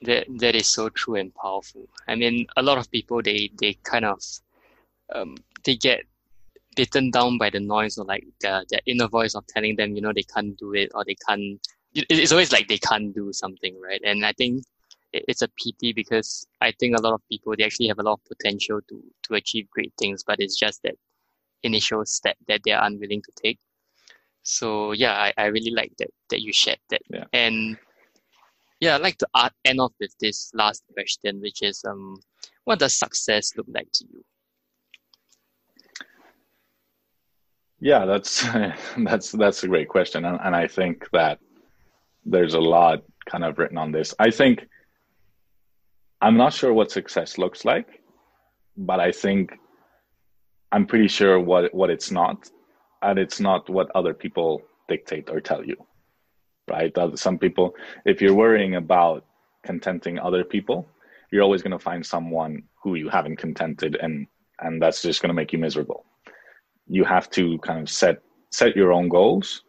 that 0.05 0.25
that 0.39 0.55
is 0.55 0.67
so 0.69 0.89
true 0.89 1.15
and 1.15 1.33
powerful. 1.35 1.87
I 2.07 2.15
mean, 2.15 2.47
a 2.57 2.63
lot 2.63 2.77
of 2.77 2.89
people 2.91 3.21
they 3.21 3.51
they 3.59 3.73
kind 3.83 4.05
of 4.05 4.21
um, 5.13 5.35
they 5.63 5.75
get 5.75 6.03
beaten 6.75 7.11
down 7.11 7.37
by 7.37 7.49
the 7.49 7.59
noise 7.59 7.97
or 7.97 8.05
like 8.05 8.25
their, 8.41 8.63
their 8.69 8.81
inner 8.85 9.07
voice 9.07 9.33
of 9.33 9.45
telling 9.47 9.75
them 9.75 9.95
you 9.95 10.01
know 10.01 10.13
they 10.13 10.23
can't 10.23 10.57
do 10.57 10.73
it 10.73 10.91
or 10.93 11.03
they 11.05 11.15
can't. 11.27 11.59
It's 11.93 12.31
always 12.33 12.51
like 12.51 12.67
they 12.67 12.77
can't 12.77 13.15
do 13.15 13.31
something, 13.31 13.79
right? 13.81 14.01
And 14.03 14.25
I 14.25 14.33
think 14.33 14.63
it's 15.13 15.41
a 15.41 15.47
pity 15.47 15.93
because 15.93 16.45
I 16.59 16.73
think 16.73 16.97
a 16.97 17.01
lot 17.01 17.13
of 17.13 17.21
people 17.29 17.55
they 17.57 17.63
actually 17.63 17.87
have 17.87 17.99
a 17.99 18.03
lot 18.03 18.13
of 18.13 18.25
potential 18.25 18.81
to 18.89 19.03
to 19.23 19.33
achieve 19.35 19.69
great 19.69 19.93
things, 19.97 20.23
but 20.23 20.39
it's 20.39 20.57
just 20.57 20.83
that 20.83 20.95
initial 21.63 22.05
step 22.05 22.37
that 22.47 22.61
they 22.63 22.71
are 22.71 22.85
unwilling 22.85 23.21
to 23.21 23.31
take. 23.35 23.59
So 24.43 24.91
yeah, 24.91 25.13
I, 25.13 25.33
I 25.37 25.45
really 25.45 25.71
like 25.71 25.93
that 25.97 26.11
that 26.29 26.41
you 26.41 26.53
shared 26.53 26.79
that. 26.89 27.01
Yeah. 27.09 27.25
And 27.33 27.77
yeah, 28.79 28.95
I'd 28.95 29.01
like 29.01 29.17
to 29.19 29.27
end 29.63 29.79
off 29.79 29.93
with 29.99 30.13
this 30.19 30.51
last 30.53 30.83
question, 30.93 31.41
which 31.41 31.61
is 31.61 31.83
um, 31.85 32.17
what 32.65 32.79
does 32.79 32.97
success 32.97 33.51
look 33.55 33.67
like 33.73 33.91
to 33.93 34.05
you? 34.11 34.23
Yeah, 37.79 38.05
that's 38.05 38.45
that's 38.97 39.31
that's 39.31 39.63
a 39.63 39.67
great 39.67 39.87
question, 39.87 40.25
and, 40.25 40.39
and 40.43 40.55
I 40.55 40.67
think 40.67 41.09
that 41.11 41.39
there's 42.25 42.53
a 42.53 42.59
lot 42.59 43.03
kind 43.29 43.43
of 43.43 43.57
written 43.57 43.77
on 43.77 43.91
this. 43.91 44.13
I 44.19 44.31
think 44.31 44.67
I'm 46.21 46.37
not 46.37 46.53
sure 46.53 46.73
what 46.73 46.91
success 46.91 47.37
looks 47.37 47.65
like, 47.65 48.01
but 48.75 48.99
I 48.99 49.11
think 49.11 49.51
I'm 50.71 50.85
pretty 50.85 51.07
sure 51.07 51.39
what 51.39 51.73
what 51.73 51.89
it's 51.89 52.11
not, 52.11 52.49
and 53.01 53.19
it's 53.19 53.39
not 53.39 53.69
what 53.69 53.87
other 53.95 54.13
people 54.13 54.61
dictate 54.87 55.29
or 55.29 55.39
tell 55.39 55.63
you 55.63 55.75
right? 56.67 56.95
Some 57.15 57.37
people, 57.37 57.75
if 58.05 58.21
you're 58.21 58.33
worrying 58.33 58.75
about 58.75 59.25
contenting 59.63 60.19
other 60.19 60.43
people, 60.43 60.87
you're 61.31 61.43
always 61.43 61.61
going 61.61 61.71
to 61.71 61.79
find 61.79 62.05
someone 62.05 62.63
who 62.81 62.95
you 62.95 63.09
haven't 63.09 63.37
contented, 63.37 63.97
and 64.01 64.27
and 64.59 64.81
that's 64.81 65.01
just 65.01 65.21
going 65.21 65.29
to 65.29 65.33
make 65.33 65.51
you 65.51 65.59
miserable. 65.59 66.05
You 66.87 67.03
have 67.03 67.29
to 67.31 67.57
kind 67.59 67.81
of 67.81 67.89
set 67.89 68.21
set 68.51 68.75
your 68.75 68.93
own 68.93 69.09
goals, 69.09 69.63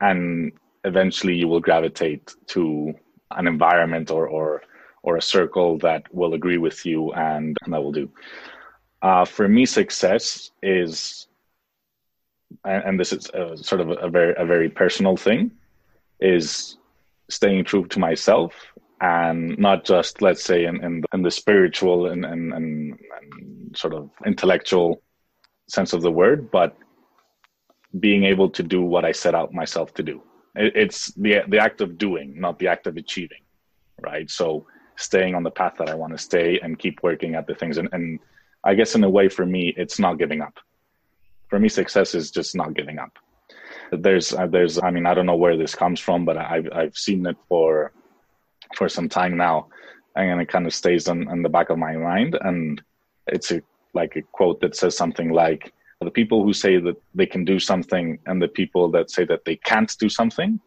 and 0.00 0.52
eventually 0.84 1.34
you 1.34 1.48
will 1.48 1.60
gravitate 1.60 2.34
to 2.48 2.94
an 3.30 3.46
environment 3.46 4.10
or 4.10 4.26
or 4.28 4.62
or 5.06 5.16
a 5.16 5.22
circle 5.22 5.78
that 5.78 6.02
will 6.12 6.34
agree 6.34 6.58
with 6.58 6.84
you 6.84 7.12
and, 7.12 7.56
and 7.64 7.72
that 7.72 7.82
will 7.82 7.92
do. 7.92 8.10
Uh, 9.02 9.24
for 9.24 9.46
me, 9.46 9.64
success 9.64 10.50
is, 10.62 11.28
and, 12.64 12.82
and 12.84 13.00
this 13.00 13.12
is 13.12 13.30
a, 13.30 13.56
sort 13.56 13.80
of 13.80 13.90
a 13.90 14.08
very 14.08 14.34
a 14.36 14.44
very 14.44 14.68
personal 14.68 15.16
thing, 15.16 15.52
is 16.20 16.78
staying 17.28 17.64
true 17.64 17.86
to 17.86 17.98
myself 17.98 18.52
and 19.00 19.58
not 19.58 19.84
just 19.84 20.22
let's 20.22 20.42
say 20.42 20.64
in, 20.64 20.82
in, 20.82 21.02
in 21.12 21.22
the 21.22 21.30
spiritual 21.30 22.06
and, 22.06 22.24
and, 22.24 22.52
and, 22.52 22.98
and, 23.20 23.76
sort 23.76 23.92
of 23.92 24.08
intellectual 24.24 25.02
sense 25.68 25.92
of 25.92 26.00
the 26.00 26.10
word 26.10 26.50
but 26.50 26.78
being 28.00 28.24
able 28.24 28.48
to 28.48 28.62
do 28.62 28.80
what 28.80 29.04
i 29.04 29.12
set 29.12 29.34
out 29.34 29.52
myself 29.52 29.92
to 29.92 30.02
do. 30.02 30.22
It, 30.54 30.72
it's 30.74 31.12
the 31.14 31.40
the 31.48 31.58
act 31.58 31.80
of 31.80 31.98
doing 31.98 32.40
not 32.40 32.58
the 32.58 32.68
act 32.68 32.86
of 32.86 32.96
achieving 32.96 33.42
right? 34.02 34.30
So 34.30 34.66
staying 34.96 35.34
on 35.34 35.42
the 35.42 35.50
path 35.50 35.74
that 35.78 35.90
i 35.90 35.94
want 35.94 36.12
to 36.12 36.18
stay 36.18 36.58
and 36.60 36.78
keep 36.78 37.02
working 37.02 37.34
at 37.34 37.46
the 37.46 37.54
things. 37.54 37.76
And, 37.76 37.88
and 37.92 38.18
i 38.64 38.74
guess 38.74 38.94
in 38.94 39.04
a 39.04 39.10
way 39.10 39.28
for 39.28 39.44
me 39.44 39.74
it's 39.76 39.98
not 39.98 40.18
giving 40.18 40.40
up. 40.40 40.58
For 41.48 41.58
me 41.58 41.68
success 41.68 42.14
is 42.14 42.30
just 42.30 42.56
not 42.56 42.74
giving 42.74 42.98
up 42.98 43.18
there's 43.92 44.32
uh, 44.34 44.46
there's 44.46 44.78
i 44.82 44.90
mean 44.90 45.06
i 45.06 45.14
don't 45.14 45.26
know 45.26 45.36
where 45.36 45.56
this 45.56 45.74
comes 45.74 46.00
from 46.00 46.24
but 46.24 46.36
i've 46.36 46.68
i've 46.72 46.96
seen 46.96 47.24
it 47.26 47.36
for 47.48 47.92
for 48.74 48.88
some 48.88 49.08
time 49.08 49.36
now 49.36 49.66
and 50.16 50.40
it 50.40 50.48
kind 50.48 50.66
of 50.66 50.74
stays 50.74 51.08
on, 51.08 51.28
on 51.28 51.42
the 51.42 51.48
back 51.48 51.68
of 51.70 51.78
my 51.78 51.94
mind 51.94 52.36
and 52.42 52.82
it's 53.26 53.50
a 53.50 53.60
like 53.94 54.16
a 54.16 54.22
quote 54.32 54.60
that 54.60 54.76
says 54.76 54.96
something 54.96 55.30
like 55.30 55.72
the 56.00 56.10
people 56.10 56.44
who 56.44 56.52
say 56.52 56.78
that 56.78 56.96
they 57.14 57.26
can 57.26 57.44
do 57.44 57.58
something 57.58 58.18
and 58.26 58.40
the 58.40 58.48
people 58.48 58.90
that 58.90 59.10
say 59.10 59.24
that 59.24 59.44
they 59.44 59.56
can't 59.56 59.92
do 59.98 60.08
something 60.08 60.60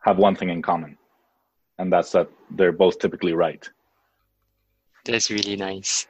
have 0.00 0.16
one 0.16 0.34
thing 0.34 0.48
in 0.48 0.62
common 0.62 0.96
and 1.78 1.92
that's 1.92 2.12
that 2.12 2.28
they're 2.52 2.72
both 2.72 2.98
typically 2.98 3.34
right. 3.34 3.68
That's 5.04 5.30
really 5.30 5.56
nice. 5.56 6.06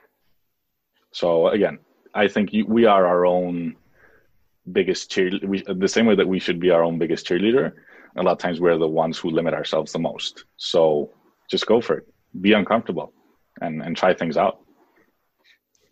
So 1.11 1.49
again 1.49 1.79
i 2.15 2.27
think 2.27 2.53
you, 2.53 2.65
we 2.67 2.85
are 2.85 3.07
our 3.07 3.27
own 3.27 3.77
biggest 4.73 5.11
cheerleader. 5.11 5.79
The 5.79 5.89
same 5.89 6.07
way 6.07 6.15
that 6.15 6.29
we 6.29 6.39
should 6.39 6.61
be 6.61 6.71
our 6.71 6.83
own 6.83 6.99
biggest 6.99 7.27
cheerleader. 7.27 7.73
A 8.17 8.23
lot 8.23 8.33
of 8.33 8.39
times 8.39 8.61
we're 8.61 8.79
the 8.79 8.89
ones 8.89 9.19
who 9.19 9.31
limit 9.31 9.55
ourselves 9.55 9.93
the 9.93 9.99
most. 9.99 10.45
So 10.57 11.13
just 11.51 11.67
go 11.67 11.81
for 11.81 11.99
it. 11.99 12.09
Be 12.41 12.53
uncomfortable 12.53 13.13
and 13.61 13.83
and 13.83 13.97
try 13.97 14.15
things 14.15 14.37
out. 14.37 14.61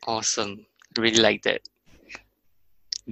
Awesome. 0.06 0.66
Really 0.98 1.20
like 1.20 1.42
that. 1.42 1.60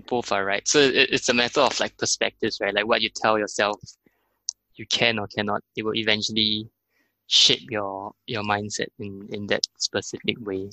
Both 0.06 0.32
are 0.32 0.44
right. 0.44 0.66
So 0.66 0.78
it, 0.80 1.10
it's 1.12 1.28
a 1.28 1.34
matter 1.34 1.60
of 1.60 1.78
like 1.80 1.96
perspectives, 1.96 2.58
right? 2.60 2.74
Like 2.74 2.86
what 2.86 3.02
you 3.02 3.10
tell 3.14 3.38
yourself 3.38 3.80
you 4.76 4.86
can 4.86 5.18
or 5.18 5.26
cannot, 5.28 5.62
it 5.76 5.84
will 5.84 5.94
eventually 5.94 6.68
shape 7.26 7.70
your 7.70 8.12
your 8.26 8.42
mindset 8.42 8.88
in 8.98 9.26
in 9.30 9.46
that 9.46 9.66
specific 9.78 10.36
way. 10.40 10.70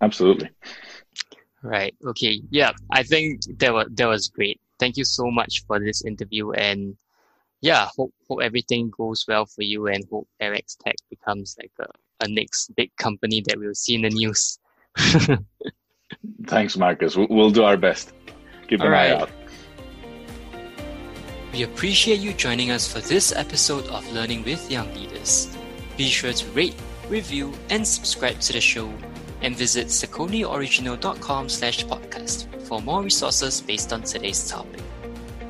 Absolutely. 0.00 0.50
Right. 1.62 1.94
Okay. 2.04 2.42
Yeah. 2.50 2.72
I 2.90 3.02
think 3.02 3.42
that 3.58 3.72
was 3.72 3.88
that 3.92 4.06
was 4.06 4.28
great. 4.28 4.60
Thank 4.78 4.96
you 4.96 5.04
so 5.04 5.30
much 5.30 5.64
for 5.66 5.78
this 5.80 6.04
interview 6.04 6.52
and 6.52 6.96
yeah, 7.60 7.88
hope 7.96 8.12
hope 8.28 8.40
everything 8.42 8.90
goes 8.90 9.24
well 9.26 9.46
for 9.46 9.62
you 9.62 9.86
and 9.86 10.04
hope 10.10 10.28
RX 10.40 10.76
Tech 10.76 10.96
becomes 11.10 11.56
like 11.60 11.72
a, 11.80 11.86
a 12.24 12.28
next 12.28 12.74
big 12.76 12.94
company 12.96 13.42
that 13.46 13.58
we'll 13.58 13.74
see 13.74 13.94
in 13.94 14.02
the 14.02 14.10
news. 14.10 14.58
Thanks, 16.46 16.76
Marcus. 16.76 17.16
We'll 17.16 17.50
do 17.50 17.64
our 17.64 17.76
best. 17.76 18.12
Keep 18.68 18.80
an 18.80 18.90
right. 18.90 19.12
eye 19.12 19.20
out. 19.20 19.30
We 21.52 21.62
appreciate 21.62 22.20
you 22.20 22.34
joining 22.34 22.70
us 22.70 22.90
for 22.92 23.00
this 23.00 23.32
episode 23.32 23.86
of 23.88 24.06
Learning 24.12 24.44
with 24.44 24.70
Young 24.70 24.92
Leaders. 24.94 25.48
Be 25.96 26.08
sure 26.08 26.32
to 26.32 26.46
rate, 26.50 26.74
review, 27.08 27.52
and 27.70 27.86
subscribe 27.86 28.40
to 28.40 28.52
the 28.52 28.60
show 28.60 28.92
and 29.46 29.56
visit 29.56 29.86
sauconyoriginal.com 29.86 31.48
slash 31.48 31.84
podcast 31.86 32.46
for 32.66 32.82
more 32.82 33.02
resources 33.02 33.60
based 33.60 33.92
on 33.92 34.02
today's 34.02 34.50
topic. 34.50 34.82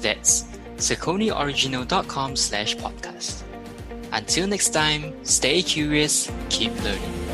That's 0.00 0.42
sauconyoriginal.com 0.76 2.36
slash 2.36 2.76
podcast. 2.76 3.42
Until 4.12 4.46
next 4.48 4.68
time, 4.74 5.14
stay 5.24 5.62
curious, 5.62 6.30
keep 6.50 6.72
learning. 6.84 7.25